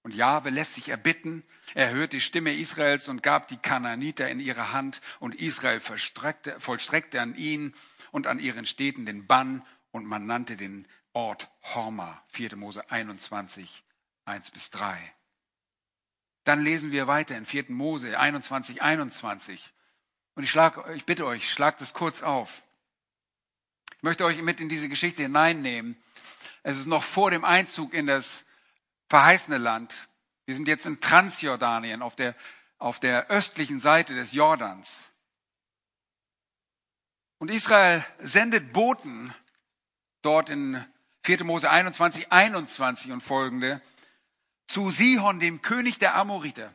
Und 0.03 0.15
Jahwe 0.15 0.49
lässt 0.49 0.73
sich 0.73 0.89
erbitten, 0.89 1.43
er 1.75 1.91
hört 1.91 2.13
die 2.13 2.21
Stimme 2.21 2.53
Israels 2.53 3.07
und 3.07 3.21
gab 3.21 3.47
die 3.47 3.57
Kanaaniter 3.57 4.29
in 4.29 4.39
ihre 4.39 4.71
Hand 4.73 4.99
und 5.19 5.35
Israel 5.35 5.79
vollstreckte 5.79 7.21
an 7.21 7.35
ihnen 7.35 7.75
und 8.11 8.27
an 8.27 8.39
ihren 8.39 8.65
Städten 8.65 9.05
den 9.05 9.27
Bann 9.27 9.65
und 9.91 10.05
man 10.05 10.25
nannte 10.25 10.57
den 10.57 10.87
Ort 11.13 11.49
Horma, 11.61 12.23
4. 12.29 12.55
Mose 12.55 12.89
21, 12.89 13.83
1 14.25 14.51
bis 14.51 14.71
3. 14.71 14.97
Dann 16.43 16.63
lesen 16.63 16.91
wir 16.91 17.07
weiter 17.07 17.37
in 17.37 17.45
4. 17.45 17.65
Mose 17.69 18.17
21, 18.17 18.81
21. 18.81 19.73
Und 20.35 20.43
ich, 20.43 20.49
schlag, 20.49 20.83
ich 20.95 21.05
bitte 21.05 21.25
euch, 21.25 21.51
schlagt 21.51 21.81
es 21.81 21.93
kurz 21.93 22.23
auf. 22.23 22.63
Ich 23.97 24.03
möchte 24.03 24.25
euch 24.25 24.41
mit 24.41 24.59
in 24.59 24.69
diese 24.69 24.89
Geschichte 24.89 25.21
hineinnehmen. 25.21 26.01
Es 26.63 26.77
ist 26.77 26.87
noch 26.87 27.03
vor 27.03 27.29
dem 27.29 27.43
Einzug 27.43 27.93
in 27.93 28.07
das 28.07 28.45
verheißene 29.11 29.57
Land. 29.57 30.07
Wir 30.45 30.55
sind 30.55 30.69
jetzt 30.69 30.85
in 30.85 31.01
Transjordanien, 31.01 32.01
auf 32.01 32.15
der, 32.15 32.33
auf 32.77 33.01
der 33.01 33.27
östlichen 33.29 33.81
Seite 33.81 34.15
des 34.15 34.31
Jordans. 34.31 35.11
Und 37.37 37.51
Israel 37.51 38.05
sendet 38.19 38.71
Boten 38.71 39.33
dort 40.21 40.49
in 40.49 40.81
4. 41.23 41.43
Mose 41.43 41.69
21, 41.69 42.31
21 42.31 43.11
und 43.11 43.19
folgende 43.19 43.81
zu 44.67 44.91
Sihon, 44.91 45.41
dem 45.41 45.61
König 45.61 45.97
der 45.97 46.15
Amoriter, 46.15 46.73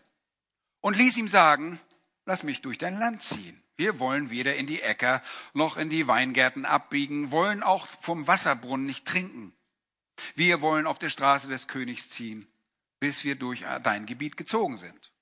und 0.82 0.94
ließ 0.94 1.16
ihm 1.16 1.28
sagen, 1.28 1.80
lass 2.26 2.42
mich 2.42 2.60
durch 2.60 2.76
dein 2.76 2.98
Land 2.98 3.22
ziehen. 3.22 3.62
Wir 3.76 3.98
wollen 3.98 4.28
weder 4.28 4.56
in 4.56 4.66
die 4.66 4.82
Äcker 4.82 5.22
noch 5.54 5.78
in 5.78 5.88
die 5.88 6.06
Weingärten 6.06 6.66
abbiegen, 6.66 7.30
wollen 7.30 7.62
auch 7.62 7.86
vom 7.86 8.26
Wasserbrunnen 8.26 8.84
nicht 8.84 9.06
trinken. 9.06 9.54
Wir 10.34 10.60
wollen 10.60 10.86
auf 10.86 10.98
der 10.98 11.10
Straße 11.10 11.48
des 11.48 11.68
Königs 11.68 12.10
ziehen, 12.10 12.46
bis 13.00 13.24
wir 13.24 13.36
durch 13.36 13.64
dein 13.82 14.06
Gebiet 14.06 14.36
gezogen 14.36 14.78
sind. 14.78 15.12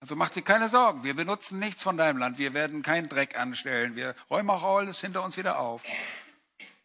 Also 0.00 0.16
mach 0.16 0.28
dir 0.28 0.42
keine 0.42 0.68
Sorgen, 0.68 1.02
wir 1.02 1.14
benutzen 1.14 1.58
nichts 1.58 1.82
von 1.82 1.96
deinem 1.96 2.18
Land, 2.18 2.38
wir 2.38 2.52
werden 2.52 2.82
keinen 2.82 3.08
Dreck 3.08 3.38
anstellen, 3.38 3.96
wir 3.96 4.14
räumen 4.28 4.50
auch 4.50 4.62
alles 4.62 5.00
hinter 5.00 5.22
uns 5.22 5.38
wieder 5.38 5.58
auf. 5.58 5.82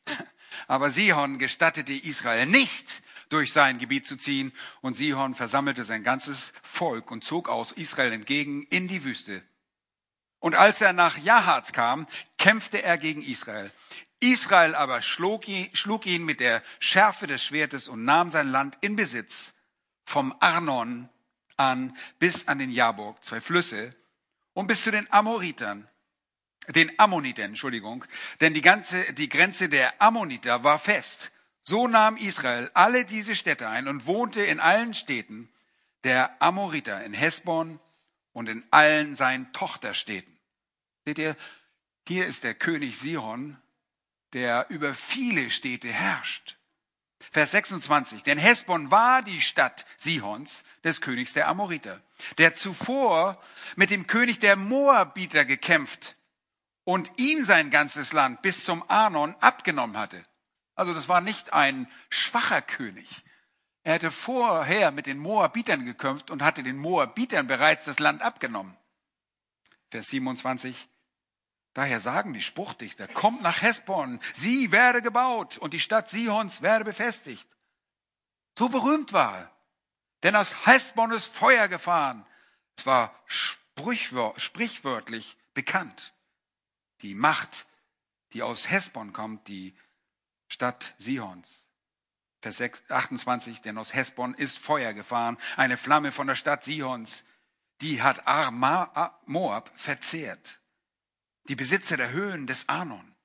Aber 0.67 0.89
Sihon 0.89 1.37
gestattete 1.37 1.91
Israel 1.93 2.45
nicht, 2.45 3.01
durch 3.29 3.53
sein 3.53 3.77
Gebiet 3.77 4.05
zu 4.05 4.17
ziehen. 4.17 4.51
Und 4.81 4.95
Sihon 4.95 5.35
versammelte 5.35 5.85
sein 5.85 6.03
ganzes 6.03 6.53
Volk 6.61 7.11
und 7.11 7.23
zog 7.23 7.47
aus 7.47 7.71
Israel 7.71 8.11
entgegen 8.11 8.63
in 8.63 8.87
die 8.87 9.03
Wüste. 9.03 9.43
Und 10.39 10.55
als 10.55 10.81
er 10.81 10.93
nach 10.93 11.17
Jahatz 11.17 11.71
kam, 11.71 12.07
kämpfte 12.37 12.81
er 12.81 12.97
gegen 12.97 13.21
Israel. 13.21 13.71
Israel 14.19 14.75
aber 14.75 15.01
schlug 15.01 15.47
ihn, 15.47 15.69
schlug 15.73 16.05
ihn 16.05 16.25
mit 16.25 16.39
der 16.39 16.61
Schärfe 16.79 17.27
des 17.27 17.43
Schwertes 17.43 17.87
und 17.87 18.03
nahm 18.03 18.29
sein 18.29 18.49
Land 18.49 18.77
in 18.81 18.95
Besitz 18.95 19.53
vom 20.03 20.35
Arnon 20.39 21.09
an 21.57 21.95
bis 22.19 22.47
an 22.47 22.59
den 22.59 22.71
Jabok, 22.71 23.23
zwei 23.23 23.41
Flüsse, 23.41 23.95
und 24.53 24.67
bis 24.67 24.83
zu 24.83 24.91
den 24.91 25.11
Amoritern, 25.11 25.87
den 26.69 26.91
Ammonitern, 26.99 27.51
Entschuldigung, 27.51 28.05
denn 28.41 28.53
die 28.53 28.61
ganze, 28.61 29.13
die 29.13 29.29
Grenze 29.29 29.69
der 29.69 30.01
Ammoniter 30.01 30.63
war 30.63 30.79
fest. 30.79 31.31
So 31.63 31.87
nahm 31.87 32.17
Israel 32.17 32.69
alle 32.73 33.05
diese 33.05 33.35
Städte 33.35 33.69
ein 33.69 33.87
und 33.87 34.05
wohnte 34.05 34.41
in 34.41 34.59
allen 34.59 34.93
Städten 34.93 35.49
der 36.03 36.41
Amoriter 36.41 37.03
in 37.03 37.13
Hesbon 37.13 37.79
und 38.33 38.49
in 38.49 38.63
allen 38.71 39.15
seinen 39.15 39.51
Tochterstädten. 39.53 40.37
Seht 41.05 41.19
ihr, 41.19 41.35
hier 42.07 42.27
ist 42.27 42.43
der 42.43 42.53
König 42.53 42.97
Sihon, 42.97 43.57
der 44.33 44.67
über 44.69 44.93
viele 44.93 45.49
Städte 45.49 45.89
herrscht. 45.89 46.57
Vers 47.31 47.51
26. 47.51 48.23
Denn 48.23 48.37
Hesbon 48.37 48.91
war 48.91 49.21
die 49.21 49.41
Stadt 49.41 49.85
Sihons, 49.97 50.63
des 50.83 51.01
Königs 51.01 51.33
der 51.33 51.47
Amoriter, 51.47 52.01
der 52.37 52.55
zuvor 52.55 53.41
mit 53.75 53.89
dem 53.89 54.07
König 54.07 54.39
der 54.39 54.55
Moabiter 54.55 55.45
gekämpft 55.45 56.15
und 56.85 57.11
ihm 57.17 57.43
sein 57.43 57.69
ganzes 57.69 58.13
Land 58.13 58.41
bis 58.41 58.63
zum 58.63 58.83
Arnon 58.89 59.35
abgenommen 59.39 59.97
hatte. 59.97 60.23
Also 60.75 60.93
das 60.93 61.09
war 61.09 61.21
nicht 61.21 61.53
ein 61.53 61.87
schwacher 62.09 62.61
König. 62.61 63.23
Er 63.83 63.95
hatte 63.95 64.11
vorher 64.11 64.91
mit 64.91 65.05
den 65.05 65.17
Moabitern 65.17 65.85
gekämpft 65.85 66.31
und 66.31 66.41
hatte 66.41 66.63
den 66.63 66.77
Moabitern 66.77 67.47
bereits 67.47 67.85
das 67.85 67.99
Land 67.99 68.21
abgenommen. 68.21 68.77
Vers 69.89 70.07
27. 70.07 70.87
Daher 71.73 71.99
sagen 71.99 72.33
die 72.33 72.41
Spruchdichter, 72.41 73.07
kommt 73.07 73.41
nach 73.41 73.61
Hesbon, 73.61 74.19
sie 74.33 74.71
werde 74.71 75.01
gebaut 75.01 75.57
und 75.57 75.73
die 75.73 75.79
Stadt 75.79 76.09
Sihons 76.09 76.61
werde 76.61 76.85
befestigt. 76.85 77.47
So 78.57 78.69
berühmt 78.69 79.13
war 79.13 79.37
er. 79.37 79.51
Denn 80.23 80.35
aus 80.35 80.65
Hesbon 80.65 81.11
ist 81.11 81.33
Feuer 81.33 81.67
gefahren. 81.67 82.25
Es 82.75 82.85
war 82.85 83.13
sprichwörtlich 83.27 85.37
bekannt. 85.53 86.13
Die 87.01 87.15
Macht, 87.15 87.67
die 88.33 88.43
aus 88.43 88.69
Hesbon 88.69 89.13
kommt, 89.13 89.47
die 89.47 89.77
Stadt 90.49 90.95
Sihons. 90.97 91.65
Vers 92.41 92.61
28, 92.89 93.61
denn 93.61 93.77
aus 93.77 93.93
Hesbon 93.93 94.33
ist 94.33 94.59
Feuer 94.59 94.93
gefahren, 94.93 95.37
eine 95.55 95.77
Flamme 95.77 96.11
von 96.11 96.27
der 96.27 96.35
Stadt 96.35 96.63
Sihons. 96.63 97.23
Die 97.81 98.01
hat 98.01 98.23
Moab 99.25 99.71
verzehrt 99.75 100.59
die 101.49 101.55
Besitzer 101.55 101.97
der 101.97 102.11
Höhen 102.11 102.47
des 102.47 102.69
Arnon. 102.69 103.15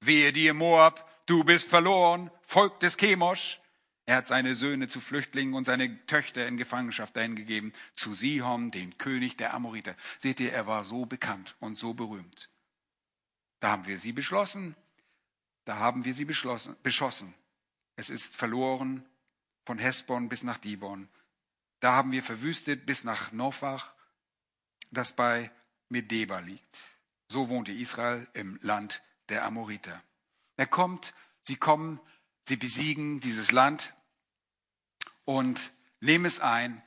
Wehe 0.00 0.32
dir, 0.32 0.52
Moab, 0.52 1.08
du 1.26 1.44
bist 1.44 1.68
verloren, 1.68 2.30
Volk 2.42 2.80
des 2.80 2.96
Chemosh. 2.96 3.60
Er 4.04 4.16
hat 4.16 4.26
seine 4.26 4.54
Söhne 4.54 4.88
zu 4.88 5.00
Flüchtlingen 5.00 5.54
und 5.54 5.64
seine 5.64 6.04
Töchter 6.06 6.48
in 6.48 6.56
Gefangenschaft 6.56 7.16
dahingegeben, 7.16 7.72
zu 7.94 8.14
Sihon, 8.14 8.70
dem 8.70 8.98
König 8.98 9.36
der 9.36 9.54
Amoriter. 9.54 9.94
Seht 10.18 10.40
ihr, 10.40 10.52
er 10.52 10.66
war 10.66 10.84
so 10.84 11.06
bekannt 11.06 11.56
und 11.60 11.78
so 11.78 11.94
berühmt. 11.94 12.50
Da 13.60 13.70
haben 13.70 13.86
wir 13.86 13.98
sie 13.98 14.12
beschlossen, 14.12 14.74
da 15.64 15.76
haben 15.76 16.04
wir 16.04 16.14
sie 16.14 16.24
beschlossen, 16.24 16.74
beschossen. 16.82 17.34
Es 17.96 18.10
ist 18.10 18.34
verloren 18.34 19.04
von 19.66 19.78
Hesbon 19.78 20.28
bis 20.28 20.42
nach 20.42 20.58
Dibon. 20.58 21.08
Da 21.80 21.92
haben 21.92 22.10
wir 22.10 22.22
verwüstet 22.22 22.86
bis 22.86 23.04
nach 23.04 23.30
Nofach, 23.32 23.94
das 24.90 25.12
bei 25.12 25.50
Medeba 25.90 26.38
liegt. 26.38 26.78
So 27.28 27.48
wohnte 27.48 27.72
Israel 27.72 28.26
im 28.32 28.58
Land 28.62 29.02
der 29.28 29.44
Amoriter. 29.44 30.02
Er 30.56 30.66
kommt, 30.66 31.14
sie 31.46 31.56
kommen, 31.56 32.00
sie 32.46 32.56
besiegen 32.56 33.20
dieses 33.20 33.52
Land 33.52 33.94
und 35.24 35.72
nehmen 36.00 36.24
es 36.24 36.40
ein 36.40 36.82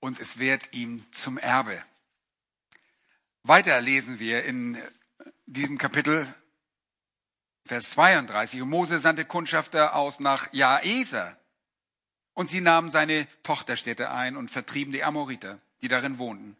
und 0.00 0.20
es 0.20 0.38
wird 0.38 0.72
ihm 0.74 1.10
zum 1.12 1.38
Erbe. 1.38 1.82
Weiter 3.42 3.80
lesen 3.80 4.18
wir 4.18 4.44
in 4.44 4.76
diesem 5.46 5.78
Kapitel 5.78 6.32
Vers 7.64 7.90
32. 7.90 8.62
Und 8.62 8.68
Mose 8.68 8.98
sandte 8.98 9.24
Kundschafter 9.24 9.96
aus 9.96 10.20
nach 10.20 10.52
Jaeser. 10.52 11.36
Und 12.34 12.50
sie 12.50 12.60
nahmen 12.60 12.90
seine 12.90 13.26
Tochterstädte 13.42 14.10
ein 14.10 14.36
und 14.36 14.50
vertrieben 14.50 14.92
die 14.92 15.02
Amoriter, 15.02 15.58
die 15.80 15.88
darin 15.88 16.18
wohnten. 16.18 16.56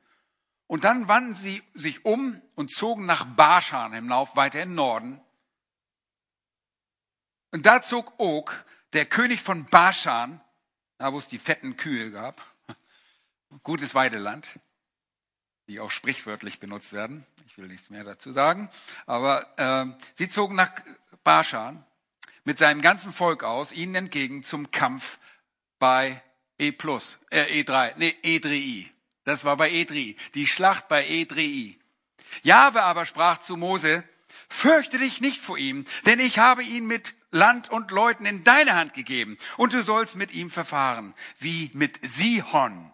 Und 0.67 0.85
dann 0.85 1.09
wandten 1.09 1.35
sie 1.35 1.63
sich 1.75 2.05
um 2.05 2.41
und 2.55 2.73
zogen 2.73 3.07
nach 3.07 3.25
Baschan 3.25 3.93
im 3.93 4.09
Lauf 4.09 4.35
weiter 4.35 4.63
im 4.63 4.75
Norden. 4.75 5.21
Und 7.53 7.67
da 7.67 7.81
zog 7.83 8.19
Og, 8.19 8.53
der 8.93 9.07
König 9.07 9.43
von 9.43 9.67
Baschan, 9.67 10.41
da 10.99 11.13
wo 11.13 11.19
es 11.19 11.29
die 11.29 11.39
fetten 11.39 11.77
Kühe 11.77 12.11
gab, 12.11 12.43
gutes 13.63 13.95
Weideland, 13.95 14.59
die 15.69 15.81
auch 15.81 15.91
sprichwörtlich 15.91 16.59
benutzt 16.59 16.93
werden. 16.93 17.27
Ich 17.47 17.59
will 17.59 17.69
nichts 17.69 17.91
mehr 17.91 18.05
dazu 18.05 18.33
sagen. 18.33 18.69
Aber 19.07 19.59
äh, 19.59 20.05
sie 20.15 20.29
zogen 20.29 20.57
nach 20.57 20.73
Baschan 21.23 21.85
mit 22.45 22.59
seinem 22.59 22.81
ganzen 22.81 23.13
Volk 23.13 23.45
aus, 23.45 23.73
ihnen 23.73 23.95
entgegen 23.95 24.43
zum 24.43 24.71
Kampf 24.71 25.19
bei 25.79 26.23
E 26.59 26.69
äh, 26.69 26.73
E3, 26.73 27.95
nee, 27.97 28.17
E3i. 28.23 28.96
Das 29.27 29.43
war 29.43 29.57
bei 29.57 29.73
Edri, 29.73 30.17
die 30.35 30.47
Schlacht 30.47 30.87
bei 30.87 31.05
Edrei. 31.05 31.77
Jahwe 32.45 32.85
aber 32.85 33.07
sprach 33.07 33.41
zu 33.41 33.57
Mose, 33.57 34.05
fürchte 34.49 34.99
dich 34.99 35.21
nicht 35.21 35.41
vor 35.41 35.59
ihm, 35.59 35.85
denn 36.07 36.21
ich 36.21 36.39
habe 36.39 36.63
ihn 36.63 36.87
mit 36.87 37.13
Land 37.33 37.69
und 37.69 37.91
Leuten 37.91 38.25
in 38.25 38.45
deine 38.45 38.75
Hand 38.75 38.95
gegeben, 38.95 39.37
und 39.57 39.73
du 39.73 39.83
sollst 39.83 40.15
mit 40.15 40.33
ihm 40.33 40.49
verfahren, 40.49 41.13
wie 41.41 41.73
mit 41.75 41.99
Sihon, 42.09 42.93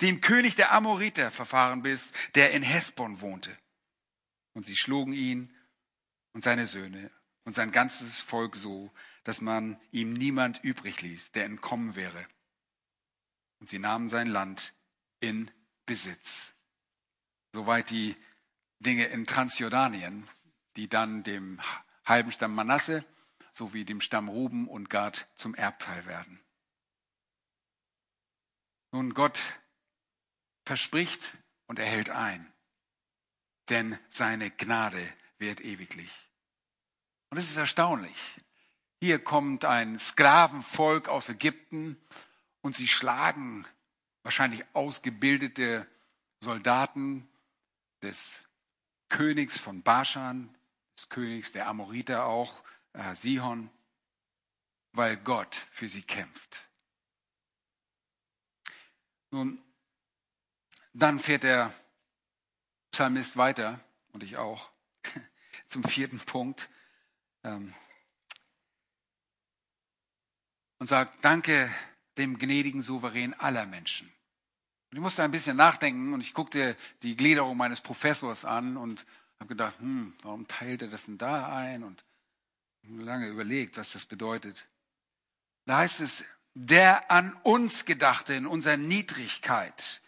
dem 0.00 0.22
König 0.22 0.56
der 0.56 0.72
Amoriter, 0.72 1.30
verfahren 1.30 1.82
bist, 1.82 2.14
der 2.34 2.52
in 2.52 2.62
Hesbon 2.62 3.20
wohnte. 3.20 3.54
Und 4.54 4.64
sie 4.64 4.76
schlugen 4.76 5.12
ihn 5.12 5.54
und 6.32 6.42
seine 6.42 6.66
Söhne 6.66 7.10
und 7.44 7.54
sein 7.54 7.72
ganzes 7.72 8.22
Volk 8.22 8.56
so, 8.56 8.90
dass 9.24 9.42
man 9.42 9.78
ihm 9.92 10.14
niemand 10.14 10.64
übrig 10.64 11.02
ließ, 11.02 11.32
der 11.32 11.44
entkommen 11.44 11.94
wäre. 11.94 12.26
Und 13.60 13.68
sie 13.68 13.78
nahmen 13.78 14.08
sein 14.08 14.28
Land 14.28 14.72
in 15.20 15.50
Besitz. 15.86 16.52
Soweit 17.52 17.90
die 17.90 18.16
Dinge 18.80 19.04
in 19.06 19.26
Transjordanien, 19.26 20.28
die 20.76 20.88
dann 20.88 21.22
dem 21.22 21.60
halben 22.04 22.32
Stamm 22.32 22.54
Manasse 22.54 23.04
sowie 23.52 23.84
dem 23.84 24.00
Stamm 24.00 24.28
Ruben 24.28 24.68
und 24.68 24.90
Gad 24.90 25.28
zum 25.36 25.54
Erbteil 25.54 26.06
werden. 26.06 26.40
Nun, 28.90 29.14
Gott 29.14 29.40
verspricht 30.64 31.36
und 31.66 31.78
er 31.78 31.86
hält 31.86 32.10
ein, 32.10 32.52
denn 33.68 33.98
seine 34.10 34.50
Gnade 34.50 35.12
wird 35.38 35.60
ewiglich. 35.60 36.12
Und 37.30 37.38
es 37.38 37.50
ist 37.50 37.56
erstaunlich. 37.56 38.36
Hier 39.00 39.22
kommt 39.22 39.64
ein 39.64 39.98
Sklavenvolk 39.98 41.08
aus 41.08 41.28
Ägypten 41.28 42.00
und 42.60 42.74
sie 42.74 42.88
schlagen 42.88 43.66
wahrscheinlich 44.24 44.64
ausgebildete 44.72 45.86
Soldaten 46.40 47.28
des 48.02 48.48
Königs 49.08 49.60
von 49.60 49.82
Baschan, 49.82 50.52
des 50.96 51.08
Königs 51.08 51.52
der 51.52 51.68
Amoriter 51.68 52.24
auch, 52.24 52.64
äh, 52.94 53.14
Sihon, 53.14 53.70
weil 54.92 55.16
Gott 55.18 55.54
für 55.70 55.88
sie 55.88 56.02
kämpft. 56.02 56.68
Nun, 59.30 59.62
dann 60.92 61.18
fährt 61.18 61.42
der 61.42 61.72
Psalmist 62.92 63.36
weiter, 63.36 63.80
und 64.12 64.22
ich 64.22 64.36
auch, 64.36 64.70
zum 65.68 65.84
vierten 65.84 66.20
Punkt 66.20 66.68
ähm, 67.42 67.74
und 70.78 70.86
sagt, 70.86 71.24
danke 71.24 71.72
dem 72.18 72.38
gnädigen 72.38 72.82
Souverän 72.82 73.34
aller 73.34 73.66
Menschen. 73.66 74.08
Und 74.90 74.98
ich 74.98 75.02
musste 75.02 75.22
ein 75.22 75.30
bisschen 75.30 75.56
nachdenken 75.56 76.12
und 76.12 76.20
ich 76.20 76.34
guckte 76.34 76.76
die 77.02 77.16
Gliederung 77.16 77.56
meines 77.56 77.80
Professors 77.80 78.44
an 78.44 78.76
und 78.76 79.04
habe 79.40 79.48
gedacht, 79.48 79.78
hm, 79.80 80.14
warum 80.22 80.46
teilt 80.46 80.82
er 80.82 80.88
das 80.88 81.06
denn 81.06 81.18
da 81.18 81.48
ein? 81.54 81.82
Und 81.82 82.04
lange 82.88 83.28
überlegt, 83.28 83.76
was 83.76 83.92
das 83.92 84.04
bedeutet. 84.04 84.66
Da 85.66 85.78
heißt 85.78 86.00
es, 86.00 86.24
der 86.54 87.10
an 87.10 87.36
uns 87.42 87.84
gedachte 87.84 88.34
in 88.34 88.46
unserer 88.46 88.76
Niedrigkeit. 88.76 90.00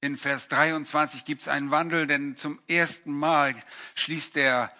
In 0.00 0.16
Vers 0.16 0.48
23 0.48 1.24
gibt 1.24 1.42
es 1.42 1.48
einen 1.48 1.70
Wandel, 1.70 2.06
denn 2.06 2.36
zum 2.36 2.60
ersten 2.68 3.12
Mal 3.12 3.56
schließt 3.96 4.36
der 4.36 4.72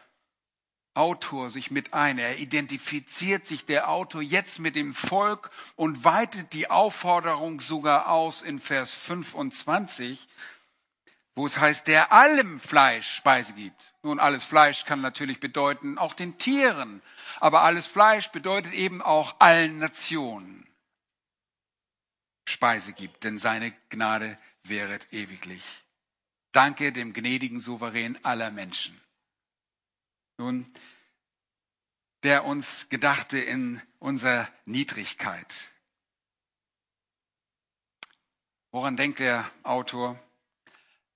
Autor 0.99 1.49
sich 1.49 1.70
mit 1.70 1.94
ein. 1.94 2.18
Er 2.18 2.38
identifiziert 2.38 3.46
sich 3.46 3.64
der 3.64 3.88
Autor 3.88 4.20
jetzt 4.20 4.59
mit 4.59 4.74
dem 4.74 4.92
Volk 4.92 5.51
und 5.76 6.05
weitet 6.05 6.53
die 6.53 6.68
Aufforderung 6.70 7.61
sogar 7.61 8.09
aus 8.09 8.42
in 8.42 8.59
Vers 8.59 8.94
25, 8.94 10.28
wo 11.36 11.46
es 11.46 11.59
heißt, 11.59 11.86
der 11.86 12.12
allem 12.12 12.59
Fleisch 12.59 13.09
Speise 13.14 13.53
gibt. 13.53 13.94
Nun, 14.03 14.18
alles 14.18 14.42
Fleisch 14.42 14.84
kann 14.86 15.01
natürlich 15.01 15.38
bedeuten 15.38 15.99
auch 15.99 16.14
den 16.14 16.36
Tieren, 16.36 17.01
aber 17.38 17.62
alles 17.62 17.86
Fleisch 17.86 18.28
bedeutet 18.30 18.72
eben 18.72 19.01
auch 19.01 19.36
allen 19.38 19.78
Nationen 19.78 20.66
Speise 22.44 22.92
gibt, 22.92 23.22
denn 23.22 23.38
seine 23.38 23.72
Gnade 23.90 24.36
wäret 24.64 25.12
ewiglich. 25.12 25.62
Danke 26.51 26.92
dem 26.92 27.12
gnädigen 27.12 27.61
Souverän 27.61 28.18
aller 28.24 28.51
Menschen. 28.51 29.01
Nun, 30.39 30.72
der 32.22 32.45
uns 32.45 32.89
gedachte 32.89 33.39
in 33.39 33.82
unserer 33.99 34.49
Niedrigkeit. 34.64 35.68
Woran 38.70 38.97
denkt 38.97 39.18
der 39.18 39.51
Autor? 39.64 40.22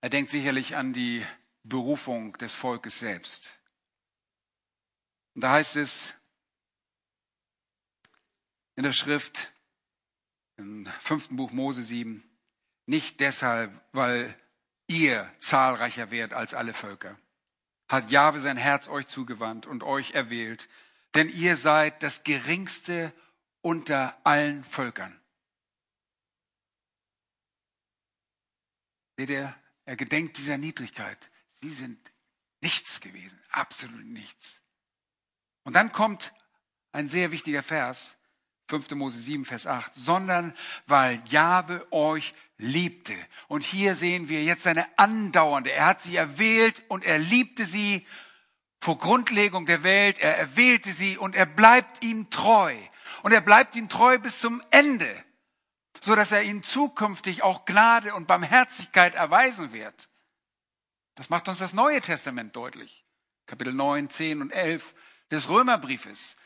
Er 0.00 0.10
denkt 0.10 0.30
sicherlich 0.30 0.76
an 0.76 0.92
die 0.92 1.24
Berufung 1.62 2.36
des 2.38 2.54
Volkes 2.54 2.98
selbst. 2.98 3.60
Und 5.34 5.42
da 5.42 5.52
heißt 5.52 5.76
es 5.76 6.14
in 8.74 8.82
der 8.82 8.92
Schrift, 8.92 9.52
im 10.56 10.86
fünften 11.00 11.36
Buch 11.36 11.52
Mose 11.52 11.84
7, 11.84 12.28
nicht 12.86 13.20
deshalb, 13.20 13.72
weil 13.92 14.36
ihr 14.88 15.32
zahlreicher 15.38 16.10
wärt 16.10 16.32
als 16.32 16.54
alle 16.54 16.74
Völker, 16.74 17.18
hat 17.92 18.10
Jahwe 18.10 18.40
sein 18.40 18.56
Herz 18.56 18.88
euch 18.88 19.06
zugewandt 19.06 19.66
und 19.66 19.82
euch 19.82 20.12
erwählt, 20.12 20.70
denn 21.14 21.28
ihr 21.28 21.58
seid 21.58 22.02
das 22.02 22.24
geringste 22.24 23.12
unter 23.60 24.18
allen 24.24 24.64
Völkern. 24.64 25.20
Seht 29.18 29.28
ihr, 29.28 29.54
er 29.84 29.96
gedenkt 29.96 30.38
dieser 30.38 30.56
Niedrigkeit. 30.56 31.30
Sie 31.60 31.68
sind 31.68 31.98
nichts 32.62 33.00
gewesen, 33.00 33.38
absolut 33.50 34.06
nichts. 34.06 34.62
Und 35.62 35.74
dann 35.74 35.92
kommt 35.92 36.32
ein 36.92 37.08
sehr 37.08 37.30
wichtiger 37.30 37.62
Vers, 37.62 38.16
5. 38.68 38.90
Mose 38.92 39.18
7, 39.18 39.44
Vers 39.44 39.66
8, 39.66 39.94
sondern 39.94 40.54
weil 40.86 41.22
Jahwe 41.26 41.86
euch 41.92 42.34
liebte. 42.58 43.14
Und 43.48 43.64
hier 43.64 43.94
sehen 43.94 44.28
wir 44.28 44.42
jetzt 44.42 44.62
seine 44.62 44.86
andauernde, 44.98 45.72
er 45.72 45.86
hat 45.86 46.02
sie 46.02 46.16
erwählt 46.16 46.82
und 46.88 47.04
er 47.04 47.18
liebte 47.18 47.64
sie 47.64 48.06
vor 48.80 48.98
Grundlegung 48.98 49.66
der 49.66 49.82
Welt, 49.82 50.18
er 50.20 50.36
erwählte 50.36 50.92
sie 50.92 51.18
und 51.18 51.36
er 51.36 51.46
bleibt 51.46 52.04
ihnen 52.04 52.30
treu. 52.30 52.74
Und 53.22 53.32
er 53.32 53.40
bleibt 53.40 53.76
ihnen 53.76 53.88
treu 53.88 54.18
bis 54.18 54.40
zum 54.40 54.60
Ende 54.70 55.08
so 56.02 56.16
dass 56.16 56.32
er 56.32 56.42
ihnen 56.42 56.64
zukünftig 56.64 57.42
auch 57.44 57.64
Gnade 57.64 58.14
und 58.14 58.26
Barmherzigkeit 58.26 59.14
erweisen 59.14 59.72
wird. 59.72 60.08
Das 61.14 61.30
macht 61.30 61.48
uns 61.48 61.58
das 61.58 61.72
Neue 61.72 62.00
Testament 62.00 62.56
deutlich. 62.56 63.04
Kapitel 63.46 63.72
9, 63.72 64.10
10 64.10 64.42
und 64.42 64.50
11 64.50 64.94
des 65.30 65.48
Römerbriefes. 65.48 66.36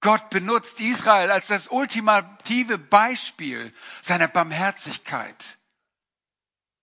Gott 0.00 0.30
benutzt 0.30 0.80
Israel 0.80 1.30
als 1.30 1.48
das 1.48 1.68
ultimative 1.68 2.78
Beispiel 2.78 3.74
seiner 4.00 4.28
Barmherzigkeit. 4.28 5.58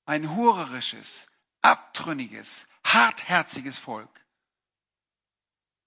Ein 0.05 0.35
hurerisches, 0.35 1.27
abtrünniges, 1.61 2.67
hartherziges 2.83 3.79
Volk. 3.79 4.09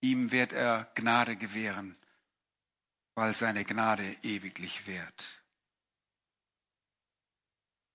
Ihm 0.01 0.31
wird 0.31 0.53
er 0.53 0.91
Gnade 0.95 1.37
gewähren 1.37 1.99
weil 3.19 3.35
seine 3.35 3.65
Gnade 3.65 4.17
ewiglich 4.23 4.87
währt. 4.87 5.43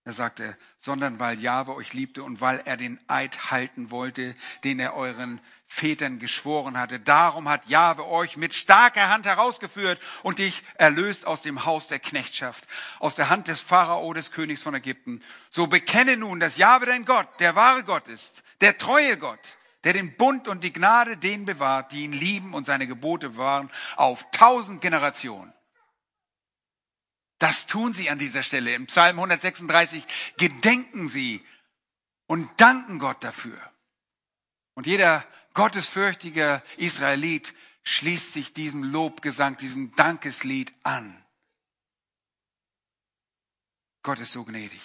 Er 0.03 0.11
sagte, 0.11 0.57
sondern 0.79 1.17
weil 1.17 1.39
Jahwe 1.39 1.75
euch 1.75 1.93
liebte 1.93 2.25
und 2.25 2.41
weil 2.41 2.59
er 2.65 2.75
den 2.75 2.99
Eid 3.07 3.49
halten 3.49 3.89
wollte, 3.89 4.35
den 4.65 4.81
er 4.81 4.95
euren 4.95 5.39
Vätern 5.73 6.19
geschworen 6.19 6.77
hatte. 6.77 6.99
Darum 6.99 7.49
hat 7.49 7.67
Jahwe 7.67 8.05
euch 8.07 8.37
mit 8.37 8.53
starker 8.53 9.09
Hand 9.09 9.25
herausgeführt 9.25 9.99
und 10.21 10.37
dich 10.37 10.61
erlöst 10.75 11.25
aus 11.25 11.41
dem 11.41 11.65
Haus 11.65 11.87
der 11.87 11.97
Knechtschaft, 11.97 12.67
aus 12.99 13.15
der 13.15 13.29
Hand 13.29 13.47
des 13.47 13.61
Pharao, 13.61 14.13
des 14.13 14.31
Königs 14.31 14.61
von 14.61 14.75
Ägypten. 14.75 15.23
So 15.49 15.65
bekenne 15.65 16.15
nun, 16.15 16.39
dass 16.39 16.57
Jahwe 16.57 16.85
dein 16.85 17.05
Gott, 17.05 17.27
der 17.39 17.55
wahre 17.55 17.83
Gott 17.83 18.07
ist, 18.07 18.43
der 18.61 18.77
treue 18.77 19.17
Gott, 19.17 19.57
der 19.83 19.93
den 19.93 20.15
Bund 20.15 20.47
und 20.47 20.63
die 20.63 20.71
Gnade 20.71 21.17
denen 21.17 21.45
bewahrt, 21.45 21.91
die 21.91 22.03
ihn 22.03 22.13
lieben 22.13 22.53
und 22.53 22.65
seine 22.65 22.85
Gebote 22.85 23.31
bewahren, 23.31 23.71
auf 23.95 24.29
tausend 24.29 24.79
Generationen. 24.79 25.53
Das 27.39 27.65
tun 27.65 27.93
sie 27.93 28.11
an 28.11 28.19
dieser 28.19 28.43
Stelle. 28.43 28.75
Im 28.75 28.85
Psalm 28.85 29.17
136 29.17 30.05
gedenken 30.37 31.09
sie 31.09 31.43
und 32.27 32.47
danken 32.61 32.99
Gott 32.99 33.23
dafür. 33.23 33.59
Und 34.75 34.85
jeder 34.85 35.25
gottesfürchtige 35.53 36.61
Israelit 36.77 37.53
schließt 37.83 38.33
sich 38.33 38.53
diesem 38.53 38.83
Lobgesang, 38.83 39.57
diesem 39.57 39.95
Dankeslied 39.95 40.73
an. 40.83 41.23
Gott 44.03 44.19
ist 44.19 44.33
so 44.33 44.43
gnädig. 44.43 44.81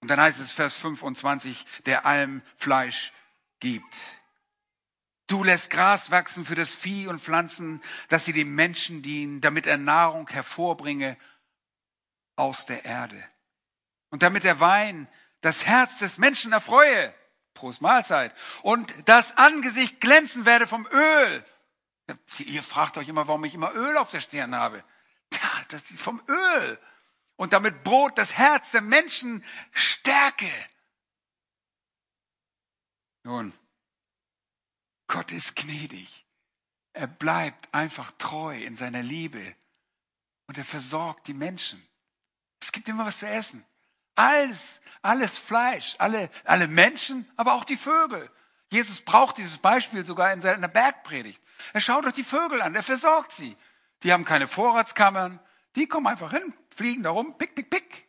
Und 0.00 0.08
dann 0.08 0.20
heißt 0.20 0.40
es 0.40 0.52
Vers 0.52 0.76
25, 0.78 1.64
der 1.86 2.06
allem 2.06 2.42
Fleisch 2.56 3.12
gibt. 3.60 4.04
Du 5.28 5.44
lässt 5.44 5.70
Gras 5.70 6.10
wachsen 6.10 6.44
für 6.44 6.56
das 6.56 6.74
Vieh 6.74 7.06
und 7.06 7.22
Pflanzen, 7.22 7.80
dass 8.08 8.24
sie 8.24 8.32
dem 8.32 8.54
Menschen 8.54 9.02
dienen, 9.02 9.40
damit 9.40 9.66
er 9.66 9.78
Nahrung 9.78 10.28
hervorbringe 10.28 11.16
aus 12.36 12.66
der 12.66 12.84
Erde. 12.84 13.22
Und 14.10 14.22
damit 14.22 14.44
der 14.44 14.60
Wein 14.60 15.08
das 15.40 15.64
Herz 15.64 16.00
des 16.00 16.18
Menschen 16.18 16.52
erfreue. 16.52 17.14
Prost 17.54 17.80
Mahlzeit. 17.80 18.34
Und 18.62 18.94
das 19.06 19.36
Angesicht 19.36 20.00
glänzen 20.00 20.46
werde 20.46 20.66
vom 20.66 20.86
Öl. 20.90 21.44
Ihr 22.38 22.62
fragt 22.62 22.98
euch 22.98 23.08
immer, 23.08 23.28
warum 23.28 23.44
ich 23.44 23.54
immer 23.54 23.72
Öl 23.74 23.96
auf 23.96 24.10
der 24.10 24.20
Stirn 24.20 24.54
habe. 24.54 24.84
Das 25.68 25.90
ist 25.90 26.02
vom 26.02 26.22
Öl. 26.28 26.78
Und 27.36 27.52
damit 27.52 27.82
Brot 27.82 28.18
das 28.18 28.34
Herz 28.34 28.70
der 28.72 28.82
Menschen 28.82 29.44
stärke. 29.72 30.50
Nun, 33.24 33.52
Gott 35.06 35.30
ist 35.32 35.56
gnädig. 35.56 36.26
Er 36.92 37.06
bleibt 37.06 37.72
einfach 37.74 38.12
treu 38.12 38.56
in 38.56 38.76
seiner 38.76 39.02
Liebe 39.02 39.56
und 40.46 40.58
er 40.58 40.64
versorgt 40.64 41.26
die 41.26 41.34
Menschen. 41.34 41.86
Es 42.60 42.72
gibt 42.72 42.88
immer 42.88 43.06
was 43.06 43.18
zu 43.18 43.26
essen. 43.26 43.64
Alles, 44.14 44.80
alles 45.02 45.38
Fleisch, 45.38 45.96
alle, 45.98 46.30
alle 46.44 46.68
Menschen, 46.68 47.30
aber 47.36 47.54
auch 47.54 47.64
die 47.64 47.76
Vögel. 47.76 48.30
Jesus 48.70 49.02
braucht 49.02 49.38
dieses 49.38 49.58
Beispiel 49.58 50.04
sogar 50.04 50.32
in 50.32 50.40
seiner 50.40 50.68
Bergpredigt. 50.68 51.42
Er 51.72 51.80
schaut 51.80 52.04
doch 52.04 52.12
die 52.12 52.24
Vögel 52.24 52.62
an, 52.62 52.74
er 52.74 52.82
versorgt 52.82 53.32
sie. 53.32 53.56
Die 54.02 54.12
haben 54.12 54.24
keine 54.24 54.48
Vorratskammern, 54.48 55.40
die 55.76 55.86
kommen 55.86 56.06
einfach 56.06 56.32
hin, 56.32 56.54
fliegen 56.74 57.02
da 57.02 57.10
rum, 57.10 57.36
pick, 57.38 57.54
pick, 57.54 57.70
pick. 57.70 58.08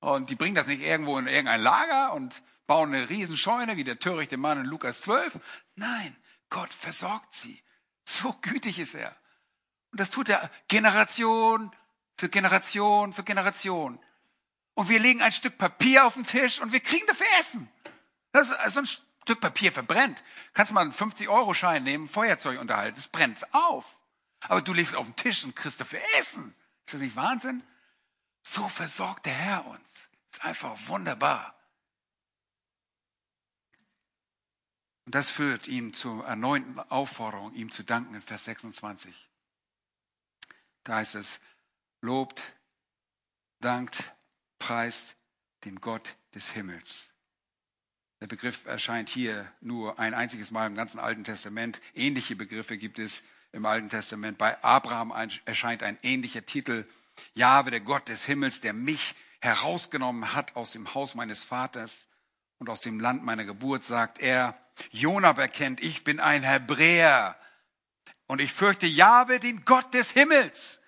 Und 0.00 0.30
die 0.30 0.34
bringen 0.34 0.54
das 0.54 0.66
nicht 0.66 0.80
irgendwo 0.80 1.18
in 1.18 1.26
irgendein 1.26 1.60
Lager 1.60 2.14
und 2.14 2.42
bauen 2.66 2.94
eine 2.94 3.10
Riesenscheune 3.10 3.76
wie 3.76 3.84
der 3.84 3.98
törichte 3.98 4.36
Mann 4.36 4.60
in 4.60 4.66
Lukas 4.66 5.02
12. 5.02 5.40
Nein, 5.74 6.16
Gott 6.48 6.72
versorgt 6.72 7.34
sie. 7.34 7.62
So 8.04 8.32
gütig 8.40 8.78
ist 8.78 8.94
er. 8.94 9.14
Und 9.90 10.00
das 10.00 10.10
tut 10.10 10.28
er 10.28 10.50
Generation 10.68 11.70
für 12.16 12.28
Generation 12.28 13.12
für 13.12 13.24
Generation. 13.24 13.98
Und 14.80 14.88
wir 14.88 14.98
legen 14.98 15.20
ein 15.20 15.30
Stück 15.30 15.58
Papier 15.58 16.06
auf 16.06 16.14
den 16.14 16.24
Tisch 16.24 16.58
und 16.58 16.72
wir 16.72 16.80
kriegen 16.80 17.06
dafür 17.06 17.26
Essen. 17.38 17.70
Das 18.32 18.48
ist, 18.48 18.72
so 18.72 18.80
ein 18.80 18.86
Stück 18.86 19.38
Papier 19.38 19.72
verbrennt. 19.72 20.24
Kannst 20.54 20.72
mal 20.72 20.80
einen 20.80 20.94
50-Euro-Schein 20.94 21.84
nehmen, 21.84 22.08
Feuerzeug 22.08 22.58
unterhalten, 22.58 22.98
es 22.98 23.06
brennt 23.06 23.52
auf. 23.52 24.00
Aber 24.40 24.62
du 24.62 24.72
legst 24.72 24.92
es 24.92 24.98
auf 24.98 25.04
den 25.04 25.16
Tisch 25.16 25.44
und 25.44 25.54
kriegst 25.54 25.82
dafür 25.82 26.00
Essen. 26.18 26.54
Ist 26.86 26.94
das 26.94 27.02
nicht 27.02 27.14
Wahnsinn? 27.14 27.62
So 28.42 28.66
versorgt 28.68 29.26
der 29.26 29.34
Herr 29.34 29.66
uns. 29.66 30.08
Ist 30.32 30.46
einfach 30.46 30.74
wunderbar. 30.86 31.54
Und 35.04 35.14
das 35.14 35.28
führt 35.28 35.68
ihn 35.68 35.92
zur 35.92 36.24
erneuten 36.24 36.80
Aufforderung, 36.80 37.52
ihm 37.52 37.70
zu 37.70 37.84
danken 37.84 38.14
in 38.14 38.22
Vers 38.22 38.46
26. 38.46 39.28
Da 40.84 40.94
heißt 40.94 41.16
es, 41.16 41.38
lobt, 42.00 42.54
dankt, 43.58 44.14
preist 44.60 45.16
dem 45.64 45.80
Gott 45.80 46.14
des 46.36 46.50
Himmels. 46.50 47.08
Der 48.20 48.28
Begriff 48.28 48.66
erscheint 48.66 49.08
hier 49.08 49.50
nur 49.60 49.98
ein 49.98 50.14
einziges 50.14 50.52
Mal 50.52 50.66
im 50.68 50.76
ganzen 50.76 51.00
Alten 51.00 51.24
Testament. 51.24 51.80
Ähnliche 51.94 52.36
Begriffe 52.36 52.78
gibt 52.78 53.00
es 53.00 53.24
im 53.50 53.66
Alten 53.66 53.88
Testament. 53.88 54.38
Bei 54.38 54.62
Abraham 54.62 55.12
erscheint 55.44 55.82
ein 55.82 55.98
ähnlicher 56.02 56.46
Titel. 56.46 56.86
Jahwe, 57.34 57.70
der 57.70 57.80
Gott 57.80 58.08
des 58.08 58.24
Himmels, 58.26 58.60
der 58.60 58.74
mich 58.74 59.14
herausgenommen 59.40 60.34
hat 60.34 60.54
aus 60.54 60.72
dem 60.72 60.94
Haus 60.94 61.14
meines 61.14 61.42
Vaters 61.42 62.06
und 62.58 62.68
aus 62.68 62.82
dem 62.82 63.00
Land 63.00 63.24
meiner 63.24 63.44
Geburt, 63.44 63.84
sagt 63.84 64.18
er. 64.20 64.56
Jonah 64.92 65.36
erkennt, 65.36 65.80
ich 65.82 66.04
bin 66.04 66.20
ein 66.20 66.42
Hebräer 66.42 67.36
und 68.26 68.40
ich 68.40 68.52
fürchte 68.52 68.86
Jahwe, 68.86 69.40
den 69.40 69.64
Gott 69.64 69.92
des 69.94 70.10
Himmels. 70.10 70.79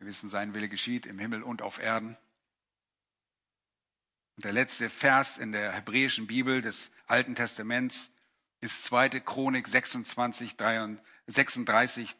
Wir 0.00 0.06
wissen, 0.06 0.30
sein 0.30 0.54
Wille 0.54 0.70
geschieht 0.70 1.04
im 1.04 1.18
Himmel 1.18 1.42
und 1.42 1.60
auf 1.60 1.78
Erden. 1.78 2.16
Und 4.36 4.46
der 4.46 4.52
letzte 4.52 4.88
Vers 4.88 5.36
in 5.36 5.52
der 5.52 5.72
hebräischen 5.72 6.26
Bibel 6.26 6.62
des 6.62 6.90
Alten 7.06 7.34
Testaments 7.34 8.10
ist 8.62 8.84
2. 8.84 9.20
Chronik 9.20 9.68
26, 9.68 10.56
36, 11.26 12.16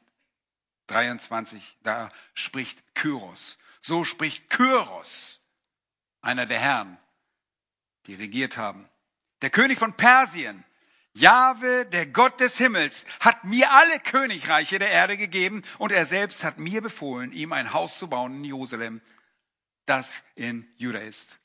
23. 0.89 1.79
Da 1.83 2.11
spricht 2.35 2.95
Kyros. 2.95 3.57
So 3.81 4.05
spricht 4.05 4.51
Kyros, 4.51 5.41
einer 6.21 6.45
der 6.45 6.61
Herren, 6.61 6.99
die 8.05 8.15
regiert 8.15 8.59
haben. 8.59 8.91
Der 9.41 9.49
König 9.49 9.79
von 9.79 9.97
Persien, 9.97 10.65
Jahwe, 11.21 11.87
der 11.87 12.07
Gott 12.07 12.41
des 12.41 12.57
Himmels, 12.57 13.05
hat 13.21 13.45
mir 13.45 13.71
alle 13.73 14.01
Königreiche 14.01 14.79
der 14.79 14.91
Erde 14.91 15.17
gegeben 15.17 15.63
und 15.79 15.93
er 15.93 16.07
selbst 16.07 16.45
hat 16.45 16.59
mir 16.59 16.83
befohlen, 16.83 17.33
ihm 17.33 17.53
ein 17.53 17.73
Haus 17.73 17.99
zu 17.99 18.09
bauen 18.09 18.37
in 18.37 18.45
Jerusalem, 18.45 19.01
das 19.87 20.23
in 20.35 20.67
Juda 20.77 21.01
ist. 21.01 21.39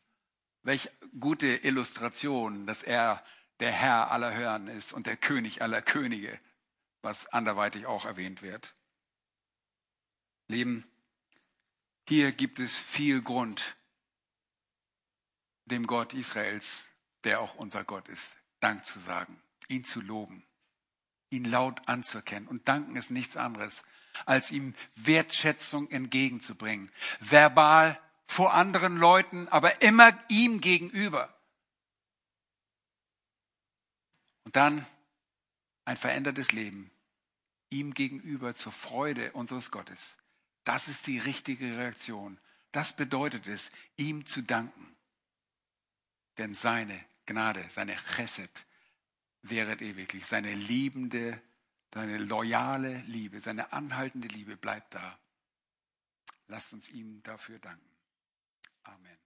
Welch 0.63 0.89
gute 1.19 1.47
Illustration, 1.47 2.65
dass 2.65 2.83
er 2.83 3.23
der 3.59 3.71
Herr 3.71 4.11
aller 4.11 4.31
Herren 4.31 4.67
ist 4.67 4.93
und 4.93 5.07
der 5.07 5.17
König 5.17 5.61
aller 5.61 5.81
Könige. 5.81 6.39
was 7.05 7.27
anderweitig 7.27 7.85
auch 7.85 8.03
erwähnt 8.05 8.41
wird. 8.41 8.73
Leben, 10.47 10.83
hier 12.09 12.31
gibt 12.31 12.59
es 12.59 12.77
viel 12.77 13.21
Grund, 13.21 13.77
dem 15.65 15.85
Gott 15.85 16.13
Israels, 16.13 16.89
der 17.23 17.39
auch 17.41 17.55
unser 17.55 17.83
Gott 17.83 18.09
ist, 18.09 18.37
Dank 18.59 18.85
zu 18.85 18.99
sagen, 18.99 19.39
ihn 19.67 19.83
zu 19.83 20.01
loben, 20.01 20.45
ihn 21.29 21.45
laut 21.45 21.87
anzuerkennen. 21.87 22.47
Und 22.47 22.67
danken 22.67 22.95
ist 22.95 23.11
nichts 23.11 23.37
anderes, 23.37 23.83
als 24.25 24.51
ihm 24.51 24.75
Wertschätzung 24.95 25.89
entgegenzubringen. 25.89 26.91
Verbal 27.19 27.99
vor 28.27 28.53
anderen 28.53 28.97
Leuten, 28.97 29.47
aber 29.49 29.81
immer 29.81 30.17
ihm 30.29 30.61
gegenüber. 30.61 31.33
Und 34.43 34.55
dann 34.55 34.85
ein 35.85 35.97
verändertes 35.97 36.51
Leben 36.51 36.91
ihm 37.69 37.93
gegenüber 37.93 38.53
zur 38.55 38.71
Freude 38.71 39.31
unseres 39.33 39.71
Gottes. 39.71 40.17
Das 40.63 40.87
ist 40.87 41.05
die 41.07 41.19
richtige 41.19 41.77
Reaktion. 41.77 42.39
Das 42.71 42.95
bedeutet 42.95 43.47
es, 43.47 43.71
ihm 43.97 44.25
zu 44.25 44.41
danken. 44.41 44.95
Denn 46.37 46.53
seine 46.53 46.99
Gnade, 47.25 47.65
seine 47.69 47.95
Chesed 48.15 48.65
wäret 49.49 49.81
ewiglich. 49.81 50.25
Seine 50.25 50.53
liebende, 50.53 51.41
seine 51.93 52.17
loyale 52.17 52.97
Liebe, 53.07 53.39
seine 53.39 53.71
anhaltende 53.71 54.27
Liebe 54.27 54.57
bleibt 54.57 54.95
da. 54.95 55.19
Lasst 56.47 56.73
uns 56.73 56.89
ihm 56.89 57.23
dafür 57.23 57.59
danken. 57.59 57.89
Amen. 58.83 59.24